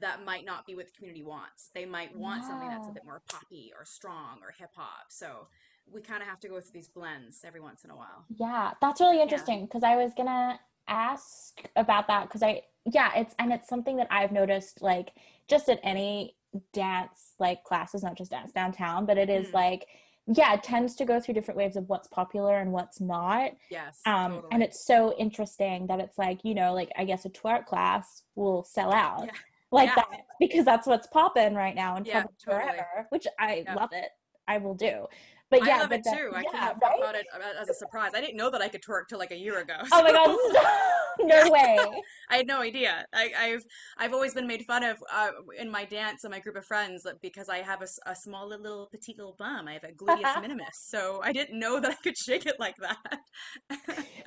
that 0.00 0.24
might 0.24 0.44
not 0.44 0.66
be 0.66 0.74
what 0.74 0.86
the 0.86 0.92
community 0.92 1.24
wants. 1.24 1.70
They 1.74 1.86
might 1.86 2.14
want 2.16 2.44
something 2.44 2.68
that's 2.68 2.88
a 2.88 2.92
bit 2.92 3.04
more 3.04 3.22
poppy 3.30 3.72
or 3.78 3.84
strong 3.84 4.38
or 4.42 4.52
hip 4.58 4.70
hop. 4.74 5.06
So 5.10 5.48
we 5.90 6.00
kind 6.00 6.22
of 6.22 6.28
have 6.28 6.40
to 6.40 6.48
go 6.48 6.60
through 6.60 6.72
these 6.72 6.88
blends 6.88 7.44
every 7.44 7.60
once 7.60 7.84
in 7.84 7.90
a 7.90 7.96
while. 7.96 8.24
Yeah, 8.36 8.72
that's 8.80 9.00
really 9.00 9.20
interesting 9.20 9.66
because 9.66 9.82
I 9.82 9.96
was 9.96 10.12
gonna 10.16 10.58
ask 10.88 11.62
about 11.76 12.08
that 12.08 12.24
because 12.28 12.42
I 12.42 12.62
yeah, 12.84 13.10
it's 13.16 13.34
and 13.38 13.52
it's 13.52 13.68
something 13.68 13.96
that 13.96 14.08
I've 14.10 14.32
noticed 14.32 14.82
like 14.82 15.12
just 15.48 15.68
at 15.68 15.80
any 15.82 16.36
dance 16.72 17.34
like 17.38 17.64
classes, 17.64 18.02
not 18.02 18.16
just 18.16 18.30
dance 18.30 18.52
downtown, 18.52 19.06
but 19.06 19.18
it 19.18 19.30
is 19.30 19.48
Mm. 19.48 19.54
like 19.54 19.86
yeah, 20.28 20.54
it 20.54 20.62
tends 20.62 20.94
to 20.96 21.04
go 21.04 21.18
through 21.18 21.34
different 21.34 21.58
waves 21.58 21.76
of 21.76 21.88
what's 21.88 22.06
popular 22.06 22.60
and 22.60 22.72
what's 22.72 23.00
not. 23.00 23.52
Yes, 23.70 24.00
Um, 24.06 24.34
totally. 24.34 24.48
and 24.52 24.62
it's 24.62 24.84
so 24.86 25.12
interesting 25.16 25.88
that 25.88 25.98
it's 25.98 26.16
like, 26.16 26.44
you 26.44 26.54
know, 26.54 26.74
like 26.74 26.92
I 26.96 27.04
guess 27.04 27.24
a 27.24 27.30
twerk 27.30 27.66
class 27.66 28.22
will 28.36 28.62
sell 28.64 28.92
out 28.92 29.26
Yeah. 29.26 29.32
like 29.72 29.88
Yeah. 29.88 29.94
that 29.96 30.26
because 30.38 30.64
that's 30.64 30.86
what's 30.86 31.08
popping 31.08 31.54
right 31.54 31.74
now 31.74 31.96
and 31.96 32.06
Yeah, 32.06 32.22
totally. 32.44 32.62
forever, 32.66 33.06
which 33.10 33.26
I 33.38 33.64
Yeah. 33.66 33.74
love 33.74 33.90
it. 33.92 34.10
I 34.46 34.58
will 34.58 34.74
do. 34.74 35.06
But 35.52 35.66
yeah, 35.66 35.76
I 35.76 35.80
love 35.80 35.88
but 35.90 35.98
it 36.00 36.04
that- 36.04 36.16
too. 36.18 36.30
I 36.34 36.40
yeah, 36.42 36.50
couldn't 36.50 36.60
have 36.60 36.76
right? 36.82 37.00
thought 37.00 37.14
it 37.14 37.26
as 37.60 37.68
a 37.68 37.74
surprise. 37.74 38.12
I 38.14 38.20
didn't 38.20 38.36
know 38.36 38.50
that 38.50 38.60
I 38.60 38.68
could 38.68 38.82
twerk 38.82 39.02
till 39.08 39.18
like 39.18 39.30
a 39.30 39.36
year 39.36 39.58
ago. 39.60 39.74
Oh 39.92 40.02
my 40.02 40.12
god, 40.12 40.36
no 41.20 41.50
way. 41.56 41.78
I 42.30 42.38
had 42.38 42.46
no 42.46 42.60
idea. 42.62 43.04
I, 43.12 43.30
I've 43.38 43.64
I've 43.98 44.12
always 44.12 44.34
been 44.34 44.46
made 44.46 44.64
fun 44.64 44.82
of 44.82 44.96
uh, 45.12 45.30
in 45.58 45.70
my 45.70 45.84
dance 45.84 46.24
and 46.24 46.30
my 46.32 46.40
group 46.40 46.56
of 46.56 46.64
friends 46.64 47.06
because 47.20 47.48
I 47.48 47.58
have 47.58 47.82
a 48.06 48.14
small 48.16 48.48
little, 48.48 48.88
petite 48.90 49.18
little 49.18 49.36
bum. 49.38 49.68
I 49.68 49.74
have 49.74 49.84
a 49.84 49.92
gluteus 49.92 50.34
minimus, 50.40 50.68
so 50.88 51.20
I 51.22 51.32
didn't 51.32 51.58
know 51.58 51.78
that 51.80 51.90
I 51.90 51.94
could 52.02 52.16
shake 52.16 52.46
it 52.46 52.56
like 52.58 52.76
that. 52.78 53.20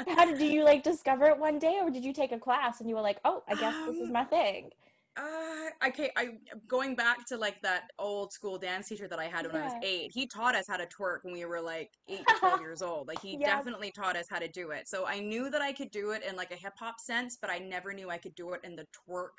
How 0.07 0.25
did 0.25 0.41
you 0.41 0.63
like 0.63 0.83
discover 0.83 1.25
it 1.27 1.39
one 1.39 1.59
day, 1.59 1.79
or 1.81 1.89
did 1.89 2.03
you 2.05 2.13
take 2.13 2.31
a 2.31 2.39
class 2.39 2.79
and 2.79 2.89
you 2.89 2.95
were 2.95 3.01
like, 3.01 3.19
"Oh, 3.25 3.43
I 3.47 3.55
guess 3.55 3.73
this 3.87 3.95
is 3.95 4.07
Um, 4.07 4.13
my 4.13 4.23
thing"? 4.23 4.71
Uh, 5.17 5.69
okay, 5.87 6.11
I 6.17 6.31
going 6.67 6.95
back 6.95 7.25
to 7.27 7.37
like 7.37 7.61
that 7.61 7.83
old 7.97 8.33
school 8.33 8.57
dance 8.57 8.89
teacher 8.89 9.07
that 9.07 9.17
I 9.19 9.25
had 9.25 9.45
when 9.45 9.55
I 9.55 9.63
was 9.63 9.73
eight. 9.81 10.11
He 10.13 10.27
taught 10.27 10.55
us 10.55 10.65
how 10.67 10.75
to 10.75 10.85
twerk 10.87 11.19
when 11.23 11.33
we 11.33 11.45
were 11.45 11.61
like 11.61 11.89
eight 12.09 12.27
to 12.27 12.33
twelve 12.33 12.59
years 12.61 12.81
old. 12.81 13.07
Like 13.07 13.19
he 13.21 13.37
Yes. 13.39 13.63
definitely 13.63 13.91
taught 13.91 14.17
us 14.17 14.25
how 14.29 14.39
to 14.39 14.49
do 14.49 14.71
it. 14.71 14.87
So 14.89 15.05
I 15.05 15.19
knew 15.19 15.49
that 15.49 15.61
I 15.61 15.71
could 15.71 15.89
do 15.91 16.11
it 16.11 16.23
in 16.23 16.35
like 16.35 16.51
a 16.51 16.55
hip 16.55 16.73
hop 16.77 16.95
sense, 16.99 17.37
but 17.39 17.49
I 17.49 17.59
never 17.59 17.93
knew 17.93 18.09
I 18.09 18.17
could 18.17 18.35
do 18.35 18.51
it 18.53 18.61
in 18.65 18.75
the 18.75 18.85
twerk 19.07 19.37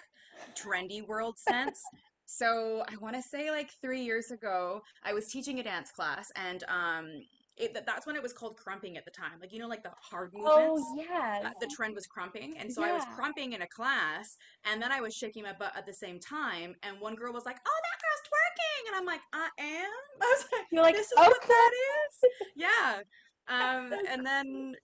trendy 0.58 1.06
world 1.06 1.38
sense. 1.38 1.78
So 2.24 2.82
I 2.88 2.96
want 2.96 3.14
to 3.16 3.22
say 3.22 3.50
like 3.50 3.70
three 3.82 4.02
years 4.02 4.30
ago, 4.30 4.80
I 5.04 5.12
was 5.12 5.28
teaching 5.28 5.60
a 5.60 5.62
dance 5.62 5.92
class, 5.92 6.26
and 6.36 6.64
um, 6.68 7.22
it 7.56 7.72
that- 7.74 7.86
that's 7.86 8.06
when 8.06 8.16
it 8.16 8.22
was 8.22 8.32
called 8.32 8.56
krumping 8.58 8.96
at 8.96 9.04
the 9.04 9.10
time. 9.10 9.38
Like 9.40 9.52
you 9.52 9.58
know, 9.58 9.68
like 9.68 9.82
the 9.82 9.92
hard 10.00 10.32
movements? 10.34 10.82
Oh 10.86 10.94
yes. 10.96 11.54
the 11.60 11.66
trend 11.74 11.94
was 11.94 12.06
krumping 12.06 12.54
and 12.58 12.72
so 12.72 12.82
i 12.82 12.92
was 12.92 13.02
krumping 13.16 13.52
in 13.54 13.62
a 13.62 13.66
class 13.66 14.36
and 14.64 14.80
then 14.82 14.92
i 14.92 15.00
was 15.00 15.14
shaking 15.14 15.42
my 15.42 15.52
butt 15.52 15.72
at 15.76 15.86
the 15.86 15.92
same 15.92 16.18
time 16.20 16.74
and 16.82 17.00
one 17.00 17.14
girl 17.14 17.32
was 17.32 17.44
like 17.46 17.56
oh 17.66 17.80
that 17.84 17.98
girl's 18.02 18.22
twerking 18.28 18.88
and 18.88 18.96
i'm 18.96 19.06
like 19.06 19.20
i 19.32 19.48
am? 19.58 19.90
I 20.22 20.34
was 20.36 20.44
like 20.52 20.66
You're 20.70 20.82
like, 20.82 20.94
this 20.94 21.06
is 21.06 21.16
what 21.16 21.40
that 21.48 21.72
is? 21.74 22.30
Yeah. 22.56 23.00
Um 23.48 23.90
so 23.92 23.98
and 24.12 24.24
then 24.26 24.74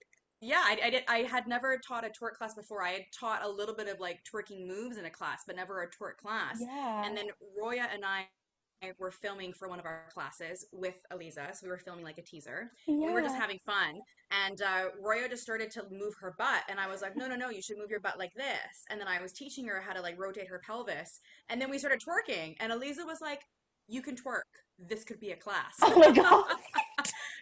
yeah 0.41 0.61
I, 0.63 0.77
I 0.85 0.89
did 0.89 1.03
i 1.07 1.17
had 1.19 1.47
never 1.47 1.77
taught 1.77 2.05
a 2.05 2.09
twerk 2.09 2.33
class 2.37 2.53
before. 2.53 2.83
I 2.83 2.91
had 2.91 3.03
taught 3.17 3.43
a 3.43 3.49
little 3.49 3.75
bit 3.75 3.87
of 3.87 3.99
like 3.99 4.19
twerking 4.31 4.67
moves 4.67 4.97
in 4.97 5.05
a 5.05 5.09
class 5.11 5.43
but 5.45 5.55
never 5.55 5.81
a 5.83 5.87
twerk 5.87 6.17
class. 6.21 6.57
Yeah. 6.59 7.05
and 7.05 7.15
then 7.15 7.27
roya 7.61 7.87
and 7.93 8.03
i 8.03 8.25
were 8.99 9.11
filming 9.11 9.53
for 9.53 9.67
one 9.67 9.79
of 9.79 9.85
our 9.85 10.05
classes 10.13 10.65
with 10.71 10.95
Aliza, 11.11 11.55
so 11.55 11.59
we 11.63 11.69
were 11.69 11.77
filming 11.77 12.03
like 12.03 12.17
a 12.17 12.21
teaser 12.21 12.71
yeah. 12.87 12.95
we 12.95 13.11
were 13.11 13.21
just 13.21 13.35
having 13.35 13.59
fun 13.65 13.99
and 14.31 14.61
uh, 14.61 14.85
roya 15.01 15.29
just 15.29 15.43
started 15.43 15.71
to 15.71 15.83
move 15.91 16.13
her 16.19 16.33
butt 16.37 16.63
and 16.69 16.79
i 16.79 16.87
was 16.87 17.01
like 17.01 17.15
no 17.15 17.27
no 17.27 17.35
no 17.35 17.49
you 17.49 17.61
should 17.61 17.77
move 17.77 17.89
your 17.89 17.99
butt 17.99 18.17
like 18.17 18.33
this 18.35 18.85
and 18.89 18.99
then 18.99 19.07
i 19.07 19.21
was 19.21 19.31
teaching 19.31 19.65
her 19.67 19.81
how 19.81 19.93
to 19.93 20.01
like 20.01 20.19
rotate 20.19 20.47
her 20.47 20.61
pelvis 20.65 21.19
and 21.49 21.61
then 21.61 21.69
we 21.69 21.77
started 21.77 21.99
twerking 21.99 22.55
and 22.59 22.71
eliza 22.71 23.05
was 23.05 23.19
like 23.21 23.41
you 23.87 24.01
can 24.01 24.15
twerk 24.15 24.41
this 24.79 25.03
could 25.03 25.19
be 25.19 25.31
a 25.31 25.35
class 25.35 25.75
Oh 25.81 25.97
my 25.99 26.11
God. 26.11 26.45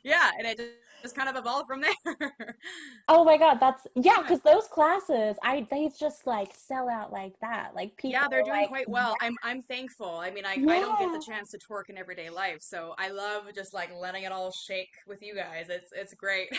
yeah, 0.03 0.31
and 0.37 0.47
it 0.47 0.57
just, 0.57 0.71
just 1.01 1.15
kind 1.15 1.29
of 1.29 1.35
evolved 1.35 1.67
from 1.67 1.81
there. 1.81 2.35
oh 3.07 3.23
my 3.23 3.37
god, 3.37 3.59
that's 3.59 3.87
yeah, 3.95 4.17
because 4.21 4.41
those 4.41 4.67
classes, 4.67 5.37
I 5.43 5.67
they 5.69 5.89
just 5.99 6.27
like 6.27 6.51
sell 6.55 6.89
out 6.89 7.11
like 7.11 7.33
that. 7.41 7.71
Like 7.75 7.95
people, 7.97 8.11
yeah, 8.11 8.27
they're 8.29 8.43
doing 8.43 8.61
like, 8.61 8.69
quite 8.69 8.89
well. 8.89 9.15
I'm 9.21 9.35
I'm 9.43 9.61
thankful. 9.63 10.17
I 10.17 10.31
mean, 10.31 10.45
I 10.45 10.53
I 10.53 10.79
don't 10.79 10.99
get 10.99 11.11
the 11.11 11.25
chance 11.25 11.51
to 11.51 11.57
twerk 11.57 11.89
in 11.89 11.97
everyday 11.97 12.29
life, 12.29 12.61
so 12.61 12.95
I 12.97 13.09
love 13.09 13.43
just 13.55 13.73
like 13.73 13.91
letting 13.93 14.23
it 14.23 14.31
all 14.31 14.51
shake 14.51 14.93
with 15.07 15.21
you 15.21 15.35
guys. 15.35 15.67
It's 15.69 15.91
it's 15.95 16.13
great. 16.13 16.49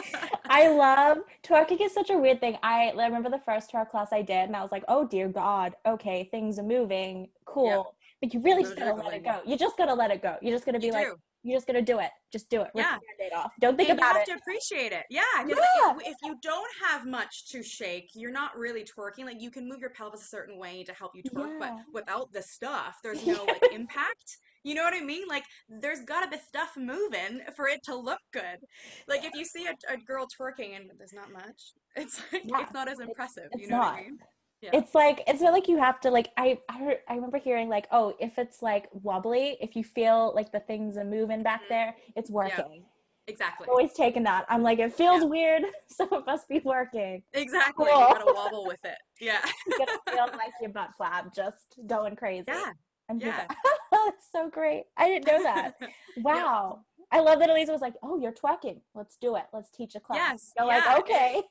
I 0.48 0.68
love 0.68 1.18
twerking 1.42 1.80
is 1.80 1.92
such 1.92 2.10
a 2.10 2.16
weird 2.16 2.40
thing. 2.40 2.56
I, 2.62 2.88
I 2.90 3.06
remember 3.06 3.30
the 3.30 3.40
first 3.44 3.72
twerk 3.72 3.90
class 3.90 4.08
I 4.12 4.22
did, 4.22 4.46
and 4.46 4.56
I 4.56 4.62
was 4.62 4.72
like, 4.72 4.84
oh 4.88 5.06
dear 5.06 5.28
God, 5.28 5.74
okay, 5.86 6.28
things 6.30 6.58
are 6.58 6.64
moving, 6.64 7.28
cool. 7.44 7.94
But 8.20 8.34
you 8.34 8.40
really 8.40 8.64
just 8.64 8.76
gotta 8.76 8.94
let 8.94 9.14
it 9.14 9.24
go. 9.24 9.40
You 9.46 9.56
just 9.56 9.76
gotta 9.76 9.94
let 9.94 10.10
it 10.10 10.22
go. 10.22 10.36
You're 10.42 10.54
just 10.54 10.66
gonna 10.66 10.80
be 10.80 10.86
you 10.86 10.92
like, 10.92 11.06
do. 11.06 11.16
You're 11.42 11.56
just 11.56 11.66
gonna 11.66 11.82
do 11.82 11.98
it. 12.00 12.10
Just 12.32 12.50
do 12.50 12.60
it. 12.62 12.68
Rip 12.74 12.84
yeah. 12.84 13.38
off. 13.38 13.52
Don't 13.60 13.76
think 13.76 13.90
and 13.90 13.98
about 13.98 14.16
it. 14.16 14.26
You 14.26 14.32
have 14.32 14.42
to 14.42 14.42
appreciate 14.42 14.92
it. 14.92 15.04
Yeah. 15.08 15.22
yeah. 15.46 15.94
If, 15.96 16.08
if, 16.08 16.16
you 16.22 16.36
don't 16.42 16.70
have 16.84 17.06
much 17.06 17.48
to 17.50 17.62
shake, 17.62 18.10
you're 18.14 18.32
not 18.32 18.56
really 18.56 18.84
twerking. 18.84 19.24
Like 19.24 19.40
you 19.40 19.50
can 19.50 19.68
move 19.68 19.80
your 19.80 19.90
pelvis 19.90 20.22
a 20.22 20.26
certain 20.26 20.58
way 20.58 20.84
to 20.84 20.92
help 20.92 21.12
you 21.14 21.22
twerk, 21.22 21.52
yeah. 21.52 21.58
but 21.60 21.72
without 21.94 22.32
the 22.32 22.42
stuff, 22.42 22.98
there's 23.02 23.26
no 23.26 23.44
like 23.44 23.62
impact. 23.72 24.38
You 24.64 24.74
know 24.74 24.82
what 24.82 24.94
I 24.94 25.00
mean? 25.00 25.26
Like, 25.28 25.44
there's 25.68 26.00
gotta 26.00 26.28
be 26.28 26.36
stuff 26.36 26.72
moving 26.76 27.40
for 27.56 27.68
it 27.68 27.82
to 27.84 27.94
look 27.94 28.18
good. 28.32 28.58
Like, 29.06 29.24
if 29.24 29.32
you 29.34 29.44
see 29.44 29.66
a, 29.66 29.92
a 29.92 29.96
girl 29.96 30.26
twerking 30.26 30.76
and 30.76 30.90
there's 30.98 31.14
not 31.14 31.32
much, 31.32 31.72
it's 31.96 32.20
like 32.32 32.42
yeah, 32.44 32.62
it's 32.62 32.72
not 32.72 32.88
as 32.88 33.00
impressive. 33.00 33.48
It's 33.52 33.62
you 33.62 33.68
know 33.68 33.76
not. 33.78 33.92
what 33.94 34.00
I 34.00 34.02
mean? 34.02 34.18
Yeah. 34.60 34.70
It's 34.72 34.94
like 34.94 35.22
it's 35.28 35.40
not 35.40 35.52
like 35.52 35.68
you 35.68 35.78
have 35.78 36.00
to 36.00 36.10
like 36.10 36.30
I 36.36 36.58
I, 36.68 36.78
heard, 36.78 36.98
I 37.08 37.14
remember 37.14 37.38
hearing 37.38 37.68
like 37.68 37.86
oh 37.92 38.14
if 38.18 38.38
it's 38.38 38.60
like 38.60 38.88
wobbly 38.92 39.56
if 39.60 39.76
you 39.76 39.84
feel 39.84 40.32
like 40.34 40.50
the 40.50 40.60
things 40.60 40.96
are 40.96 41.04
moving 41.04 41.44
back 41.44 41.60
mm-hmm. 41.62 41.74
there 41.74 41.96
it's 42.16 42.30
working. 42.30 42.82
Yeah. 42.82 42.82
Exactly. 43.28 43.66
I'm 43.66 43.70
always 43.70 43.92
taking 43.92 44.22
that. 44.24 44.46
I'm 44.48 44.62
like 44.62 44.78
it 44.78 44.94
feels 44.94 45.22
yeah. 45.22 45.28
weird, 45.28 45.62
so 45.86 46.08
it 46.10 46.26
must 46.26 46.48
be 46.48 46.60
working. 46.64 47.22
Exactly. 47.34 47.86
Cool. 47.86 48.00
You 48.00 48.14
gotta 48.14 48.32
wobble 48.34 48.66
with 48.66 48.84
it. 48.84 48.98
Yeah. 49.20 49.44
you 49.66 49.78
gotta 49.78 49.98
feel 50.10 50.26
like 50.36 50.52
your 50.60 50.70
butt 50.70 50.90
flap 50.96 51.34
just 51.34 51.76
going 51.86 52.16
crazy. 52.22 52.44
Yeah. 52.48 52.72
And 53.08 53.22
yeah. 53.22 53.46
That's 53.92 54.30
so 54.32 54.48
great. 54.50 54.84
I 54.96 55.08
didn't 55.08 55.26
know 55.26 55.42
that. 55.42 55.74
Wow. 56.18 56.80
I 57.10 57.20
love 57.20 57.38
that 57.38 57.48
Elisa 57.48 57.72
was 57.72 57.80
like, 57.80 57.94
"Oh, 58.02 58.18
you're 58.18 58.32
twerking. 58.32 58.80
Let's 58.94 59.16
do 59.16 59.36
it. 59.36 59.44
Let's 59.52 59.70
teach 59.70 59.94
a 59.94 60.00
class." 60.00 60.18
Yes. 60.18 60.52
You're 60.58 60.66
yeah. 60.66 60.84
like, 60.84 60.98
"Okay." 60.98 61.42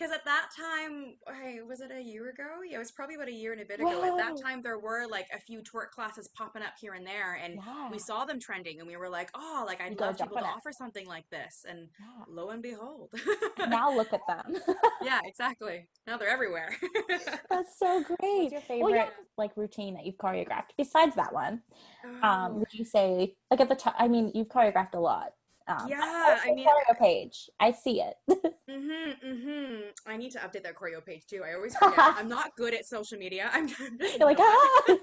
Because 0.00 0.14
at 0.14 0.24
that 0.24 0.48
time 0.56 1.14
hey, 1.42 1.60
was 1.66 1.80
it 1.80 1.90
a 1.90 2.00
year 2.00 2.30
ago 2.30 2.44
yeah 2.68 2.76
it 2.76 2.78
was 2.78 2.90
probably 2.90 3.16
about 3.16 3.28
a 3.28 3.32
year 3.32 3.52
and 3.52 3.60
a 3.60 3.64
bit 3.64 3.80
ago 3.80 3.88
Whoa. 3.88 4.16
at 4.16 4.16
that 4.16 4.42
time 4.42 4.62
there 4.62 4.78
were 4.78 5.06
like 5.06 5.26
a 5.34 5.38
few 5.38 5.60
twerk 5.60 5.90
classes 5.90 6.28
popping 6.28 6.62
up 6.62 6.74
here 6.80 6.94
and 6.94 7.06
there 7.06 7.38
and 7.42 7.54
yeah. 7.54 7.90
we 7.90 7.98
saw 7.98 8.24
them 8.24 8.40
trending 8.40 8.78
and 8.80 8.88
we 8.88 8.96
were 8.96 9.08
like 9.08 9.30
oh 9.34 9.64
like 9.66 9.80
i'd 9.80 9.98
love 10.00 10.18
people 10.18 10.36
to 10.36 10.44
it. 10.44 10.46
offer 10.46 10.72
something 10.72 11.06
like 11.06 11.28
this 11.30 11.64
and 11.68 11.88
yeah. 11.98 12.24
lo 12.28 12.50
and 12.50 12.62
behold 12.62 13.10
now 13.68 13.94
look 13.94 14.12
at 14.12 14.20
them 14.26 14.56
yeah 15.02 15.20
exactly 15.24 15.86
now 16.06 16.16
they're 16.16 16.28
everywhere 16.28 16.74
that's 17.50 17.78
so 17.78 18.02
great 18.02 18.18
What's 18.20 18.52
your 18.52 18.60
favorite 18.62 18.84
well, 18.84 18.94
yeah. 18.94 19.08
like 19.36 19.56
routine 19.56 19.94
that 19.94 20.06
you've 20.06 20.16
choreographed 20.16 20.70
besides 20.78 21.14
that 21.16 21.32
one 21.32 21.60
um, 22.04 22.24
um 22.24 22.58
would 22.58 22.72
you 22.72 22.84
say 22.84 23.34
like 23.50 23.60
at 23.60 23.68
the 23.68 23.74
time 23.74 23.94
i 23.98 24.08
mean 24.08 24.32
you've 24.34 24.48
choreographed 24.48 24.94
a 24.94 25.00
lot 25.00 25.32
um, 25.70 25.88
yeah, 25.88 25.98
I, 26.00 26.40
I 26.50 26.54
mean, 26.54 26.66
choreo 26.66 26.98
page. 26.98 27.48
I 27.60 27.72
see 27.72 28.02
it. 28.02 28.14
mhm, 28.70 29.14
mhm. 29.24 29.80
I 30.06 30.16
need 30.16 30.32
to 30.32 30.38
update 30.38 30.64
that 30.64 30.74
choreo 30.74 31.04
page 31.04 31.26
too. 31.26 31.42
I 31.46 31.54
always 31.54 31.76
forget. 31.76 31.98
I'm 31.98 32.28
not 32.28 32.56
good 32.56 32.74
at 32.74 32.86
social 32.86 33.18
media. 33.18 33.50
I'm 33.52 33.68
You're 34.00 34.28
like 34.28 34.38
ah. 34.40 34.96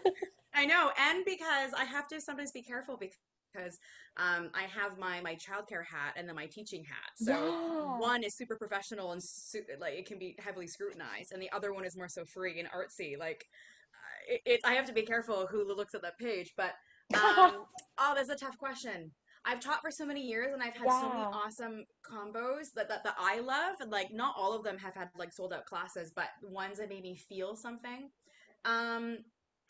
I 0.54 0.66
know, 0.66 0.92
and 1.00 1.24
because 1.26 1.74
I 1.78 1.86
have 1.86 2.08
to 2.10 2.20
sometimes 2.20 2.52
be 2.52 2.62
careful 2.62 2.98
because 2.98 3.80
um, 4.18 4.50
I 4.54 4.64
have 4.64 4.98
my 4.98 5.22
my 5.22 5.36
childcare 5.36 5.86
hat 5.86 6.14
and 6.16 6.28
then 6.28 6.36
my 6.36 6.48
teaching 6.48 6.84
hat. 6.84 7.12
So 7.16 7.32
yeah. 7.32 8.00
one 8.00 8.24
is 8.24 8.36
super 8.36 8.56
professional 8.56 9.12
and 9.12 9.24
su- 9.24 9.64
like 9.80 9.94
it 9.94 10.06
can 10.06 10.20
be 10.20 10.36
heavily 10.40 10.68
scrutinized, 10.68 11.32
and 11.32 11.42
the 11.42 11.52
other 11.52 11.74
one 11.74 11.86
is 11.86 11.96
more 11.96 12.10
so 12.10 12.26
free 12.26 12.60
and 12.60 12.70
artsy. 12.70 13.18
Like 13.18 13.46
it, 14.28 14.42
it 14.46 14.62
I 14.66 14.74
have 14.74 14.86
to 14.86 14.94
be 14.94 15.04
careful 15.04 15.48
who 15.50 15.66
looks 15.68 15.96
at 15.96 16.02
that 16.02 16.18
page, 16.18 16.54
but 16.58 16.74
um, 17.14 17.66
oh, 17.98 18.14
that's 18.16 18.30
a 18.30 18.36
tough 18.36 18.58
question. 18.58 19.12
I've 19.48 19.62
taught 19.62 19.82
for 19.82 19.92
so 19.92 20.06
many 20.06 20.22
years 20.22 20.54
and 20.54 20.62
I've 20.62 20.74
had 20.74 20.88
yeah. 20.88 21.02
so 21.02 21.10
many 21.10 21.22
awesome 21.22 21.86
combos 22.04 22.74
that, 22.76 22.90
that, 22.90 23.06
that 23.06 23.16
I 23.18 23.40
love. 23.40 23.78
And 23.80 23.90
like, 23.90 24.14
not 24.14 24.36
all 24.38 24.54
of 24.54 24.64
them 24.64 24.78
have 24.78 24.94
had 24.94 25.10
like 25.18 25.32
sold 25.32 25.54
out 25.54 25.66
classes, 25.66 26.12
but 26.14 26.26
ones 26.44 26.80
that 26.80 26.90
made 26.90 27.04
me 27.04 27.16
feel 27.16 27.56
something. 27.56 28.10
Um, 28.66 29.20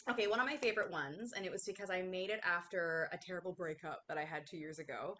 okay, 0.10 0.26
one 0.26 0.40
of 0.40 0.48
my 0.48 0.58
favorite 0.58 0.92
ones, 0.92 1.34
and 1.36 1.46
it 1.46 1.52
was 1.52 1.64
because 1.64 1.92
I 1.92 2.02
made 2.02 2.32
it 2.32 2.42
after 2.44 3.08
a 3.14 3.18
terrible 3.18 3.54
breakup 3.54 4.02
that 4.08 4.18
I 4.18 4.24
had 4.24 4.48
two 4.48 4.58
years 4.58 4.80
ago. 4.80 5.16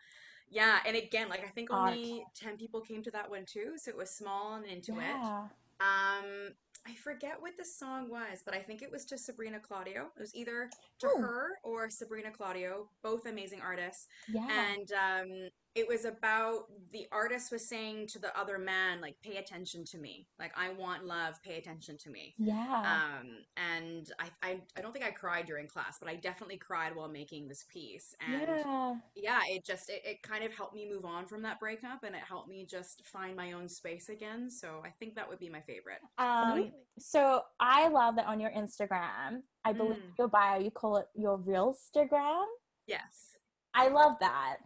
Yeah, 0.50 0.80
and 0.88 0.98
again, 0.98 1.30
like 1.30 1.44
I 1.44 1.50
think 1.50 1.72
only 1.72 2.24
Art. 2.26 2.36
10 2.36 2.58
people 2.58 2.82
came 2.82 3.04
to 3.04 3.12
that 3.12 3.30
one 3.30 3.46
too, 3.46 3.74
so 3.76 3.92
it 3.92 3.98
was 3.98 4.10
small 4.10 4.56
and 4.56 4.66
into 4.66 4.94
yeah. 4.94 5.44
it. 5.44 5.52
Um, 5.80 6.54
I 6.88 6.94
forget 6.96 7.36
what 7.40 7.58
the 7.58 7.66
song 7.66 8.10
was, 8.10 8.42
but 8.46 8.54
I 8.54 8.60
think 8.60 8.82
it 8.82 8.92
was 8.92 9.04
to 9.06 9.18
Sabrina 9.18 9.60
Claudio. 9.60 10.08
It 10.16 10.22
was 10.22 10.34
either 10.34 10.70
to 11.00 11.08
oh. 11.08 11.22
her 11.22 11.50
or 11.64 11.90
Sabrina 11.90 12.32
Claudio, 12.32 12.90
both 13.04 13.26
amazing 13.26 13.60
artists. 13.62 14.08
Yeah. 14.32 14.48
And 14.50 14.92
um, 14.94 15.50
it 15.78 15.88
was 15.88 16.06
about 16.06 16.66
the 16.92 17.06
artist 17.12 17.52
was 17.52 17.68
saying 17.68 18.08
to 18.08 18.18
the 18.20 18.36
other 18.38 18.58
man 18.58 19.00
like 19.00 19.16
pay 19.22 19.38
attention 19.38 19.86
to 19.86 20.00
me. 20.00 20.28
Like 20.40 20.52
i 20.58 20.74
want 20.74 21.06
love. 21.06 21.36
Pay 21.44 21.58
attention 21.58 21.98
to 22.00 22.10
me. 22.10 22.34
Yeah. 22.40 23.12
Um 23.22 23.28
and 23.56 24.12
i 24.20 24.30
i, 24.42 24.62
I 24.76 24.82
don't 24.82 24.92
think 24.92 25.06
i 25.06 25.12
cried 25.12 25.46
during 25.46 25.68
class 25.68 25.98
but 26.00 26.10
i 26.10 26.16
definitely 26.16 26.58
cried 26.58 26.96
while 26.96 27.08
making 27.08 27.48
this 27.48 27.66
piece. 27.72 28.16
And 28.28 28.42
yeah, 28.42 28.96
yeah 29.16 29.40
it 29.48 29.64
just 29.64 29.90
it, 29.90 30.02
it 30.04 30.24
kind 30.24 30.44
of 30.44 30.52
helped 30.52 30.74
me 30.74 30.90
move 30.90 31.06
on 31.06 31.28
from 31.28 31.44
that 31.44 31.60
breakup 31.60 32.04
and 32.04 32.16
it 32.16 32.22
helped 32.28 32.50
me 32.50 32.66
just 32.68 33.06
find 33.06 33.36
my 33.36 33.52
own 33.52 33.70
space 33.70 34.10
again. 34.10 34.50
So 34.50 34.82
i 34.84 34.90
think 34.90 35.16
that 35.16 35.30
would 35.30 35.40
be 35.40 35.50
my 35.50 35.62
favorite. 35.62 36.00
Um 36.18 36.72
so 36.98 37.44
i 37.60 37.88
love 37.88 38.16
that 38.16 38.26
on 38.26 38.40
your 38.40 38.50
instagram 38.52 39.42
i 39.64 39.72
believe 39.72 39.98
mm. 39.98 40.18
your 40.18 40.28
bio 40.28 40.60
you 40.60 40.72
call 40.72 40.98
it 40.98 41.06
your 41.14 41.38
real 41.38 41.76
instagram 41.76 42.46
yes. 42.88 43.38
I 43.76 43.90
love 43.90 44.14
that 44.22 44.58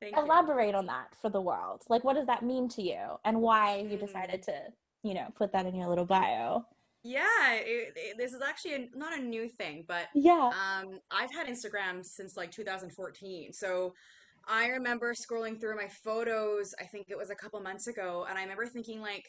Thank 0.00 0.16
Elaborate 0.16 0.70
you. 0.70 0.76
on 0.76 0.86
that 0.86 1.14
for 1.20 1.28
the 1.28 1.40
world. 1.40 1.82
Like, 1.88 2.04
what 2.04 2.14
does 2.14 2.26
that 2.26 2.42
mean 2.42 2.68
to 2.70 2.82
you, 2.82 3.18
and 3.24 3.40
why 3.40 3.78
you 3.78 3.96
decided 3.96 4.42
mm. 4.42 4.44
to, 4.44 4.54
you 5.02 5.14
know, 5.14 5.28
put 5.36 5.52
that 5.52 5.66
in 5.66 5.74
your 5.74 5.88
little 5.88 6.04
bio? 6.04 6.64
Yeah, 7.02 7.54
it, 7.54 7.92
it, 7.96 8.18
this 8.18 8.32
is 8.32 8.40
actually 8.46 8.74
a, 8.74 8.88
not 8.96 9.16
a 9.16 9.22
new 9.22 9.48
thing, 9.48 9.84
but 9.86 10.06
yeah, 10.14 10.50
um, 10.52 11.00
I've 11.10 11.30
had 11.32 11.46
Instagram 11.46 12.04
since 12.04 12.36
like 12.36 12.50
2014. 12.50 13.52
So 13.52 13.94
I 14.46 14.66
remember 14.68 15.14
scrolling 15.14 15.60
through 15.60 15.76
my 15.76 15.88
photos. 16.04 16.74
I 16.80 16.84
think 16.84 17.06
it 17.08 17.16
was 17.16 17.30
a 17.30 17.34
couple 17.34 17.60
months 17.60 17.86
ago, 17.86 18.26
and 18.28 18.38
I 18.38 18.42
remember 18.42 18.66
thinking 18.66 19.00
like, 19.00 19.24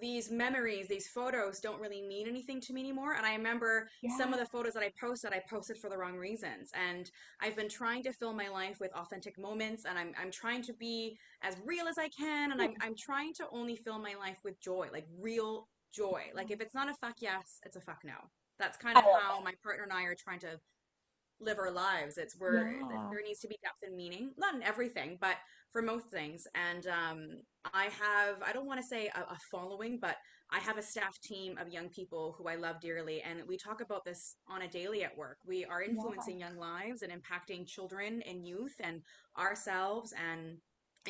these 0.00 0.30
memories, 0.30 0.88
these 0.88 1.08
photos 1.08 1.60
don't 1.60 1.80
really 1.80 2.02
mean 2.02 2.26
anything 2.26 2.60
to 2.62 2.72
me 2.72 2.80
anymore. 2.80 3.14
And 3.14 3.24
I 3.24 3.34
remember 3.34 3.88
yeah. 4.02 4.16
some 4.16 4.32
of 4.32 4.40
the 4.40 4.46
photos 4.46 4.72
that 4.74 4.82
I 4.82 4.90
posted, 5.00 5.32
I 5.32 5.42
posted 5.48 5.78
for 5.78 5.88
the 5.88 5.96
wrong 5.96 6.16
reasons. 6.16 6.70
And 6.74 7.10
I've 7.40 7.56
been 7.56 7.68
trying 7.68 8.02
to 8.04 8.12
fill 8.12 8.32
my 8.32 8.48
life 8.48 8.78
with 8.80 8.92
authentic 8.94 9.38
moments 9.38 9.84
and 9.84 9.98
I'm, 9.98 10.12
I'm 10.20 10.30
trying 10.30 10.62
to 10.62 10.72
be 10.72 11.16
as 11.42 11.56
real 11.64 11.86
as 11.86 11.98
I 11.98 12.08
can. 12.08 12.52
And 12.52 12.60
I'm, 12.60 12.74
I'm 12.80 12.94
trying 12.96 13.34
to 13.34 13.44
only 13.52 13.76
fill 13.76 13.98
my 13.98 14.14
life 14.18 14.38
with 14.44 14.60
joy, 14.60 14.88
like 14.92 15.06
real 15.20 15.68
joy. 15.92 16.22
Like 16.34 16.50
if 16.50 16.60
it's 16.60 16.74
not 16.74 16.90
a 16.90 16.94
fuck 16.94 17.16
yes, 17.20 17.60
it's 17.64 17.76
a 17.76 17.80
fuck 17.80 18.02
no. 18.04 18.14
That's 18.58 18.76
kind 18.76 18.96
of 18.96 19.04
how 19.04 19.40
my 19.42 19.52
partner 19.62 19.84
and 19.84 19.92
I 19.92 20.04
are 20.04 20.14
trying 20.14 20.40
to 20.40 20.60
live 21.40 21.58
our 21.58 21.70
lives. 21.70 22.18
It's 22.18 22.38
where 22.38 22.72
yeah. 22.72 23.08
there 23.10 23.22
needs 23.22 23.40
to 23.40 23.48
be 23.48 23.58
depth 23.62 23.82
and 23.82 23.96
meaning, 23.96 24.32
not 24.36 24.54
in 24.54 24.62
everything, 24.62 25.18
but 25.20 25.36
for 25.74 25.82
most 25.82 26.06
things. 26.06 26.46
And 26.54 26.86
um, 26.86 27.28
I 27.74 27.86
have, 27.86 28.36
I 28.46 28.52
don't 28.52 28.66
want 28.66 28.80
to 28.80 28.86
say 28.86 29.08
a, 29.08 29.20
a, 29.22 29.36
following, 29.50 29.98
but 30.00 30.16
I 30.52 30.60
have 30.60 30.78
a 30.78 30.82
staff 30.82 31.20
team 31.20 31.58
of 31.58 31.68
young 31.68 31.88
people 31.88 32.36
who 32.38 32.46
I 32.46 32.54
love 32.54 32.80
dearly. 32.80 33.20
And 33.22 33.40
we 33.48 33.56
talk 33.56 33.80
about 33.80 34.04
this 34.04 34.36
on 34.48 34.62
a 34.62 34.68
daily 34.68 35.02
at 35.02 35.16
work. 35.16 35.38
We 35.44 35.64
are 35.64 35.82
influencing 35.82 36.38
yeah. 36.38 36.48
young 36.48 36.58
lives 36.58 37.02
and 37.02 37.12
impacting 37.12 37.66
children 37.66 38.22
and 38.22 38.46
youth 38.46 38.76
and 38.78 39.02
ourselves. 39.36 40.14
And 40.16 40.58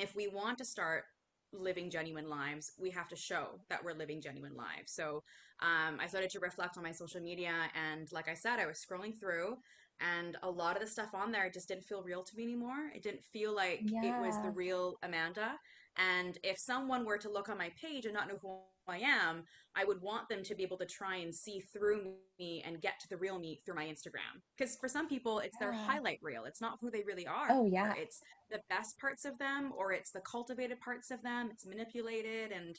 if 0.00 0.16
we 0.16 0.28
want 0.28 0.56
to 0.58 0.64
start 0.64 1.04
living 1.52 1.90
genuine 1.90 2.30
lives, 2.30 2.72
we 2.80 2.90
have 2.90 3.08
to 3.08 3.16
show 3.16 3.60
that 3.68 3.84
we're 3.84 3.92
living 3.92 4.22
genuine 4.22 4.56
lives. 4.56 4.92
So 4.92 5.22
um, 5.60 5.98
I 6.00 6.06
started 6.06 6.30
to 6.30 6.40
reflect 6.40 6.78
on 6.78 6.82
my 6.82 6.92
social 6.92 7.20
media. 7.20 7.52
And 7.74 8.10
like 8.12 8.30
I 8.30 8.34
said, 8.34 8.58
I 8.58 8.66
was 8.66 8.82
scrolling 8.82 9.12
through 9.20 9.58
and 10.00 10.36
a 10.42 10.50
lot 10.50 10.76
of 10.76 10.82
the 10.82 10.88
stuff 10.88 11.14
on 11.14 11.30
there 11.32 11.50
just 11.50 11.68
didn't 11.68 11.84
feel 11.84 12.02
real 12.02 12.22
to 12.22 12.36
me 12.36 12.42
anymore. 12.42 12.90
It 12.94 13.02
didn't 13.02 13.24
feel 13.24 13.54
like 13.54 13.80
yeah. 13.84 14.04
it 14.04 14.20
was 14.20 14.40
the 14.42 14.50
real 14.50 14.98
Amanda. 15.02 15.58
And 15.96 16.38
if 16.42 16.58
someone 16.58 17.04
were 17.04 17.18
to 17.18 17.30
look 17.30 17.48
on 17.48 17.56
my 17.56 17.70
page 17.80 18.04
and 18.04 18.14
not 18.14 18.28
know 18.28 18.38
who 18.42 18.58
I 18.88 18.98
am, 18.98 19.44
I 19.76 19.84
would 19.84 20.02
want 20.02 20.28
them 20.28 20.42
to 20.42 20.54
be 20.54 20.62
able 20.62 20.76
to 20.78 20.86
try 20.86 21.16
and 21.16 21.34
see 21.34 21.60
through 21.60 22.14
me 22.38 22.62
and 22.66 22.80
get 22.80 22.98
to 23.00 23.08
the 23.08 23.16
real 23.16 23.38
me 23.38 23.60
through 23.64 23.76
my 23.76 23.84
Instagram. 23.84 24.42
Because 24.56 24.76
for 24.76 24.88
some 24.88 25.08
people, 25.08 25.38
it's 25.38 25.56
yeah. 25.60 25.70
their 25.70 25.72
highlight 25.72 26.18
reel. 26.22 26.44
It's 26.44 26.60
not 26.60 26.78
who 26.80 26.90
they 26.90 27.02
really 27.06 27.26
are. 27.26 27.48
Oh, 27.50 27.66
yeah. 27.66 27.94
It's 27.96 28.20
the 28.50 28.60
best 28.68 28.98
parts 28.98 29.24
of 29.24 29.38
them 29.38 29.72
or 29.76 29.92
it's 29.92 30.10
the 30.10 30.20
cultivated 30.20 30.80
parts 30.80 31.10
of 31.10 31.22
them. 31.22 31.48
It's 31.50 31.66
manipulated. 31.66 32.50
And 32.50 32.78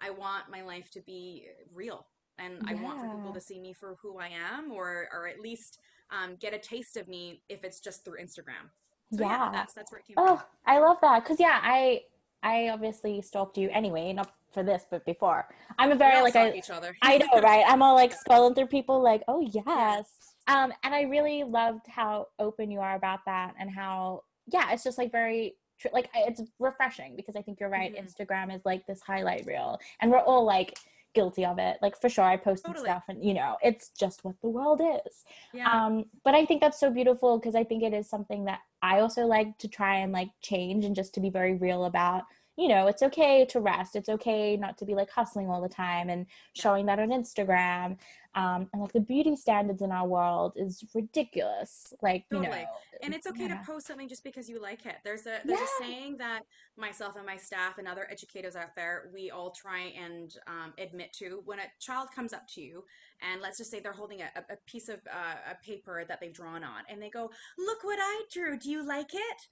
I 0.00 0.10
want 0.10 0.44
my 0.50 0.62
life 0.62 0.90
to 0.92 1.00
be 1.00 1.46
real. 1.72 2.06
And 2.38 2.54
yeah. 2.64 2.72
I 2.72 2.74
want 2.82 3.00
for 3.00 3.08
people 3.08 3.34
to 3.34 3.40
see 3.40 3.60
me 3.60 3.72
for 3.72 3.96
who 4.00 4.18
I 4.18 4.28
am 4.28 4.70
or, 4.70 5.08
or 5.12 5.26
at 5.26 5.40
least 5.40 5.78
um, 6.12 6.36
get 6.36 6.54
a 6.54 6.58
taste 6.58 6.96
of 6.96 7.08
me 7.08 7.42
if 7.48 7.64
it's 7.64 7.80
just 7.80 8.04
through 8.04 8.18
Instagram. 8.22 8.68
So 9.12 9.20
yeah, 9.22 9.28
Yeah. 9.46 9.50
that's 9.52 9.74
that's 9.74 9.90
where 9.92 9.98
it 10.00 10.06
came 10.06 10.14
Oh, 10.18 10.36
from. 10.36 10.46
I 10.66 10.78
love 10.78 10.98
that. 11.02 11.24
Cause 11.24 11.38
yeah, 11.40 11.60
I 11.62 12.02
I 12.42 12.68
obviously 12.70 13.20
stalked 13.22 13.56
you 13.58 13.68
anyway, 13.70 14.12
not 14.12 14.32
for 14.50 14.62
this, 14.62 14.84
but 14.90 15.04
before. 15.06 15.48
I'm 15.78 15.92
a 15.92 15.94
very 15.94 16.20
like 16.22 16.36
I 16.36 16.52
each 16.52 16.70
other. 16.70 16.96
I 17.02 17.18
know, 17.18 17.40
right? 17.40 17.64
I'm 17.66 17.82
all 17.82 17.94
like 17.94 18.12
scrolling 18.28 18.54
through 18.54 18.66
people 18.66 19.02
like, 19.02 19.22
oh 19.28 19.40
yes. 19.40 20.34
Um, 20.48 20.72
and 20.82 20.92
I 20.94 21.02
really 21.02 21.44
loved 21.44 21.86
how 21.86 22.28
open 22.38 22.70
you 22.70 22.80
are 22.80 22.96
about 22.96 23.20
that 23.26 23.54
and 23.58 23.70
how 23.70 24.24
yeah, 24.46 24.72
it's 24.72 24.84
just 24.84 24.98
like 24.98 25.12
very 25.12 25.56
like 25.92 26.08
it's 26.14 26.42
refreshing 26.60 27.16
because 27.16 27.34
I 27.36 27.42
think 27.42 27.58
you're 27.60 27.68
right. 27.68 27.94
Mhm. 27.94 28.04
Instagram 28.04 28.54
is 28.54 28.62
like 28.64 28.86
this 28.86 29.00
highlight 29.02 29.46
reel, 29.46 29.78
and 30.00 30.10
we're 30.10 30.18
all 30.20 30.44
like 30.44 30.78
guilty 31.14 31.44
of 31.44 31.58
it. 31.58 31.78
Like 31.82 32.00
for 32.00 32.08
sure, 32.08 32.24
I 32.24 32.36
posted 32.36 32.74
Totally. 32.74 32.86
stuff, 32.86 33.04
and 33.08 33.24
you 33.24 33.34
know, 33.34 33.56
it's 33.62 33.90
just 33.90 34.24
what 34.24 34.34
the 34.42 34.48
world 34.48 34.80
is. 35.06 35.24
Yeah. 35.52 35.70
Um, 35.70 36.04
but 36.24 36.34
I 36.34 36.44
think 36.44 36.60
that's 36.60 36.80
so 36.80 36.90
beautiful 36.90 37.38
because 37.38 37.54
I 37.54 37.64
think 37.64 37.82
it 37.82 37.92
is 37.92 38.08
something 38.08 38.44
that 38.46 38.60
I 38.82 39.00
also 39.00 39.26
like 39.26 39.58
to 39.58 39.68
try 39.68 39.98
and 39.98 40.12
like 40.12 40.30
change 40.40 40.84
and 40.84 40.96
just 40.96 41.14
to 41.14 41.20
be 41.20 41.30
very 41.30 41.54
real 41.54 41.84
about. 41.84 42.24
You 42.56 42.68
know, 42.68 42.86
it's 42.86 43.02
okay 43.02 43.46
to 43.46 43.60
rest. 43.60 43.96
It's 43.96 44.08
okay 44.08 44.56
not 44.56 44.76
to 44.78 44.84
be 44.84 44.94
like 44.94 45.10
hustling 45.10 45.48
all 45.48 45.62
the 45.62 45.68
time 45.68 46.10
and 46.10 46.26
showing 46.54 46.86
that 46.86 46.98
on 46.98 47.08
Instagram. 47.08 47.96
Um, 48.34 48.68
and 48.72 48.80
like 48.80 48.92
the 48.92 49.00
beauty 49.00 49.36
standards 49.36 49.82
in 49.82 49.92
our 49.92 50.06
world 50.06 50.52
is 50.56 50.84
ridiculous. 50.94 51.92
Like, 52.02 52.24
you 52.30 52.38
Totally. 52.38 52.62
know, 52.62 52.66
and 53.02 53.14
it's 53.14 53.26
okay 53.26 53.46
yeah. 53.46 53.58
to 53.58 53.64
post 53.66 53.86
something 53.86 54.08
just 54.08 54.24
because 54.24 54.48
you 54.48 54.60
like 54.60 54.86
it. 54.86 54.96
There's 55.04 55.26
a 55.26 55.40
there's 55.44 55.60
a 55.60 55.66
saying 55.80 56.16
that 56.18 56.42
myself 56.76 57.16
and 57.16 57.26
my 57.26 57.36
staff 57.36 57.78
and 57.78 57.88
other 57.88 58.06
educators 58.10 58.56
out 58.56 58.74
there 58.76 59.10
we 59.12 59.30
all 59.30 59.50
try 59.50 59.92
and 59.98 60.34
um, 60.46 60.72
admit 60.78 61.12
to 61.14 61.42
when 61.44 61.58
a 61.58 61.64
child 61.80 62.08
comes 62.14 62.32
up 62.32 62.46
to 62.54 62.62
you 62.62 62.84
and 63.20 63.42
let's 63.42 63.58
just 63.58 63.70
say 63.70 63.80
they're 63.80 63.92
holding 63.92 64.20
a, 64.20 64.30
a 64.50 64.56
piece 64.66 64.88
of 64.88 65.00
uh, 65.10 65.52
a 65.52 65.64
paper 65.64 66.04
that 66.06 66.20
they've 66.20 66.32
drawn 66.32 66.64
on 66.64 66.82
and 66.88 67.02
they 67.02 67.10
go, 67.10 67.30
"Look 67.58 67.84
what 67.84 67.98
I 68.00 68.22
drew. 68.32 68.58
Do 68.58 68.70
you 68.70 68.86
like 68.86 69.12
it?" 69.12 69.48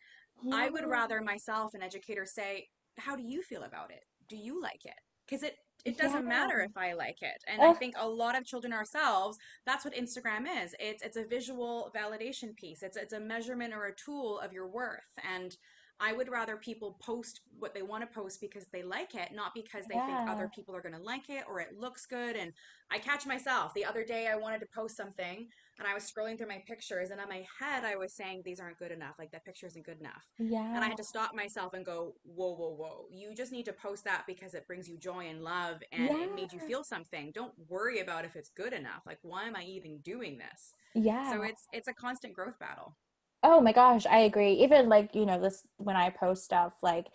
I 0.52 0.70
would 0.70 0.86
rather 0.86 1.20
myself, 1.20 1.74
an 1.74 1.82
educator, 1.82 2.24
say, 2.24 2.68
"How 3.00 3.16
do 3.16 3.22
you 3.22 3.42
feel 3.42 3.64
about 3.64 3.90
it? 3.90 4.04
Do 4.28 4.36
you 4.36 4.60
like 4.60 4.84
it?" 4.84 5.00
Because 5.26 5.42
it 5.42 5.56
it 5.84 5.96
doesn't 5.96 6.26
matter 6.26 6.60
if 6.60 6.76
I 6.76 6.92
like 6.92 7.22
it. 7.22 7.42
And 7.46 7.62
I 7.62 7.72
think 7.72 7.94
a 7.98 8.08
lot 8.08 8.36
of 8.36 8.44
children 8.44 8.72
ourselves, 8.72 9.38
that's 9.64 9.84
what 9.84 9.94
Instagram 9.94 10.44
is. 10.62 10.74
It's 10.78 11.02
it's 11.02 11.16
a 11.16 11.24
visual 11.24 11.90
validation 11.96 12.54
piece. 12.54 12.82
It's 12.82 12.96
it's 12.96 13.12
a 13.12 13.20
measurement 13.20 13.72
or 13.72 13.86
a 13.86 13.94
tool 13.94 14.38
of 14.40 14.52
your 14.52 14.68
worth. 14.68 15.18
And 15.28 15.56
I 16.00 16.12
would 16.14 16.30
rather 16.30 16.56
people 16.56 16.96
post 17.00 17.40
what 17.58 17.74
they 17.74 17.82
want 17.82 18.02
to 18.02 18.06
post 18.06 18.40
because 18.40 18.66
they 18.72 18.82
like 18.82 19.14
it, 19.14 19.30
not 19.34 19.52
because 19.54 19.84
they 19.86 19.94
think 19.94 20.28
other 20.28 20.50
people 20.54 20.74
are 20.74 20.80
going 20.80 20.94
to 20.94 21.02
like 21.02 21.28
it 21.28 21.44
or 21.46 21.60
it 21.60 21.78
looks 21.78 22.06
good. 22.06 22.36
And 22.36 22.52
I 22.90 22.98
catch 22.98 23.26
myself. 23.26 23.74
The 23.74 23.84
other 23.84 24.02
day 24.02 24.26
I 24.26 24.36
wanted 24.36 24.60
to 24.60 24.66
post 24.74 24.96
something 24.96 25.46
and 25.78 25.86
I 25.86 25.92
was 25.92 26.10
scrolling 26.10 26.38
through 26.38 26.48
my 26.48 26.62
pictures 26.66 27.10
and 27.10 27.20
in 27.20 27.28
my 27.28 27.44
head 27.58 27.84
I 27.84 27.96
was 27.96 28.14
saying 28.14 28.42
these 28.44 28.60
aren't 28.60 28.78
good 28.78 28.92
enough. 28.92 29.16
Like 29.18 29.30
that 29.32 29.44
picture 29.44 29.66
isn't 29.66 29.84
good 29.84 30.00
enough. 30.00 30.26
Yeah. 30.38 30.74
And 30.74 30.82
I 30.82 30.88
had 30.88 30.96
to 30.96 31.04
stop 31.04 31.34
myself 31.34 31.74
and 31.74 31.84
go, 31.84 32.14
whoa, 32.24 32.54
whoa, 32.54 32.74
whoa. 32.74 33.06
You 33.10 33.34
just 33.34 33.52
need 33.52 33.66
to 33.66 33.72
post 33.74 34.04
that 34.04 34.24
because 34.26 34.54
it 34.54 34.66
brings 34.66 34.88
you 34.88 34.96
joy 34.96 35.26
and 35.28 35.42
love 35.42 35.82
and 35.92 36.10
it 36.10 36.34
made 36.34 36.52
you 36.52 36.60
feel 36.60 36.82
something. 36.82 37.30
Don't 37.34 37.52
worry 37.68 38.00
about 38.00 38.24
if 38.24 38.36
it's 38.36 38.50
good 38.56 38.72
enough. 38.72 39.02
Like, 39.06 39.18
why 39.22 39.44
am 39.44 39.54
I 39.54 39.64
even 39.64 39.98
doing 39.98 40.38
this? 40.38 40.74
yeah. 40.94 41.32
So 41.32 41.42
it's 41.42 41.66
it's 41.72 41.88
a 41.88 41.92
constant 41.92 42.34
growth 42.34 42.58
battle. 42.58 42.96
Oh 43.42 43.60
my 43.60 43.72
gosh, 43.72 44.06
I 44.06 44.18
agree. 44.20 44.52
Even 44.54 44.88
like, 44.88 45.14
you 45.14 45.24
know, 45.26 45.40
this 45.40 45.66
when 45.78 45.96
I 45.96 46.10
post 46.10 46.44
stuff, 46.44 46.74
like 46.82 47.06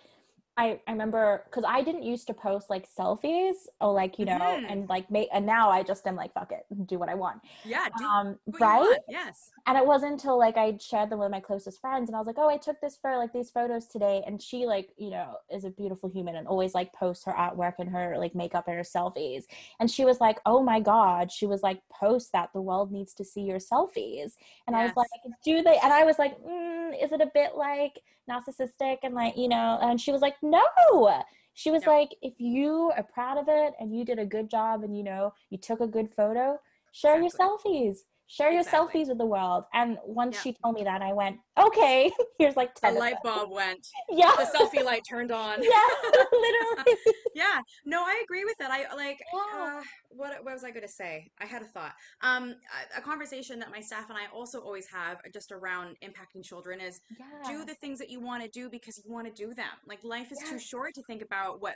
I, 0.58 0.80
I 0.88 0.92
remember 0.92 1.44
because 1.46 1.66
I 1.68 1.82
didn't 1.82 2.04
used 2.04 2.28
to 2.28 2.34
post 2.34 2.70
like 2.70 2.88
selfies 2.88 3.56
or 3.82 3.92
like, 3.94 4.18
you 4.18 4.24
know, 4.26 4.40
Mhm. 4.40 4.72
and 4.72 4.90
like 4.90 5.12
make 5.12 5.28
and 5.34 5.46
now 5.46 5.70
I 5.70 5.84
just 5.84 6.08
am 6.08 6.16
like, 6.16 6.34
fuck 6.34 6.54
it, 6.54 6.66
do 6.88 6.98
what 6.98 7.10
I 7.10 7.14
want. 7.16 7.42
Yeah, 7.66 7.90
do 7.98 8.06
Um, 8.06 8.40
right? 8.60 8.98
Yes. 9.10 9.52
And 9.68 9.78
it 9.78 9.86
wasn't 9.86 10.14
until 10.14 10.38
like 10.38 10.56
I 10.56 10.78
shared 10.78 11.10
them 11.10 11.20
with 11.20 11.30
my 11.32 11.42
closest 11.42 11.82
friends 11.82 12.08
and 12.08 12.16
I 12.16 12.20
was 12.20 12.28
like, 12.28 12.38
oh, 12.38 12.48
I 12.48 12.56
took 12.56 12.80
this 12.80 12.96
for 12.96 13.18
like 13.18 13.34
these 13.34 13.52
photos 13.52 13.86
today. 13.88 14.24
And 14.26 14.42
she 14.42 14.66
like, 14.66 14.92
you 14.98 15.10
know, 15.10 15.36
is 15.52 15.66
a 15.66 15.70
beautiful 15.72 16.10
human 16.10 16.36
and 16.38 16.48
always 16.48 16.74
like 16.74 16.94
posts 16.94 17.26
her 17.26 17.34
artwork 17.34 17.74
and 17.80 17.90
her 17.90 18.18
like 18.18 18.34
makeup 18.34 18.68
and 18.68 18.78
her 18.78 18.84
selfies. 18.84 19.44
And 19.82 19.92
she 19.92 20.06
was 20.06 20.22
like, 20.22 20.40
oh 20.46 20.64
my 20.64 20.80
God. 20.80 21.32
She 21.34 21.48
was 21.48 21.64
like, 21.64 21.82
post 21.90 22.32
that. 22.32 22.52
The 22.54 22.62
world 22.62 22.92
needs 22.94 23.14
to 23.16 23.26
see 23.26 23.42
your 23.42 23.60
selfies. 23.60 24.36
And 24.68 24.76
I 24.76 24.86
was 24.86 24.96
like, 24.96 25.10
do 25.44 25.62
they? 25.62 25.78
And 25.84 25.92
I 25.92 26.06
was 26.06 26.18
like, 26.18 26.40
mm, 26.42 27.04
is 27.04 27.12
it 27.12 27.20
a 27.20 27.30
bit 27.34 27.56
like 27.56 28.00
narcissistic? 28.30 28.98
And 29.04 29.14
like, 29.14 29.38
you 29.38 29.48
know, 29.48 29.80
and 29.82 30.00
she 30.00 30.12
was 30.12 30.22
like, 30.22 30.36
no. 30.42 31.24
She 31.54 31.72
was 31.72 31.86
like, 31.86 32.14
if 32.22 32.34
you 32.38 32.92
are 32.98 33.04
proud 33.04 33.38
of 33.38 33.46
it 33.48 33.74
and 33.80 33.98
you 33.98 34.04
did 34.04 34.20
a 34.20 34.26
good 34.26 34.50
job 34.50 34.84
and 34.84 34.96
you 34.98 35.04
know, 35.04 35.34
you 35.50 35.58
took 35.58 35.80
a 35.80 35.88
good 35.88 36.10
photo, 36.10 36.60
share 36.92 37.22
Exactly. 37.22 37.74
your 37.74 37.92
selfies 37.92 37.98
share 38.28 38.52
your 38.52 38.62
Exactly. 38.62 39.02
selfies 39.04 39.08
with 39.10 39.18
the 39.18 39.26
world. 39.26 39.66
And 39.74 39.98
once 40.04 40.36
Yeah. 40.36 40.42
she 40.42 40.54
told 40.64 40.76
me 40.76 40.84
that 40.84 41.02
i 41.02 41.14
went 41.14 41.38
okay. 41.58 42.12
Here's 42.40 42.56
like 42.58 42.74
The 42.76 42.82
10 42.82 42.94
of 42.94 43.00
light 43.00 43.16
bulb 43.24 43.52
went. 43.52 43.86
yeah. 44.10 44.34
The 44.36 44.46
selfie 44.58 44.84
light 44.84 45.04
turned 45.08 45.32
on. 45.32 45.62
yeah 45.64 45.88
literally. 46.32 46.98
Yeah. 47.34 47.62
No 47.86 48.04
i 48.04 48.22
agree 48.24 48.44
with 48.46 48.58
that. 48.60 48.72
I 48.72 48.94
like 48.96 49.20
Yeah. 49.34 49.78
uh, 49.80 49.82
what, 50.10 50.44
what 50.44 50.54
was 50.54 50.64
i 50.64 50.72
going 50.72 50.82
to 50.84 50.88
say? 50.88 51.30
I 51.40 51.46
had 51.46 51.62
a 51.62 51.66
thought. 51.66 51.94
Um 52.22 52.56
a, 52.96 53.00
a 53.00 53.02
conversation 53.02 53.60
that 53.60 53.72
my 53.72 53.80
staff 53.82 54.10
and 54.10 54.18
i 54.18 54.26
also 54.34 54.60
always 54.60 54.88
have 54.88 55.18
just 55.34 55.52
around 55.52 55.96
impacting 56.04 56.44
children 56.44 56.82
is 56.82 57.00
yeah. 57.20 57.26
do 57.52 57.66
the 57.66 57.76
things 57.76 58.00
that 58.00 58.10
you 58.10 58.20
want 58.22 58.44
to 58.44 58.50
do 58.50 58.70
because 58.70 59.02
you 59.06 59.12
want 59.14 59.28
to 59.28 59.34
do 59.34 59.54
them. 59.54 59.66
Like 59.88 60.04
life 60.04 60.32
is 60.32 60.40
too 60.50 60.60
short 60.60 60.94
to 60.96 61.04
think 61.04 61.22
about 61.22 61.62
what 61.62 61.76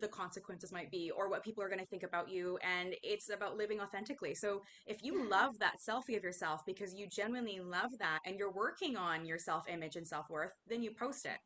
the 0.00 0.08
consequences 0.08 0.72
might 0.72 0.90
be 0.90 1.10
or 1.10 1.28
what 1.30 1.44
people 1.44 1.62
are 1.62 1.68
going 1.68 1.78
to 1.80 1.86
think 1.86 2.02
about 2.02 2.28
you 2.28 2.58
and 2.62 2.94
it's 3.02 3.30
about 3.30 3.56
living 3.56 3.80
authentically. 3.80 4.34
So 4.34 4.62
if 4.86 5.02
you 5.02 5.28
love 5.28 5.58
that 5.60 5.76
selfie 5.86 6.16
of 6.16 6.24
yourself 6.24 6.62
because 6.66 6.94
you 6.94 7.06
genuinely 7.08 7.60
love 7.60 7.90
that 8.00 8.18
and 8.26 8.36
you're 8.38 8.52
working 8.52 8.96
on 8.96 9.24
your 9.24 9.38
self 9.38 9.68
image 9.68 9.96
and 9.96 10.06
self 10.06 10.28
worth 10.28 10.52
then 10.66 10.82
you 10.82 10.90
post 10.92 11.26
it. 11.26 11.38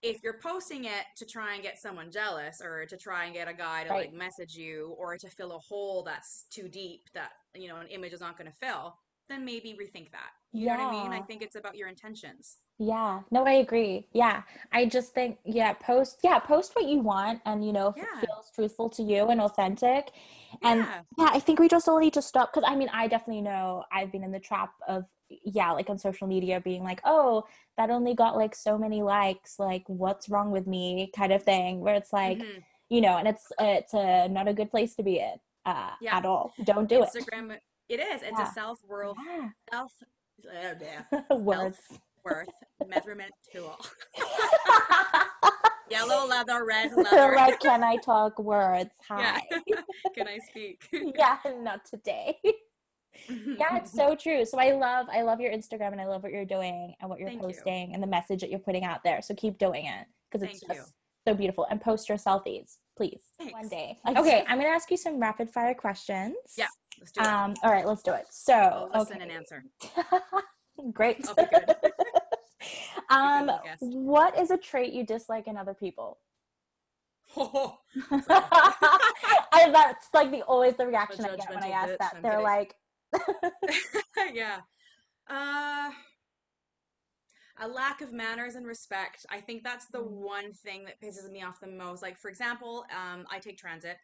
If 0.00 0.22
you're 0.22 0.38
posting 0.40 0.84
it 0.84 1.04
to 1.16 1.26
try 1.26 1.54
and 1.54 1.62
get 1.62 1.80
someone 1.80 2.12
jealous 2.12 2.60
or 2.62 2.86
to 2.86 2.96
try 2.96 3.24
and 3.24 3.34
get 3.34 3.48
a 3.48 3.52
guy 3.52 3.82
to 3.82 3.90
Right. 3.90 4.06
like 4.10 4.12
message 4.12 4.54
you 4.54 4.94
or 4.96 5.16
to 5.18 5.28
fill 5.28 5.56
a 5.56 5.58
hole 5.58 6.04
that's 6.04 6.46
too 6.50 6.68
deep 6.68 7.02
that 7.14 7.30
you 7.54 7.66
know 7.68 7.78
an 7.78 7.88
image 7.88 8.12
is 8.12 8.20
not 8.20 8.38
going 8.38 8.50
to 8.50 8.56
fill 8.56 8.94
then 9.28 9.44
maybe 9.44 9.70
rethink 9.70 10.10
that. 10.12 10.30
You 10.52 10.66
know 10.66 10.72
what 10.76 10.80
i 10.86 10.90
mean? 10.90 11.12
I 11.12 11.20
think 11.20 11.42
it's 11.42 11.56
about 11.56 11.76
your 11.76 11.88
intentions 11.88 12.58
yeah. 12.78 13.20
No 13.30 13.44
i 13.44 13.52
agree. 13.54 14.06
Yeah. 14.12 14.42
I 14.72 14.86
just 14.86 15.12
think 15.12 15.38
yeah 15.44 15.72
post 15.72 16.20
yeah 16.22 16.38
post 16.38 16.74
what 16.74 16.86
you 16.88 16.98
want 17.00 17.40
and 17.44 17.64
you 17.66 17.72
know 17.72 17.88
if 17.88 17.96
Yeah. 17.96 18.04
it 18.22 18.26
feels 18.26 18.50
truthful 18.54 18.88
to 18.90 19.02
you 19.02 19.28
and 19.28 19.40
authentic. 19.40 20.12
And 20.62 20.80
yeah. 20.80 21.00
yeah 21.18 21.30
i 21.32 21.40
think 21.40 21.58
we 21.60 21.68
just 21.68 21.88
all 21.88 21.98
need 21.98 22.14
to 22.14 22.22
stop 22.22 22.52
because 22.52 22.66
i 22.70 22.74
mean 22.74 22.88
i 22.92 23.06
definitely 23.06 23.42
know 23.42 23.84
i've 23.92 24.10
been 24.10 24.24
in 24.24 24.32
the 24.32 24.40
trap 24.40 24.70
of 24.88 25.04
yeah 25.44 25.72
like 25.72 25.90
on 25.90 25.98
social 25.98 26.26
media 26.26 26.58
being 26.60 26.82
like 26.82 27.00
oh 27.04 27.44
that 27.76 27.90
only 27.90 28.14
got 28.14 28.34
like 28.34 28.54
so 28.54 28.78
many 28.78 29.02
likes 29.02 29.58
like 29.58 29.84
what's 29.88 30.28
wrong 30.30 30.50
with 30.50 30.66
me? 30.66 31.10
kind 31.14 31.32
of 31.32 31.42
thing 31.42 31.80
where 31.80 31.94
it's 31.96 32.12
like 32.14 32.38
Mhm. 32.38 32.62
you 32.88 33.00
know 33.02 33.18
and 33.18 33.28
it's 33.28 33.46
it's 33.58 33.92
a 33.92 34.28
not 34.28 34.48
a 34.48 34.54
good 34.54 34.70
place 34.70 34.94
to 34.96 35.02
be 35.02 35.18
in 35.18 35.34
uh 35.66 35.90
Yeah. 36.00 36.16
at 36.16 36.24
all. 36.24 36.54
Don't 36.64 36.88
do 36.88 37.02
it. 37.02 37.10
Instagram 37.12 37.58
it 37.88 38.00
is. 38.00 38.22
It's 38.22 38.38
Yeah. 38.38 38.48
a 38.48 38.52
self 38.52 38.78
world, 38.88 39.16
yeah. 39.26 39.48
self 39.70 39.92
uh, 40.46 40.74
yeah, 40.80 41.02
words 41.36 41.80
worth 42.28 42.48
measurement 42.86 43.32
tool 43.52 43.76
yellow 45.90 46.26
leather 46.26 46.64
red 46.66 46.92
leather. 46.96 47.34
Like 47.34 47.60
can 47.60 47.82
i 47.82 47.96
talk 47.96 48.38
words? 48.38 48.90
Yeah. 49.10 49.40
Hi. 49.50 49.82
Can 50.14 50.28
i 50.28 50.38
speak? 50.50 50.82
Yeah 50.92 51.38
not 51.62 51.84
today. 51.84 52.36
Yeah 53.28 53.76
it's 53.76 53.92
so 53.92 54.14
true. 54.14 54.44
So 54.44 54.58
i 54.58 54.72
love 54.72 55.06
i 55.10 55.22
love 55.22 55.40
your 55.40 55.52
instagram 55.52 55.92
and 55.92 56.00
i 56.00 56.06
love 56.06 56.22
what 56.22 56.32
you're 56.32 56.44
doing 56.44 56.94
and 57.00 57.08
what 57.10 57.18
you're 57.18 57.28
Thank 57.28 57.40
you. 57.42 57.48
posting 57.48 57.94
and 57.94 58.02
the 58.02 58.06
message 58.06 58.40
that 58.42 58.50
you're 58.50 58.58
putting 58.58 58.84
out 58.84 59.02
there. 59.02 59.22
So 59.22 59.34
keep 59.34 59.58
doing 59.58 59.86
it 59.86 60.06
because 60.30 60.46
it's 60.48 60.60
Thank 60.66 60.78
you. 60.78 60.84
so 61.26 61.34
beautiful. 61.34 61.66
And 61.70 61.80
post 61.80 62.08
your 62.08 62.18
selfies 62.18 62.76
please 62.96 63.22
one 63.50 63.68
day. 63.68 63.96
Okay. 64.08 64.44
I'm 64.46 64.58
gonna 64.58 64.68
ask 64.70 64.90
you 64.90 64.96
some 64.96 65.18
rapid 65.20 65.48
fire 65.50 65.74
questions. 65.74 66.34
Yeah, 66.56 66.66
let's 67.00 67.12
do 67.12 67.20
it. 67.22 67.26
Um 67.26 67.54
all 67.62 67.70
right 67.72 67.86
let's 67.86 68.02
do 68.02 68.12
it. 68.12 68.26
So 68.30 68.90
i'll 68.92 69.00
listen 69.00 69.22
and 69.22 69.30
answer. 69.32 69.64
Great. 70.92 71.26
I'll 71.28 71.34
be 71.34 71.42
good. 71.50 71.74
Um 73.10 73.50
what 73.80 74.38
is 74.38 74.50
a 74.50 74.56
trait 74.58 74.92
you 74.92 75.04
dislike 75.04 75.46
in 75.46 75.56
other 75.56 75.74
people 75.74 76.18
oh, 77.36 77.78
I, 78.10 79.70
that's 79.72 80.08
like 80.14 80.30
the 80.30 80.42
always 80.42 80.76
the 80.76 80.86
reaction 80.86 81.24
I 81.24 81.36
get 81.36 81.48
when 81.54 81.62
I 81.62 81.70
ask 81.70 81.92
bitch, 81.92 81.98
that. 81.98 82.12
I'm 82.16 82.22
They're 82.22 82.32
kidding. 82.32 82.44
like, 82.44 82.74
yeah. 84.34 84.58
Uh, 85.28 85.90
a 87.60 87.66
lack 87.68 88.00
of 88.00 88.12
manners 88.12 88.54
and 88.54 88.66
respect. 88.66 89.26
I 89.30 89.40
think 89.40 89.64
that's 89.64 89.86
the 89.86 89.98
Mm. 89.98 90.10
one 90.10 90.52
thing 90.52 90.84
that 90.84 91.00
pisses 91.00 91.30
me 91.30 91.42
off 91.42 91.60
the 91.60 91.66
most. 91.66 92.02
Like, 92.02 92.16
for 92.16 92.28
example, 92.30 92.84
um, 92.96 93.26
I 93.30 93.38
take 93.40 93.58
transit. 93.58 93.98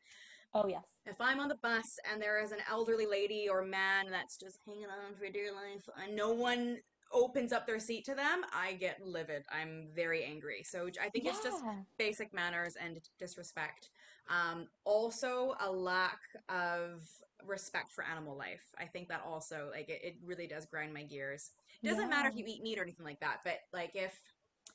oh 0.55 0.67
yes, 0.69 0.85
If 1.07 1.21
I'm 1.21 1.41
on 1.41 1.49
the 1.49 1.57
bus 1.63 1.99
and 2.11 2.21
there 2.21 2.43
is 2.43 2.53
an 2.53 2.59
elderly 2.71 3.07
lady 3.07 3.49
or 3.49 3.63
man 3.65 4.11
that's 4.11 4.37
just 4.37 4.59
hanging 4.67 4.87
on 4.87 5.15
for 5.15 5.29
dear 5.31 5.53
life 5.53 5.89
and 6.03 6.15
no 6.17 6.33
one 6.33 6.79
opens 7.15 7.53
up 7.53 7.67
their 7.67 7.79
seat 7.79 8.05
to 8.07 8.15
them, 8.15 8.43
I 8.53 8.75
get 8.75 9.01
livid. 9.05 9.45
I'm 9.51 9.89
very 9.95 10.25
angry. 10.25 10.63
So 10.65 10.89
I 11.01 11.09
think 11.09 11.25
it's 11.27 11.43
just 11.43 11.63
basic 11.99 12.35
manners 12.35 12.75
and 12.79 13.01
disrespect. 13.19 13.91
Um, 14.29 14.69
also, 14.85 15.55
a 15.61 15.71
lack 15.71 16.19
of 16.49 17.09
respect 17.47 17.93
for 17.93 18.05
animal 18.05 18.37
life. 18.37 18.65
I 18.79 18.87
think 18.87 19.09
that 19.09 19.23
also, 19.27 19.69
like, 19.71 19.89
it, 19.89 20.01
it 20.03 20.17
really 20.25 20.47
does 20.47 20.67
grind 20.67 20.93
my 20.93 21.03
gears. 21.05 21.51
It 21.83 21.89
doesn't 21.89 22.09
matter 22.09 22.29
if 22.31 22.37
you 22.37 22.45
eat 22.47 22.63
meat 22.63 22.79
or 22.79 22.83
anything 22.83 23.05
like 23.05 23.21
that, 23.21 23.39
but 23.45 23.59
like 23.73 23.93
if 23.95 24.19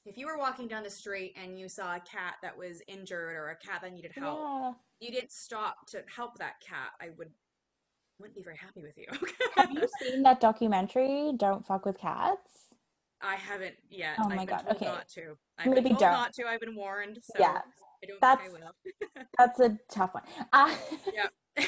if 0.06 0.18
you 0.18 0.28
were 0.28 0.38
walking 0.38 0.68
down 0.68 0.84
the 0.84 0.90
street 0.90 1.36
and 1.42 1.60
you 1.60 1.68
saw 1.68 1.96
a 1.96 2.00
cat 2.00 2.36
that 2.42 2.58
was 2.58 2.82
injured 2.88 3.36
or 3.36 3.50
a 3.50 3.56
cat 3.58 3.82
that 3.82 3.92
needed 3.92 4.12
help, 4.16 4.40
Yeah. 4.40 4.74
you 5.00 5.12
didn't 5.12 5.32
stop 5.32 5.88
to 5.88 6.04
help 6.16 6.38
that 6.38 6.62
cat, 6.62 6.92
I 7.02 7.10
would 7.18 7.32
wouldn't 8.20 8.36
be 8.36 8.44
very 8.44 8.58
happy 8.58 8.82
with 8.82 8.98
you. 8.98 9.06
Have 9.58 9.72
you 9.72 9.88
seen 10.02 10.24
that 10.24 10.40
documentary, 10.40 11.34
Don't 11.38 11.66
Fuck 11.66 11.86
with 11.86 11.98
Cats? 11.98 12.38
I 13.22 13.36
haven't 13.36 13.76
yet. 13.90 14.16
Oh 14.20 14.30
I've 14.30 14.36
my 14.36 14.46
God, 14.46 14.66
okay. 14.72 14.86
not 14.86 15.08
to. 15.10 15.38
I've 15.58 15.68
Maybe 15.68 15.82
been 15.82 15.90
told 15.92 16.00
don't. 16.00 16.12
not 16.12 16.34
to. 16.34 16.46
I've 16.46 16.60
been 16.62 16.76
warned, 16.76 17.20
so 17.22 17.34
Yeah, 17.40 17.60
I 18.04 18.08
don't 18.08 18.22
that's 18.22 18.42
think 18.42 18.56
I 18.56 18.60
will. 19.20 19.26
that's 19.38 19.60
a 19.60 19.78
tough 19.92 20.14
one. 20.14 20.24
Uh, 20.54 20.76
Yeah. 21.14 21.28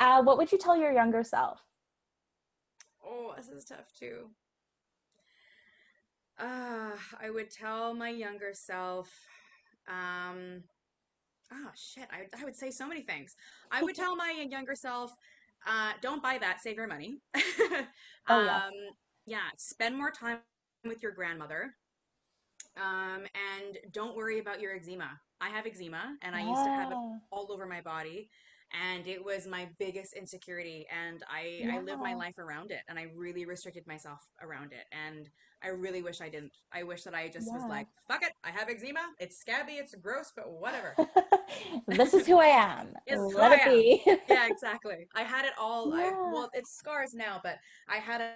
uh, 0.00 0.22
what 0.22 0.38
would 0.38 0.50
you 0.52 0.58
tell 0.58 0.76
your 0.76 0.92
younger 0.92 1.22
self? 1.24 1.60
oh, 3.04 3.34
this 3.36 3.48
is 3.48 3.64
tough 3.64 3.92
too. 3.98 4.28
Uh, 6.38 6.92
I 7.20 7.30
would 7.30 7.50
tell 7.50 7.92
my 7.94 8.08
younger 8.08 8.52
self, 8.54 9.10
um, 9.88 10.62
oh 11.52 11.70
shit, 11.74 12.08
I, 12.10 12.26
I 12.40 12.44
would 12.44 12.56
say 12.56 12.70
so 12.70 12.86
many 12.86 13.02
things. 13.02 13.34
I 13.70 13.82
would 13.82 13.94
tell 14.02 14.16
my 14.16 14.44
younger 14.48 14.74
self, 14.74 15.12
uh, 15.66 15.92
don't 16.00 16.22
buy 16.22 16.38
that, 16.38 16.60
save 16.60 16.76
your 16.76 16.88
money. 16.88 17.20
Oh 18.28 18.44
yes. 18.44 18.62
Um, 18.66 18.72
yeah, 19.26 19.48
spend 19.56 19.96
more 19.96 20.12
time 20.12 20.38
with 20.84 21.02
your 21.02 21.10
grandmother. 21.10 21.74
Um, 22.76 23.24
and 23.34 23.78
don't 23.92 24.16
worry 24.16 24.38
about 24.38 24.60
your 24.60 24.74
eczema. 24.76 25.10
I 25.40 25.48
have 25.48 25.66
eczema 25.66 26.16
and 26.22 26.36
I 26.36 26.40
used 26.40 26.64
to 26.64 26.70
have 26.70 26.92
it 26.92 26.98
all 27.32 27.50
over 27.50 27.66
my 27.66 27.80
body 27.80 28.30
and 28.72 29.06
it 29.06 29.24
was 29.24 29.46
my 29.46 29.68
biggest 29.78 30.14
insecurity 30.14 30.86
and 30.90 31.22
I 31.28 31.68
I 31.72 31.80
lived 31.80 32.00
my 32.00 32.14
life 32.14 32.38
around 32.38 32.70
it 32.70 32.80
and 32.88 32.98
I 32.98 33.06
really 33.14 33.44
restricted 33.44 33.86
myself 33.86 34.20
around 34.42 34.72
it 34.72 34.84
and 34.92 35.28
I 35.64 35.68
really 35.68 36.02
wish 36.02 36.20
I 36.20 36.28
didn't. 36.28 36.52
I 36.72 36.82
wish 36.82 37.04
that 37.04 37.14
I 37.14 37.28
just 37.28 37.52
was 37.52 37.64
like, 37.68 37.86
fuck 38.08 38.22
it, 38.22 38.32
I 38.42 38.50
have 38.50 38.68
eczema. 38.68 39.00
It's 39.20 39.38
scabby, 39.38 39.74
it's 39.74 39.94
gross, 39.94 40.32
but 40.34 40.50
whatever. 40.50 40.96
this 41.86 42.14
is 42.14 42.26
who 42.26 42.38
I 42.38 42.46
am. 42.46 42.88
It's 43.06 43.20
who 43.20 43.38
Let 43.38 43.52
I 43.52 43.54
it 43.54 43.60
am. 43.66 43.72
be. 43.72 44.02
yeah, 44.28 44.46
exactly. 44.50 45.06
I 45.14 45.22
had 45.22 45.44
it 45.44 45.52
all. 45.58 45.92
I, 45.94 46.10
well, 46.32 46.50
it's 46.52 46.72
scars 46.76 47.14
now, 47.14 47.40
but 47.42 47.58
I 47.88 47.96
had 47.96 48.20
it 48.20 48.32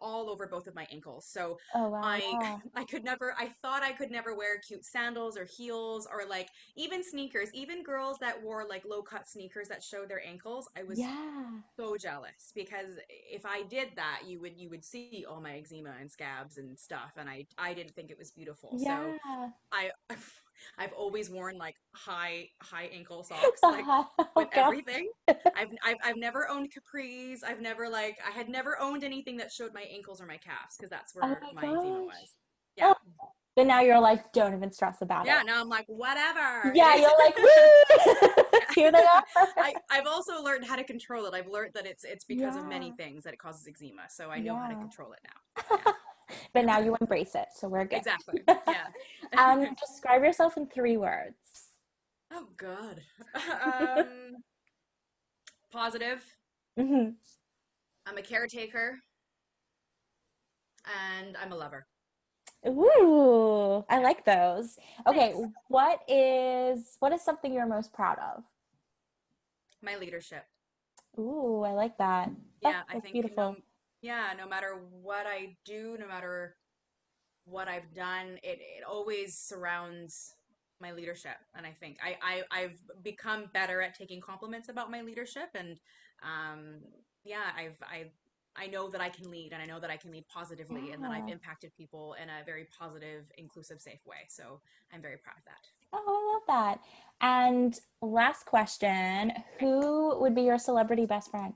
all 0.00 0.30
over 0.30 0.46
both 0.48 0.66
of 0.66 0.74
my 0.74 0.86
ankles. 0.90 1.28
So 1.28 1.58
Oh 1.74 1.88
wow. 1.90 2.02
I. 2.02 2.38
I 2.76 2.84
could 2.84 3.04
never 3.04 3.34
I 3.38 3.48
thought 3.48 3.82
I 3.82 3.92
could 3.92 4.10
never 4.10 4.34
wear 4.34 4.58
cute 4.58 4.84
sandals 4.84 5.36
or 5.36 5.44
heels 5.44 6.06
or 6.10 6.26
like 6.26 6.50
even 6.76 7.02
sneakers. 7.04 7.52
Even 7.54 7.82
girls 7.82 8.18
that 8.18 8.42
wore 8.42 8.66
like 8.68 8.84
low 8.84 9.02
cut 9.02 9.28
sneakers 9.28 9.68
that 9.68 9.82
showed 9.82 10.08
their 10.08 10.24
ankles, 10.24 10.68
I 10.76 10.82
was 10.82 10.98
Yeah. 10.98 11.62
so 11.78 11.96
jealous 11.96 12.52
because 12.54 12.98
if 13.08 13.44
I 13.46 13.62
did 13.64 13.96
that, 13.96 14.22
you 14.26 14.40
would 14.40 14.56
you 14.58 14.70
would 14.70 14.84
see 14.84 15.24
all 15.28 15.40
my 15.40 15.58
eczema 15.58 15.96
and 16.00 16.10
scabs 16.10 16.58
and 16.58 16.78
stuff 16.78 17.14
and 17.16 17.28
I 17.28 17.46
I 17.58 17.74
didn't 17.74 17.94
think 17.94 18.10
it 18.10 18.18
was 18.18 18.30
beautiful. 18.32 18.78
So 18.78 19.16
I 19.72 19.92
I've 20.78 20.92
always 20.92 21.30
worn 21.30 21.58
like 21.58 21.76
high 21.94 22.48
high 22.62 22.90
ankle 22.92 23.22
socks 23.24 23.60
like 23.62 23.84
oh 23.86 24.08
with 24.36 24.48
god. 24.52 24.64
everything. 24.64 25.08
I've, 25.28 25.68
I've 25.84 25.96
I've 26.04 26.16
never 26.16 26.48
owned 26.48 26.72
capris. 26.72 27.38
I've 27.46 27.60
never 27.60 27.88
like 27.88 28.18
I 28.26 28.30
had 28.30 28.48
never 28.48 28.78
owned 28.80 29.04
anything 29.04 29.36
that 29.38 29.52
showed 29.52 29.72
my 29.74 29.82
ankles 29.82 30.20
or 30.20 30.26
my 30.26 30.36
calves 30.38 30.76
because 30.76 30.90
that's 30.90 31.14
Oh 31.22 31.26
where 31.26 31.40
my 31.42 31.62
my 31.62 31.72
eczema 31.72 32.04
was. 32.04 32.36
Yeah. 32.76 32.92
Oh, 32.92 32.94
but 33.56 33.66
now 33.68 33.80
you're 33.82 34.00
like, 34.00 34.32
don't 34.32 34.52
even 34.54 34.72
stress 34.72 35.00
about 35.00 35.26
Yeah, 35.26 35.40
it. 35.40 35.46
Yeah, 35.46 35.52
now 35.52 35.60
I'm 35.60 35.68
like, 35.68 35.84
whatever. 35.86 36.72
Yeah, 36.74 36.96
you're 36.96 37.18
like, 37.18 37.36
woo! 37.38 38.34
Here 38.74 38.90
they 38.90 38.98
are. 38.98 39.22
I, 39.60 39.74
I've 39.90 40.06
also 40.06 40.42
learned 40.42 40.64
how 40.64 40.74
to 40.74 40.82
control 40.82 41.26
it. 41.26 41.34
I've 41.34 41.46
learned 41.46 41.74
that 41.74 41.86
it's 41.86 42.04
it's 42.04 42.24
because 42.24 42.56
of 42.56 42.66
many 42.66 42.92
things 42.92 43.22
that 43.24 43.32
it 43.32 43.38
causes 43.38 43.68
eczema. 43.68 44.02
So 44.10 44.30
I 44.30 44.40
know 44.40 44.56
how 44.56 44.68
to 44.68 44.74
control 44.76 45.12
it 45.12 45.20
now. 45.24 45.92
But 46.52 46.64
now 46.64 46.78
you 46.78 46.96
embrace 47.00 47.34
it, 47.34 47.48
so 47.54 47.68
we're 47.68 47.84
good. 47.84 47.98
Exactly. 47.98 48.42
Yeah. 48.48 48.86
Um, 49.36 49.66
describe 49.80 50.22
yourself 50.22 50.56
in 50.56 50.66
three 50.66 50.96
words. 50.96 51.34
oh 52.32 52.46
God. 52.56 53.00
um, 53.64 54.36
positive. 55.72 56.24
hmm 56.78 57.10
I'm 58.06 58.18
a 58.18 58.22
caretaker. 58.22 58.98
And 61.18 61.36
I'm 61.36 61.50
a 61.52 61.56
lover. 61.56 61.86
Ooh, 62.68 63.84
I 63.88 63.98
like 64.00 64.24
those. 64.24 64.78
Okay, 65.06 65.32
Thanks. 65.32 65.48
what 65.68 66.00
is 66.08 66.96
what 67.00 67.12
is 67.12 67.22
something 67.22 67.52
you're 67.52 67.66
most 67.66 67.92
proud 67.92 68.18
of? 68.18 68.44
My 69.82 69.96
leadership. 69.96 70.44
Ooh, 71.18 71.62
I 71.64 71.72
like 71.72 71.96
that. 71.98 72.30
Oh, 72.30 72.36
Yeah, 72.70 72.82
I 72.88 72.92
that's 72.94 73.02
think 73.02 73.12
beautiful. 73.14 73.52
no, 73.52 73.56
yeah, 74.04 74.34
no 74.36 74.46
matter 74.46 74.82
what 75.00 75.24
I 75.26 75.56
do, 75.64 75.96
no 75.98 76.06
matter 76.06 76.56
what 77.46 77.68
I've 77.68 77.94
done, 77.94 78.38
it, 78.42 78.58
it 78.60 78.84
always 78.86 79.38
surrounds 79.38 80.34
my 80.78 80.92
leadership. 80.92 81.36
And 81.56 81.64
I 81.64 81.70
think 81.70 81.96
I, 82.04 82.16
I, 82.22 82.60
I've 82.62 82.78
become 83.02 83.46
better 83.54 83.80
at 83.80 83.96
taking 83.96 84.20
compliments 84.20 84.68
about 84.68 84.90
my 84.90 85.00
leadership. 85.00 85.48
And 85.54 85.78
um, 86.22 86.80
yeah, 87.24 87.46
I've, 87.56 87.78
I, 87.82 88.10
I 88.56 88.66
know 88.66 88.90
that 88.90 89.00
I 89.00 89.08
can 89.08 89.30
lead 89.30 89.52
and 89.54 89.62
I 89.62 89.64
know 89.64 89.80
that 89.80 89.90
I 89.90 89.96
can 89.96 90.10
lead 90.10 90.28
positively 90.28 90.92
and 90.92 91.02
that 91.02 91.10
I've 91.10 91.28
impacted 91.28 91.72
people 91.74 92.14
in 92.22 92.28
a 92.28 92.44
very 92.44 92.68
positive, 92.78 93.24
inclusive, 93.38 93.80
safe 93.80 94.00
way. 94.06 94.26
So 94.28 94.60
I'm 94.92 95.00
very 95.00 95.16
proud 95.16 95.38
of 95.38 95.44
that. 95.46 95.66
Oh, 95.94 96.40
I 96.48 96.52
love 96.54 96.76
that. 96.76 96.80
And 97.22 97.74
last 98.02 98.44
question, 98.44 99.32
who 99.58 100.20
would 100.20 100.34
be 100.34 100.42
your 100.42 100.58
celebrity 100.58 101.06
best 101.06 101.30
friend? 101.30 101.54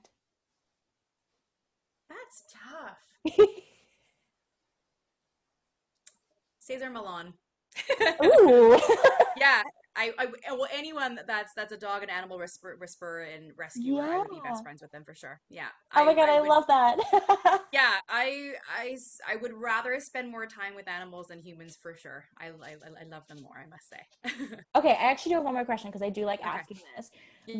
That's 2.28 2.44
tough. 2.52 3.48
Cesar 6.60 6.90
Millan. 6.90 7.32
Ooh. 8.22 8.78
yeah 9.38 9.62
I, 9.98 10.12
I 10.18 10.52
well 10.52 10.68
anyone 10.72 11.18
that's 11.26 11.52
that's 11.54 11.72
a 11.72 11.76
dog 11.76 12.02
and 12.02 12.10
animal 12.10 12.38
whisper, 12.38 12.76
whisperer 12.78 13.22
and 13.22 13.52
rescuer 13.56 14.02
i 14.02 14.18
would 14.18 14.30
be 14.30 14.40
best 14.40 14.62
friends 14.62 14.80
with 14.80 14.92
them 14.92 15.04
for 15.04 15.14
sure 15.14 15.40
yeah 15.50 15.68
Oh 15.96 16.04
my 16.04 16.14
god, 16.14 16.28
I, 16.28 16.40
would- 16.40 16.48
love 16.48 16.66
that. 16.68 16.96
yeah 17.72 17.94
I 18.08 18.54
I 18.78 18.96
I 19.28 19.36
would 19.36 19.52
rather 19.52 19.98
spend 20.00 20.30
more 20.30 20.46
time 20.46 20.74
with 20.74 20.88
animals 20.88 21.28
than 21.28 21.40
humans 21.40 21.76
for 21.80 21.94
sure 21.94 22.24
i 22.38 22.46
i, 22.46 22.76
I 23.00 23.04
love 23.10 23.26
them 23.28 23.42
more 23.42 23.58
i 23.58 23.66
must 23.68 23.88
say 23.88 24.56
okay, 24.76 24.90
I 24.90 25.10
actually 25.10 25.30
do 25.30 25.36
have 25.36 25.44
one 25.44 25.54
more 25.54 25.64
question 25.64 25.90
because 25.90 26.02
I 26.02 26.10
do 26.10 26.24
like 26.24 26.40
Okay. 26.40 26.48
asking 26.48 26.78
this. 26.96 27.10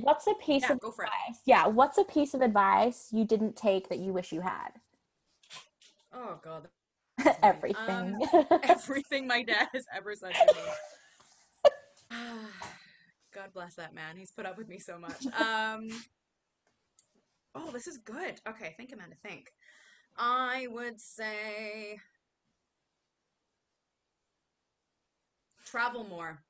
What's 0.02 0.26
a 0.26 0.34
piece 0.34 0.62
yeah 0.62 0.72
of 0.72 0.78
for 0.80 1.04
it 1.04 1.08
advice? 1.08 1.40
Yeah, 1.46 1.66
what's 1.66 1.98
a 1.98 2.04
piece 2.04 2.34
of 2.34 2.40
advice 2.42 3.08
you 3.12 3.24
didn't 3.24 3.56
take 3.56 3.88
that 3.88 3.98
you 3.98 4.12
wish 4.12 4.32
you 4.32 4.40
had? 4.42 4.70
oh 6.12 6.38
god 6.42 6.68
um, 7.26 7.34
Everything. 7.42 8.20
everything 8.62 9.26
my 9.26 9.42
dad 9.42 9.68
has 9.72 9.84
ever 9.94 10.14
said 10.14 10.34
to 10.34 10.46
me 10.54 10.60
god 13.34 13.52
bless 13.52 13.74
that 13.74 13.94
man. 13.94 14.16
He's 14.16 14.32
put 14.32 14.46
up 14.46 14.58
with 14.58 14.68
me 14.68 14.78
so 14.78 14.98
much. 14.98 15.26
Um 15.38 15.88
oh 17.54 17.70
this 17.72 17.86
is 17.86 17.98
good. 17.98 18.40
Okay 18.48 18.74
think 18.76 18.92
amanda 18.92 19.16
think. 19.22 19.52
I 20.16 20.66
would 20.70 21.00
say 21.00 22.00
travel 25.64 26.04
more. 26.04 26.42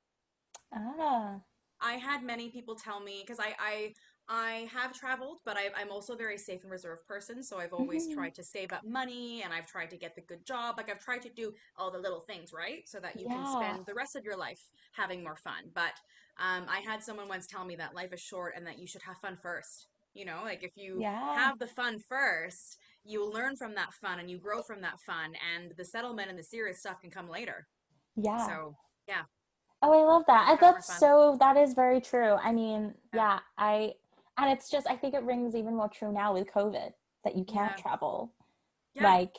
Ah. 0.73 1.39
I 1.81 1.93
had 1.93 2.23
many 2.23 2.49
people 2.49 2.75
tell 2.75 2.99
me 2.99 3.23
because 3.25 3.39
I, 3.39 3.53
I 3.59 3.93
I 4.31 4.69
have 4.71 4.93
traveled, 4.93 5.39
but 5.43 5.57
I, 5.57 5.69
I'm 5.75 5.89
also 5.91 6.13
a 6.13 6.17
very 6.17 6.37
safe 6.37 6.61
and 6.61 6.71
reserved 6.71 7.07
person. 7.07 7.41
So 7.43 7.57
I've 7.57 7.73
always 7.73 8.07
Mhm. 8.07 8.13
tried 8.13 8.35
to 8.35 8.43
save 8.43 8.71
up 8.71 8.83
money, 8.85 9.41
and 9.41 9.51
I've 9.51 9.65
tried 9.65 9.89
to 9.89 9.97
get 9.97 10.15
the 10.15 10.21
good 10.21 10.45
job. 10.45 10.75
Like 10.77 10.89
I've 10.89 11.03
tried 11.03 11.23
to 11.23 11.29
do 11.29 11.53
all 11.75 11.89
the 11.89 11.97
little 11.97 12.21
things 12.21 12.53
right, 12.53 12.87
so 12.87 12.99
that 12.99 13.19
you 13.19 13.27
can 13.27 13.45
spend 13.47 13.85
the 13.87 13.93
rest 13.95 14.15
of 14.15 14.23
your 14.23 14.37
life 14.37 14.61
having 14.93 15.23
more 15.23 15.35
fun. 15.35 15.71
But 15.73 15.93
um, 16.37 16.65
I 16.69 16.79
had 16.85 17.01
someone 17.01 17.27
once 17.27 17.47
tell 17.47 17.65
me 17.65 17.75
that 17.77 17.95
life 17.95 18.13
is 18.13 18.21
short 18.21 18.53
and 18.55 18.67
that 18.67 18.77
you 18.77 18.85
should 18.85 19.01
have 19.01 19.17
fun 19.17 19.35
first. 19.41 19.87
You 20.13 20.25
know, 20.25 20.41
like 20.43 20.63
if 20.63 20.71
you 20.75 20.99
Yeah. 21.01 21.35
have 21.35 21.57
the 21.57 21.67
fun 21.67 21.97
first, 21.99 22.77
you 23.03 23.27
learn 23.27 23.55
from 23.55 23.73
that 23.75 23.93
fun 23.93 24.19
and 24.19 24.29
you 24.29 24.37
grow 24.37 24.61
from 24.61 24.81
that 24.81 24.99
fun, 24.99 25.33
and 25.55 25.73
the 25.75 25.85
settlement 25.85 26.29
and 26.29 26.37
the 26.37 26.43
serious 26.43 26.79
stuff 26.79 27.01
can 27.01 27.09
come 27.09 27.29
later. 27.29 27.67
Yeah. 28.15 28.45
So 28.45 28.75
yeah. 29.07 29.23
Oh, 29.81 29.91
I 29.93 30.03
love 30.05 30.23
that. 30.27 30.45
I, 30.47 30.51
Have 30.51 30.59
more 30.59 30.73
that's 30.73 30.87
so 30.99 31.37
that 31.39 31.57
is 31.57 31.73
very 31.73 32.01
true. 32.01 32.33
I 32.33 32.51
mean, 32.51 32.93
Yeah. 33.13 33.19
yeah, 33.19 33.39
I 33.57 33.93
and 34.39 34.51
it's 34.51 34.69
just 34.69 34.87
I 34.87 34.95
think 34.95 35.13
it 35.13 35.23
rings 35.23 35.55
even 35.55 35.75
more 35.75 35.89
true 35.89 36.11
now 36.11 36.33
with 36.33 36.47
COVID 36.53 36.91
that 37.23 37.35
you 37.35 37.43
can't 37.43 37.73
Yeah. 37.77 37.81
travel. 37.81 38.33
yeah, 38.93 39.03
Like 39.03 39.35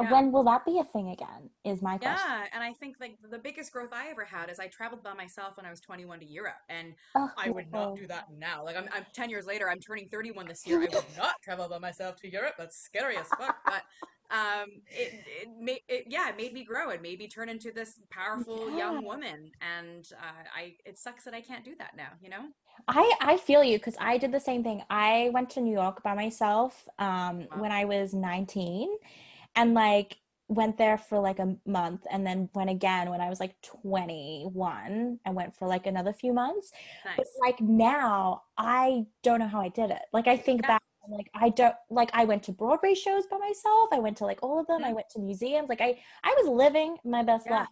Yeah. 0.00 0.10
When 0.10 0.32
will 0.32 0.42
that 0.44 0.64
be 0.64 0.80
a 0.80 0.84
thing 0.84 1.10
again? 1.10 1.50
Is 1.62 1.80
my 1.80 1.98
question. 1.98 2.18
Yeah, 2.18 2.46
and 2.52 2.64
I 2.64 2.72
think 2.72 2.96
like 2.98 3.16
the 3.30 3.38
biggest 3.38 3.72
growth 3.72 3.90
I 3.92 4.08
ever 4.08 4.24
had 4.24 4.50
is 4.50 4.58
I 4.58 4.66
traveled 4.66 5.04
by 5.04 5.14
myself 5.14 5.56
when 5.56 5.64
I 5.64 5.70
was 5.70 5.80
21 5.80 6.18
to 6.18 6.26
Europe, 6.26 6.56
and 6.68 6.94
Oh, 7.14 7.30
I 7.38 7.50
would 7.50 7.70
not 7.70 7.94
do 7.94 8.08
that 8.08 8.24
now. 8.36 8.64
Like 8.64 8.76
I'm, 8.76 8.88
I'm 8.92 9.06
10 9.14 9.30
years 9.30 9.46
later, 9.46 9.70
I'm 9.70 9.78
turning 9.78 10.08
31 10.08 10.48
this 10.48 10.66
year. 10.66 10.78
I 10.82 10.86
would 10.92 11.04
not 11.16 11.34
travel 11.44 11.68
by 11.68 11.78
myself 11.78 12.16
to 12.22 12.28
Europe. 12.28 12.54
That's 12.58 12.76
scary 12.76 13.16
as 13.16 13.28
fuck. 13.28 13.56
But 13.64 13.82
um, 14.30 14.66
it 14.88 15.12
it 15.42 15.48
made 15.60 15.82
it 15.88 16.06
yeah, 16.08 16.28
it 16.28 16.36
made 16.36 16.52
me 16.52 16.64
grow. 16.64 16.90
It 16.90 17.00
made 17.00 17.20
me 17.20 17.28
turn 17.28 17.48
into 17.48 17.70
this 17.70 18.00
powerful 18.10 18.68
Yeah. 18.70 18.78
young 18.78 19.04
woman, 19.04 19.52
and 19.60 20.04
uh, 20.20 20.42
I 20.52 20.74
it 20.84 20.98
sucks 20.98 21.22
that 21.24 21.34
I 21.34 21.40
can't 21.40 21.64
do 21.64 21.76
that 21.78 21.92
now. 21.96 22.10
You 22.20 22.30
know? 22.30 22.48
I 22.88 23.12
I 23.20 23.36
feel 23.38 23.64
you 23.64 23.78
because 23.78 23.96
I 24.00 24.18
did 24.18 24.32
the 24.32 24.40
same 24.40 24.62
thing. 24.62 24.82
I 24.90 25.30
went 25.32 25.50
to 25.50 25.60
New 25.60 25.72
York 25.72 26.02
by 26.02 26.14
myself 26.14 26.88
um 26.98 27.48
when 27.52 27.72
I 27.72 27.84
was 27.84 28.14
19 28.14 28.96
and 29.56 29.74
like 29.74 30.18
went 30.48 30.76
there 30.76 30.98
for 30.98 31.18
like 31.20 31.38
a 31.38 31.56
month 31.66 32.06
and 32.10 32.26
then 32.26 32.50
went 32.54 32.68
again 32.70 33.08
when 33.10 33.20
I 33.20 33.30
was 33.30 33.40
like 33.40 33.54
21 33.62 35.18
and 35.24 35.34
went 35.34 35.56
for 35.56 35.66
like 35.68 35.86
another 35.86 36.12
few 36.12 36.32
months. 36.32 36.72
But 37.16 37.26
like 37.40 37.60
now 37.60 38.42
I 38.58 39.06
don't 39.22 39.38
know 39.40 39.48
how 39.48 39.60
I 39.60 39.68
did 39.70 39.90
it. 39.90 40.02
Like 40.12 40.26
I 40.28 40.36
think 40.36 40.62
Yeah. 40.62 40.68
back 40.68 40.82
like 41.08 41.30
I 41.34 41.50
don't 41.50 41.74
like 41.90 42.10
I 42.14 42.24
went 42.24 42.42
to 42.44 42.52
Broadway 42.52 42.94
shows 42.94 43.26
by 43.26 43.38
myself. 43.38 43.90
I 43.92 43.98
went 44.00 44.16
to 44.18 44.24
like 44.24 44.42
all 44.42 44.58
of 44.60 44.66
them. 44.66 44.84
I 44.84 44.90
Mhm. 44.90 44.94
went 44.96 45.08
to 45.10 45.20
museums. 45.20 45.68
Like 45.68 45.80
I 45.80 46.02
I 46.22 46.34
was 46.38 46.48
living 46.48 46.98
my 47.04 47.22
best 47.22 47.46
Yeah. 47.46 47.58
life. 47.58 47.68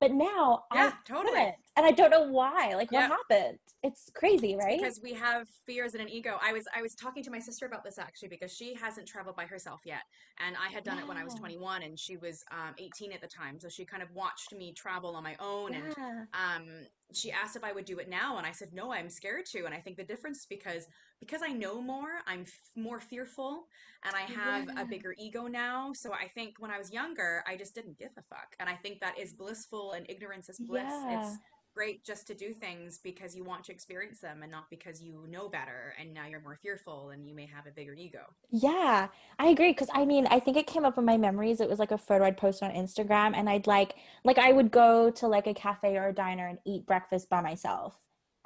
But 0.00 0.12
now 0.12 0.64
Yeah, 0.72 0.92
I 0.92 0.92
totally. 1.04 1.30
couldn't. 1.30 1.56
And 1.78 1.86
I 1.86 1.92
don't 1.92 2.10
know 2.10 2.24
why. 2.24 2.72
Like 2.74 2.90
what 2.90 3.08
happened? 3.08 3.58
It's 3.84 4.10
crazy, 4.12 4.56
right? 4.56 4.80
because 4.80 5.00
we 5.00 5.12
have 5.14 5.46
fears 5.64 5.94
and 5.94 6.02
an 6.02 6.08
ego. 6.08 6.36
I 6.42 6.52
was 6.52 6.64
I 6.76 6.82
was 6.82 6.96
talking 6.96 7.22
to 7.22 7.30
my 7.30 7.38
sister 7.38 7.64
about 7.66 7.84
this 7.84 7.96
actually 7.96 8.28
because 8.28 8.52
she 8.52 8.74
hasn't 8.74 9.06
traveled 9.06 9.36
by 9.36 9.46
herself 9.46 9.82
yet, 9.84 10.00
and 10.44 10.56
I 10.56 10.68
had 10.72 10.82
done 10.82 10.98
it 10.98 11.06
when 11.06 11.16
I 11.16 11.22
was 11.22 11.34
21 11.34 11.82
and 11.84 11.96
she 11.96 12.16
was 12.16 12.44
um, 12.50 12.74
18 12.78 13.12
at 13.12 13.20
the 13.20 13.28
time. 13.28 13.60
So 13.60 13.68
she 13.68 13.84
kind 13.84 14.02
of 14.02 14.10
watched 14.12 14.52
me 14.52 14.72
travel 14.72 15.14
on 15.14 15.22
my 15.22 15.36
own, 15.38 15.74
and 15.74 15.94
um, 16.34 16.64
she 17.12 17.30
asked 17.30 17.54
if 17.54 17.62
I 17.62 17.70
would 17.72 17.84
do 17.84 17.98
it 18.00 18.08
now, 18.08 18.38
and 18.38 18.46
I 18.46 18.50
said 18.50 18.70
no, 18.72 18.92
I'm 18.92 19.08
scared 19.08 19.46
to. 19.52 19.64
And 19.64 19.72
I 19.72 19.78
think 19.78 19.96
the 19.96 20.04
difference 20.04 20.44
because 20.44 20.88
because 21.20 21.42
I 21.44 21.52
know 21.52 21.80
more, 21.80 22.08
I'm 22.26 22.40
f- 22.40 22.52
more 22.74 22.98
fearful, 22.98 23.66
and 24.04 24.16
I 24.16 24.22
have 24.32 24.64
Yeah. 24.66 24.82
a 24.82 24.84
bigger 24.86 25.14
ego 25.18 25.46
now. 25.46 25.92
So 25.92 26.12
I 26.12 26.26
think 26.34 26.56
when 26.58 26.72
I 26.72 26.78
was 26.78 26.92
younger, 26.92 27.44
I 27.46 27.56
just 27.56 27.76
didn't 27.76 27.96
give 27.96 28.10
a 28.18 28.22
fuck, 28.22 28.56
and 28.58 28.68
I 28.68 28.74
think 28.74 28.98
that 29.02 29.16
is 29.16 29.34
blissful, 29.34 29.92
and 29.92 30.04
ignorance 30.08 30.48
is 30.48 30.58
bliss. 30.58 30.82
Yeah. 30.88 31.20
It's 31.20 31.38
great 31.78 32.04
just 32.04 32.26
to 32.26 32.34
do 32.34 32.52
things 32.52 32.98
because 32.98 33.36
you 33.36 33.44
want 33.44 33.62
to 33.62 33.70
experience 33.70 34.18
them 34.18 34.42
and 34.42 34.50
not 34.50 34.68
because 34.68 35.00
you 35.00 35.24
know 35.28 35.48
better 35.48 35.94
and 35.96 36.12
now 36.12 36.26
you're 36.26 36.40
more 36.40 36.58
fearful 36.60 37.10
and 37.10 37.28
you 37.28 37.36
may 37.36 37.46
have 37.46 37.68
a 37.68 37.70
bigger 37.70 37.94
ego. 37.94 38.24
Yeah, 38.50 39.08
I 39.38 39.46
agree. 39.48 39.74
Cause 39.74 39.88
I 39.94 40.04
mean, 40.06 40.26
I 40.26 40.40
think 40.40 40.56
it 40.56 40.66
came 40.66 40.84
up 40.84 40.98
in 40.98 41.04
my 41.04 41.16
memories. 41.18 41.60
It 41.60 41.68
was 41.68 41.78
like 41.78 41.90
a 41.92 41.98
photo 41.98 42.24
I'd 42.24 42.36
post 42.38 42.62
on 42.62 42.70
Instagram, 42.70 43.36
and 43.36 43.48
I'd 43.48 43.66
like, 43.66 43.94
like, 44.24 44.38
I 44.38 44.52
would 44.52 44.70
go 44.70 45.10
to 45.10 45.28
like 45.28 45.46
a 45.46 45.54
cafe 45.54 45.96
or 45.96 46.08
a 46.08 46.12
diner 46.14 46.48
and 46.48 46.58
eat 46.66 46.86
breakfast 46.86 47.28
by 47.28 47.42
myself 47.42 47.96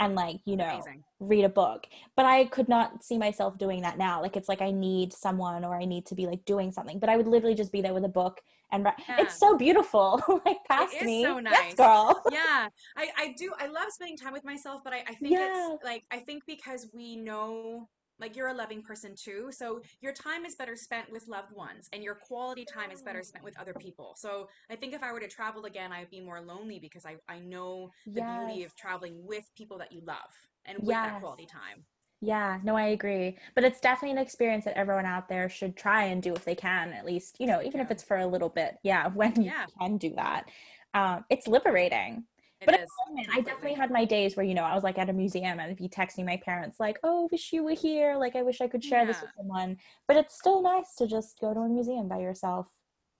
and 0.00 0.16
like, 0.16 0.40
you 0.44 0.56
know, 0.56 0.64
Amazing. 0.74 1.04
read 1.20 1.44
a 1.44 1.48
book. 1.48 1.86
But 2.16 2.26
I 2.26 2.46
could 2.46 2.68
not 2.68 3.04
see 3.04 3.16
myself 3.16 3.58
doing 3.58 3.82
that 3.82 3.96
now. 3.96 4.20
Like, 4.20 4.36
it's 4.36 4.48
like 4.48 4.60
I 4.60 4.72
need 4.72 5.12
someone 5.12 5.64
or 5.64 5.76
I 5.80 5.84
need 5.84 6.06
to 6.06 6.16
be 6.16 6.26
like 6.26 6.44
doing 6.44 6.72
something. 6.72 6.98
But 6.98 7.08
I 7.08 7.16
would 7.16 7.28
literally 7.28 7.54
just 7.54 7.72
be 7.72 7.80
there 7.80 7.94
with 7.94 8.04
a 8.04 8.08
book 8.08 8.40
and 8.72 8.88
Yeah. 9.08 9.16
it's 9.22 9.38
so 9.38 9.56
beautiful. 9.56 10.20
like, 10.46 10.58
past 10.68 11.00
me. 11.02 11.22
so 11.22 11.38
Yes, 11.38 11.44
nice. 11.44 11.74
girl. 11.76 12.22
yeah 12.32 12.68
I, 12.96 13.08
I 13.16 13.34
do 13.38 13.52
i 13.58 13.66
love 13.66 13.88
spending 13.90 14.16
time 14.16 14.32
with 14.32 14.44
myself 14.44 14.80
but 14.84 14.92
i, 14.92 15.00
I 15.08 15.14
think 15.14 15.32
Yeah. 15.32 15.74
it's 15.74 15.84
like 15.84 16.04
i 16.10 16.18
think 16.18 16.44
because 16.46 16.88
we 16.94 17.16
know 17.16 17.88
like 18.18 18.36
you're 18.36 18.48
a 18.48 18.54
loving 18.54 18.82
person 18.82 19.14
too 19.16 19.50
so 19.50 19.80
your 20.00 20.12
time 20.12 20.44
is 20.44 20.54
better 20.54 20.76
spent 20.76 21.10
with 21.10 21.26
loved 21.28 21.52
ones 21.54 21.88
and 21.92 22.02
your 22.02 22.14
quality 22.14 22.64
time 22.64 22.90
is 22.90 23.02
better 23.02 23.22
spent 23.22 23.44
with 23.44 23.58
other 23.58 23.74
people 23.74 24.14
so 24.16 24.48
i 24.70 24.76
think 24.76 24.94
if 24.94 25.02
i 25.02 25.12
were 25.12 25.20
to 25.20 25.28
travel 25.28 25.64
again 25.64 25.92
i'd 25.92 26.10
be 26.10 26.20
more 26.20 26.40
lonely 26.40 26.78
because 26.78 27.04
i, 27.04 27.16
I 27.28 27.38
know 27.40 27.90
the 28.06 28.22
beauty 28.22 28.64
of 28.64 28.74
traveling 28.76 29.26
with 29.26 29.44
people 29.56 29.78
that 29.78 29.92
you 29.92 30.00
love 30.06 30.32
and 30.66 30.78
with 30.78 30.94
that 30.94 31.20
quality 31.20 31.46
time 31.46 31.84
Yeah, 32.24 32.60
no, 32.62 32.76
I 32.76 32.86
agree. 32.86 33.36
But 33.56 33.64
it's 33.64 33.80
definitely 33.80 34.12
an 34.12 34.22
experience 34.22 34.64
that 34.64 34.78
everyone 34.78 35.06
out 35.06 35.28
there 35.28 35.48
should 35.48 35.76
try 35.76 36.04
and 36.04 36.22
do 36.22 36.32
if 36.34 36.44
they 36.44 36.54
can, 36.54 36.92
at 36.92 37.04
least, 37.04 37.36
you 37.40 37.48
know, 37.48 37.60
even 37.62 37.80
if 37.80 37.90
it's 37.90 38.04
for 38.04 38.16
a 38.18 38.26
little 38.26 38.48
bit. 38.48 38.78
Yeah, 38.84 39.08
when 39.14 39.34
you 39.36 39.50
Yeah. 39.50 39.66
can 39.80 39.98
do 39.98 40.10
that. 40.14 40.48
Um, 40.94 41.24
it's 41.30 41.48
liberating. 41.48 42.24
It 42.60 42.66
but 42.66 42.80
moment, 43.08 43.26
I 43.32 43.40
definitely 43.40 43.74
had 43.74 43.90
my 43.90 44.04
days 44.04 44.36
where, 44.36 44.46
you 44.46 44.54
know, 44.54 44.62
I 44.62 44.72
was 44.72 44.84
like 44.84 44.96
at 44.98 45.10
a 45.10 45.12
museum 45.12 45.58
and 45.58 45.62
I'd 45.62 45.76
be 45.76 45.88
texting 45.88 46.24
my 46.24 46.36
parents, 46.36 46.78
like, 46.78 47.00
oh, 47.02 47.28
wish 47.32 47.52
you 47.52 47.64
were 47.64 47.74
here. 47.74 48.14
Like, 48.16 48.36
I 48.36 48.42
wish 48.42 48.60
I 48.60 48.68
could 48.68 48.84
share 48.84 49.04
this 49.04 49.20
with 49.20 49.30
someone. 49.36 49.78
But 50.06 50.16
it's 50.16 50.38
still 50.38 50.62
nice 50.62 50.94
to 50.98 51.08
just 51.08 51.40
go 51.40 51.52
to 51.52 51.58
a 51.60 51.68
museum 51.68 52.06
by 52.06 52.20
yourself. 52.20 52.68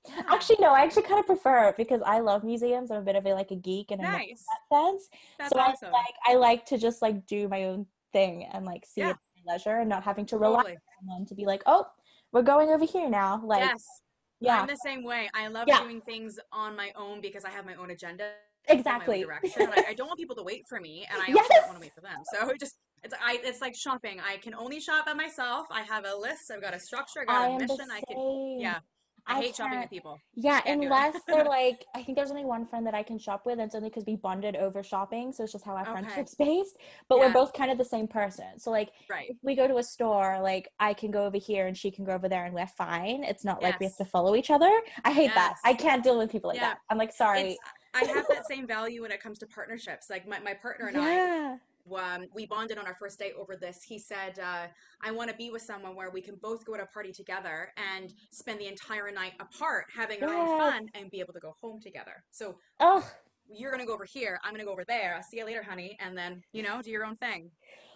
Yeah. 0.07 0.23
Actually, 0.29 0.59
no, 0.61 0.73
I 0.73 0.83
actually 0.85 1.03
kind 1.05 1.19
of 1.19 1.27
prefer 1.27 1.69
it 1.71 1.77
because 1.77 2.03
I 2.03 2.21
love 2.21 2.45
museums. 2.45 2.93
I'm 2.93 2.99
a 2.99 3.03
bit 3.03 3.17
of 3.17 3.27
a 3.27 3.35
like 3.35 3.51
a 3.51 3.57
geek 3.57 3.91
and 3.91 4.01
a 4.01 4.05
in 4.05 4.13
nice 4.13 4.45
that 4.71 4.77
sense. 4.77 5.09
that's 5.39 5.53
so 5.53 5.59
awesome 5.61 5.89
I 5.89 5.93
like 5.93 6.15
I 6.27 6.35
like 6.37 6.67
to 6.67 6.79
just 6.79 7.03
like 7.03 7.27
do 7.27 7.49
my 7.49 7.65
own 7.65 7.87
thing 8.13 8.45
and 8.53 8.65
like 8.65 8.85
see 8.87 9.01
Yeah. 9.01 9.11
it 9.11 9.11
at 9.11 9.19
my 9.47 9.53
leisure 9.55 9.77
and 9.79 9.89
not 9.89 10.03
having 10.05 10.27
to 10.27 10.39
rely 10.39 10.57
totally 10.59 10.73
on 10.75 10.81
someone 11.01 11.27
to 11.27 11.35
be 11.35 11.45
like, 11.47 11.63
oh, 11.67 11.87
we're 12.33 12.43
going 12.43 12.71
over 12.71 12.85
here 12.85 13.09
now. 13.09 13.43
Like, 13.45 13.61
yes 13.61 14.03
yeah, 14.43 14.61
I'm 14.61 14.67
the 14.67 14.77
same 14.77 15.05
way. 15.05 15.31
I 15.35 15.47
love 15.49 15.69
Yeah. 15.69 15.81
doing 15.81 16.01
things 16.01 16.39
on 16.53 16.77
my 16.77 16.91
own 16.97 17.21
because 17.21 17.45
I 17.45 17.51
have 17.51 17.65
my 17.65 17.75
own 17.77 17.91
agenda, 17.91 18.25
my 18.69 18.75
own 18.75 18.79
exactly. 18.79 19.23
direction. 19.23 19.63
and 19.63 19.73
I, 19.73 19.91
I 19.91 19.95
don't 19.95 20.09
want 20.09 20.19
people 20.19 20.35
to 20.37 20.43
wait 20.43 20.67
for 20.69 20.81
me, 20.81 21.07
and 21.11 21.23
I 21.23 21.27
also 21.33 21.49
Yes. 21.49 21.49
don't 21.61 21.69
want 21.69 21.77
to 21.77 21.81
wait 21.81 21.93
for 21.95 22.01
them. 22.01 22.19
So 22.25 22.49
it 22.49 22.59
just 22.59 22.77
it's 23.05 23.15
I 23.25 23.39
it's 23.45 23.61
like 23.61 23.75
shopping. 23.77 24.21
I 24.21 24.39
can 24.39 24.55
only 24.55 24.81
shop 24.81 25.07
by 25.07 25.15
myself. 25.15 25.67
I 25.71 25.83
have 25.83 26.05
a 26.05 26.15
list. 26.17 26.51
I've 26.53 26.61
got 26.61 26.75
a 26.75 26.81
structure. 26.81 27.21
I 27.21 27.25
got 27.25 27.43
I 27.43 27.47
a 27.55 27.59
mission. 27.59 27.89
I 27.91 28.01
can 28.01 28.59
yeah. 28.59 28.81
I, 29.27 29.39
I 29.39 29.43
hate 29.43 29.57
shopping 29.57 29.81
with 29.81 29.91
people. 29.91 30.19
Yeah, 30.35 30.61
Can't 30.61 30.81
do 30.81 30.83
it. 30.83 30.85
unless 30.87 31.17
they're 31.29 31.45
like, 31.61 31.85
I 31.95 32.03
think 32.03 32.17
there's 32.17 32.31
only 32.31 32.45
one 32.45 32.65
friend 32.67 32.87
that 32.87 32.95
I 32.95 33.03
can 33.03 33.19
shop 33.19 33.47
with, 33.47 33.55
and 33.55 33.63
it's 33.63 33.75
only 33.75 33.89
because 33.89 34.05
we 34.07 34.17
bonded 34.17 34.57
over 34.57 34.83
shopping. 34.83 35.33
So 35.33 35.45
it's 35.45 35.53
just 35.53 35.65
how 35.65 35.73
our 35.77 35.83
Okay. 35.83 35.93
friendship's 35.93 36.35
based. 36.39 36.77
But 37.09 37.19
Yeah. 37.19 37.27
we're 37.27 37.33
both 37.33 37.53
kind 37.53 37.71
of 37.71 37.79
the 37.79 37.85
same 37.85 38.09
person. 38.09 38.59
So 38.59 38.71
like, 38.71 38.91
Right. 39.09 39.31
if 39.31 39.37
we 39.43 39.55
go 39.55 39.69
to 39.69 39.77
a 39.77 39.83
store, 39.85 40.41
like 40.41 40.69
I 40.81 40.95
can 40.95 41.11
go 41.11 41.25
over 41.25 41.39
here 41.39 41.67
and 41.67 41.77
she 41.77 41.91
can 41.91 42.05
go 42.05 42.13
over 42.13 42.29
there, 42.29 42.45
and 42.45 42.55
we're 42.55 42.67
fine. 42.67 43.25
It's 43.25 43.45
not 43.45 43.63
like 43.63 43.79
we 43.79 43.87
have 43.87 43.97
to 43.97 44.05
follow 44.05 44.35
each 44.35 44.51
other. 44.51 44.71
I 45.05 45.13
hate 45.13 45.35
that. 45.35 45.55
I 45.65 45.75
can't 45.75 46.03
deal 46.03 46.19
with 46.19 46.31
people 46.33 46.49
like 46.49 46.57
Yeah. 46.59 46.71
that. 46.71 46.79
I'm 46.91 46.99
like, 46.99 47.13
sorry. 47.13 47.53
It's 47.53 47.59
I 47.95 48.05
have 48.05 48.27
that 48.29 48.47
same 48.49 48.67
value 48.67 49.03
when 49.03 49.13
it 49.13 49.23
comes 49.23 49.39
to 49.41 49.47
partnerships. 49.47 50.09
Like 50.09 50.27
my, 50.27 50.39
my 50.41 50.55
partner 50.55 50.87
and 50.89 50.97
I 50.97 51.01
yeah. 51.15 51.57
Um, 51.97 52.27
we 52.35 52.47
bonded 52.47 52.79
on 52.79 52.87
our 52.87 52.95
first 52.95 53.19
date 53.19 53.33
over 53.39 53.57
this. 53.57 53.83
He 53.83 53.99
said, 53.99 54.39
uh, 54.39 54.67
I 55.03 55.11
want 55.11 55.31
to 55.31 55.37
be 55.37 55.51
with 55.51 55.63
someone 55.63 55.95
where 55.95 56.11
we 56.11 56.21
can 56.21 56.37
both 56.37 56.65
go 56.65 56.77
to 56.77 56.83
a 56.83 56.87
party 56.87 57.13
together 57.13 57.73
and 57.77 58.13
spend 58.31 58.61
the 58.61 58.67
entire 58.67 59.11
night 59.11 59.33
apart, 59.41 59.87
having 59.95 60.23
our 60.23 60.33
own 60.35 60.59
fun, 60.59 60.89
and 60.95 61.11
be 61.11 61.21
able 61.21 61.33
to 61.33 61.41
go 61.41 61.55
home 61.61 61.81
together. 61.81 62.23
So 62.31 62.57
Oh, 62.81 63.09
you're 63.49 63.71
going 63.71 63.81
to 63.83 63.87
go 63.87 63.95
over 63.95 64.05
here. 64.05 64.39
I'm 64.43 64.51
going 64.51 64.61
to 64.61 64.65
go 64.65 64.73
over 64.73 64.85
there. 64.85 65.15
I'll 65.17 65.23
see 65.23 65.39
you 65.39 65.45
later, 65.45 65.63
honey. 65.63 65.97
And 66.01 66.17
then, 66.17 66.43
you 66.53 66.63
know, 66.63 66.81
do 66.83 66.91
your 66.91 67.05
own 67.05 67.17
thing. 67.17 67.51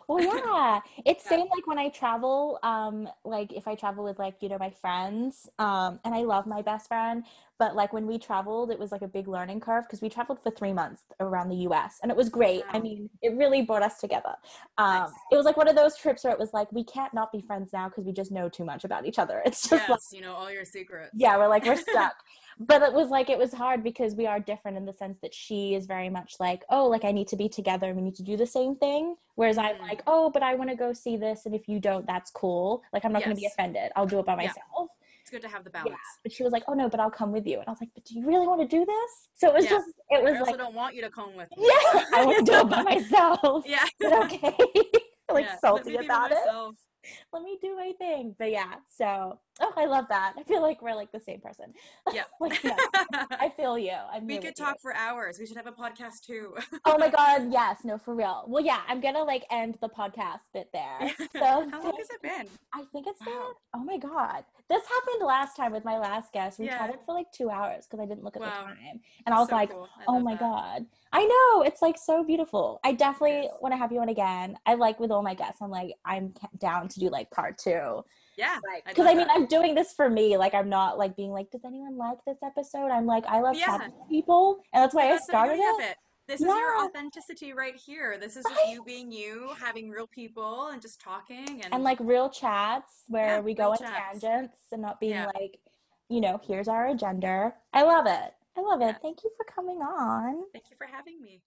Well, 0.09 0.23
yeah. 0.25 0.81
It's 1.05 1.25
Yeah. 1.25 1.31
same 1.31 1.47
like 1.55 1.67
when 1.67 1.79
I 1.79 1.89
travel. 1.89 2.59
Um, 2.63 3.09
like 3.25 3.53
if 3.53 3.67
I 3.67 3.75
travel 3.75 4.05
with 4.05 4.19
like 4.19 4.37
you 4.41 4.49
know 4.49 4.59
my 4.59 4.71
friends. 4.71 5.49
Um, 5.59 6.01
and 6.05 6.15
I 6.15 6.23
love 6.23 6.47
my 6.47 6.63
best 6.63 6.89
friend, 6.89 7.25
but 7.59 7.75
like 7.75 7.93
when 7.93 8.07
we 8.07 8.19
traveled, 8.19 8.71
it 8.71 8.79
was 8.79 8.93
like 8.93 9.03
a 9.03 9.09
big 9.09 9.27
learning 9.29 9.61
curve 9.61 9.85
because 9.85 10.01
we 10.01 10.09
traveled 10.09 10.41
for 10.43 10.51
three 10.51 10.73
months 10.73 11.03
around 11.21 11.49
the 11.49 11.57
U.S. 11.69 11.99
and 12.03 12.11
it 12.11 12.17
was 12.17 12.29
great. 12.29 12.63
I 12.71 12.79
mean, 12.79 13.11
it 13.23 13.35
really 13.35 13.63
brought 13.63 13.83
us 13.83 13.99
together. 13.99 14.35
Um, 14.79 15.01
Nice. 15.05 15.11
it 15.33 15.37
was 15.37 15.45
like 15.45 15.57
one 15.57 15.69
of 15.69 15.77
those 15.77 15.97
trips 15.97 16.23
where 16.25 16.33
it 16.33 16.39
was 16.39 16.53
like 16.53 16.71
we 16.73 16.85
can't 16.85 17.13
not 17.13 17.33
be 17.33 17.41
friends 17.41 17.73
now 17.73 17.89
because 17.89 18.05
we 18.05 18.13
just 18.13 18.31
know 18.31 18.49
too 18.49 18.65
much 18.65 18.85
about 18.85 19.07
each 19.07 19.19
other. 19.19 19.43
It's 19.47 19.63
just 19.63 19.73
Yes, 19.73 19.89
like 19.91 20.01
you 20.13 20.21
know, 20.21 20.35
all 20.35 20.51
your 20.51 20.65
secrets. 20.65 21.13
yeah 21.17 21.37
we're 21.37 21.49
like 21.49 21.65
we're 21.65 21.77
stuck 21.91 22.15
but 22.59 22.83
it 22.83 22.93
was 22.93 23.09
like 23.11 23.29
it 23.29 23.39
was 23.39 23.53
hard 23.53 23.83
because 23.83 24.15
we 24.15 24.27
are 24.27 24.41
different 24.41 24.77
in 24.77 24.85
the 24.87 24.93
sense 24.93 25.19
that 25.23 25.35
she 25.35 25.75
is 25.75 25.87
very 25.87 26.09
much 26.09 26.37
like 26.41 26.65
oh 26.71 26.87
like 26.87 27.05
i 27.05 27.13
need 27.13 27.29
to 27.29 27.37
be 27.37 27.49
together 27.49 27.87
and 27.89 27.97
we 27.97 28.03
need 28.03 28.15
to 28.15 28.23
do 28.23 28.37
the 28.37 28.47
same 28.47 28.75
thing 28.77 29.15
whereas 29.35 29.59
i'm 29.59 29.77
Mm. 29.77 29.83
like 29.83 30.03
oh 30.07 30.31
but 30.31 30.43
i 30.43 30.55
want 30.55 30.71
to 30.71 30.77
go 30.77 30.93
see 30.93 31.17
this 31.17 31.45
and 31.47 31.55
if 31.55 31.69
you 31.69 31.79
don't 31.81 32.07
that's 32.07 32.31
cool 32.31 32.83
like 32.93 33.05
i'm 33.05 33.13
not 33.13 33.23
going 33.25 33.37
to 33.37 33.41
be 33.41 33.47
offended 33.47 33.93
i'll 33.97 34.07
do 34.07 34.19
it 34.19 34.27
by 34.27 34.33
Yeah. 34.33 34.37
myself 34.49 34.89
It's 35.21 35.31
good 35.31 35.43
to 35.43 35.49
have 35.49 35.65
the 35.65 35.71
yeah 35.75 35.83
balance. 35.85 36.01
but 36.23 36.33
she 36.33 36.43
was 36.45 36.53
like 36.53 36.63
oh 36.69 36.73
no 36.75 36.89
but 36.89 36.99
i'll 37.01 37.11
come 37.11 37.31
with 37.33 37.47
you 37.47 37.59
and 37.59 37.65
i 37.69 37.71
was 37.71 37.81
like 37.81 37.91
but 37.95 38.05
do 38.05 38.19
you 38.19 38.25
really 38.27 38.47
want 38.47 38.61
to 38.63 38.67
do 38.69 38.85
this 38.87 39.11
so 39.35 39.49
it 39.49 39.55
was 39.55 39.65
Yeah. 39.65 39.71
just 39.71 39.89
it 40.11 40.19
I 40.21 40.23
was 40.23 40.33
also 40.39 40.45
like 40.53 40.57
don't 40.59 40.75
want 40.75 40.95
you 40.95 41.03
to 41.03 41.11
come 41.11 41.37
with 41.37 41.49
me. 41.57 41.69
yeah 41.69 42.05
i 42.15 42.25
want 42.25 42.39
to 42.47 42.53
do 42.53 42.59
it 42.59 42.69
by 42.71 42.83
myself 42.95 43.65
Yeah. 43.67 43.85
Okay 44.01 44.57
like 45.31 45.45
Yeah, 45.47 45.59
salty 45.59 45.91
me 45.91 45.99
be 45.99 46.07
by 46.07 46.15
about 46.15 46.31
it 46.31 46.39
myself. 46.39 46.77
let 47.33 47.43
me 47.43 47.59
do 47.61 47.75
my 47.77 47.93
thing 47.99 48.35
but 48.39 48.51
yeah 48.51 48.75
so 48.91 49.39
oh 49.61 49.73
i 49.77 49.87
love 49.87 50.05
that 50.09 50.35
i 50.39 50.43
feel 50.43 50.61
like 50.63 50.81
we're 50.83 50.95
like 50.95 51.11
the 51.13 51.21
same 51.21 51.41
person 51.41 51.73
Yeah. 52.15 52.23
like 52.41 52.63
yes, 52.63 52.79
I 53.31 53.49
feel 53.57 53.79
you. 53.79 53.93
I'm 54.13 54.27
we 54.27 54.37
could 54.37 54.45
with 54.47 54.59
you. 54.59 54.65
talk 54.65 54.81
for 54.81 54.95
hours. 54.95 55.39
We 55.39 55.47
should 55.47 55.57
have 55.57 55.67
a 55.67 55.73
podcast 55.73 56.21
too. 56.27 56.55
Oh 56.85 56.97
my 56.99 57.09
god, 57.11 57.49
yes, 57.53 57.79
no, 57.85 57.99
for 57.99 58.15
real. 58.15 58.45
Well, 58.47 58.65
yeah, 58.65 58.81
I'm 58.89 59.01
gonna 59.01 59.25
like 59.25 59.45
end 59.51 59.77
the 59.81 59.89
podcast 59.89 60.43
bit 60.55 60.69
there. 60.73 61.11
So 61.35 61.41
How 61.41 61.83
long 61.83 61.93
has 61.99 62.09
it 62.11 62.23
been? 62.23 62.47
I 62.75 62.85
think 62.93 63.07
it's 63.09 63.23
been. 63.23 63.35
Oh 63.75 63.81
my 63.85 63.99
god, 63.99 64.45
this 64.71 64.83
happened 64.87 65.27
last 65.27 65.57
time 65.57 65.73
with 65.73 65.85
my 65.85 65.99
last 65.99 66.33
guest. 66.33 66.59
We 66.59 66.67
Yeah. 66.67 66.79
chatted 66.79 67.01
for 67.05 67.15
like 67.15 67.31
two 67.33 67.51
hours 67.51 67.87
because 67.87 68.03
I 68.03 68.07
didn't 68.07 68.25
look 68.25 68.37
at 68.37 68.43
Wow. 68.43 68.61
the 68.61 68.75
time, 68.75 69.01
and 69.27 69.35
I 69.35 69.39
was 69.41 69.49
So 69.49 69.55
like, 69.57 69.71
cool. 69.71 69.89
I 69.99 70.05
oh 70.09 70.21
my 70.21 70.33
that. 70.35 70.41
god, 70.41 70.87
I 71.13 71.25
know 71.25 71.63
it's 71.63 71.83
like 71.83 71.97
so 71.99 72.23
beautiful. 72.25 72.79
I 72.85 72.93
definitely 72.93 73.47
is. 73.47 73.53
want 73.61 73.73
to 73.73 73.79
have 73.79 73.91
you 73.93 74.01
on 74.01 74.09
again. 74.09 74.57
I 74.65 74.75
like 74.75 75.01
with 75.01 75.11
all 75.11 75.23
my 75.23 75.35
guests. 75.35 75.61
I'm 75.61 75.71
like 75.71 75.95
I'm 76.05 76.33
down 76.59 76.89
to 76.89 76.96
do 77.01 77.09
like 77.09 77.31
part 77.31 77.59
two. 77.59 78.03
Yeah. 78.37 78.59
Because 78.87 79.07
I 79.07 79.15
mean, 79.15 79.27
I'm 79.31 79.47
doing 79.47 79.75
this 79.75 79.93
for 79.93 80.11
me. 80.11 80.37
Like, 80.37 80.55
I'm 80.55 80.69
not 80.69 80.99
like 80.99 81.17
being 81.17 81.31
like, 81.31 81.51
does 81.51 81.65
anyone 81.65 81.97
like 81.97 82.19
this 82.27 82.39
episode? 82.45 82.91
I'm 82.91 83.07
like, 83.07 83.25
I 83.27 83.41
love 83.41 83.57
yeah. 83.57 83.89
people, 84.11 84.59
and 84.73 84.83
that's 84.83 84.95
why 84.95 85.09
that's 85.09 85.29
I 85.29 85.33
started 85.33 85.59
it. 85.59 85.97
This 86.29 86.41
yeah. 86.41 86.49
is 86.49 86.55
your 86.55 86.85
authenticity 86.85 87.53
right 87.53 87.77
here. 87.77 88.19
This 88.21 88.37
is 88.37 88.45
just 88.45 88.69
you 88.69 88.83
being 88.85 89.13
you, 89.13 89.51
having 89.61 89.89
real 89.89 90.09
people, 90.09 90.69
and 90.69 90.83
just 90.83 91.01
talking 91.01 91.63
and 91.63 91.73
and 91.73 91.85
like 91.85 91.99
real 92.01 92.29
chats 92.29 93.05
where 93.07 93.37
yeah, 93.37 93.41
we 93.41 93.55
go 93.55 93.73
in 93.73 93.79
chats. 93.79 94.21
tangents 94.21 94.59
and 94.73 94.83
not 94.83 94.99
being 94.99 95.25
like, 95.35 95.61
you 96.09 96.21
know, 96.21 96.41
here's 96.45 96.67
our 96.67 96.89
agenda. 96.89 97.55
I 97.73 97.83
love 97.83 98.07
it. 98.07 98.33
I 98.59 98.61
love 98.61 98.83
it. 98.83 98.97
Thank 99.03 99.23
you 99.23 99.31
for 99.37 99.45
coming 99.45 99.79
on. 99.79 100.43
Thank 100.53 100.65
you 100.71 100.77
for 100.77 100.87
having 100.87 101.21
me. 101.23 101.43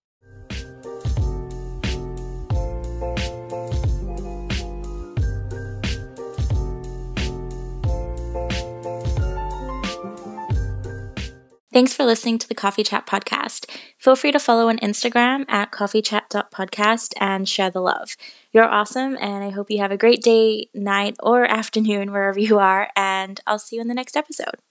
Thanks 11.71 11.93
for 11.93 12.03
listening 12.03 12.39
to 12.39 12.47
the 12.47 12.55
Coffee 12.55 12.83
Chat 12.83 13.05
podcast. 13.05 13.69
Feel 13.99 14.15
free 14.15 14.31
to 14.31 14.39
follow 14.39 14.69
on 14.69 14.79
Instagram 14.79 15.45
at 15.47 15.71
coffeechat.podcast 15.71 17.13
and 17.19 17.47
share 17.47 17.69
the 17.69 17.81
love. 17.81 18.15
You're 18.51 18.67
awesome, 18.67 19.15
and 19.19 19.43
I 19.43 19.49
hope 19.51 19.69
you 19.69 19.77
have 19.79 19.91
a 19.91 19.97
great 19.97 20.23
day, 20.23 20.69
night, 20.73 21.15
or 21.21 21.45
afternoon 21.59 22.11
wherever 22.11 22.39
you 22.39 22.57
are, 22.57 22.89
and 22.95 23.39
I'll 23.45 23.59
see 23.59 23.75
you 23.75 23.83
in 23.83 23.87
the 23.87 23.93
next 23.93 24.17
episode. 24.17 24.59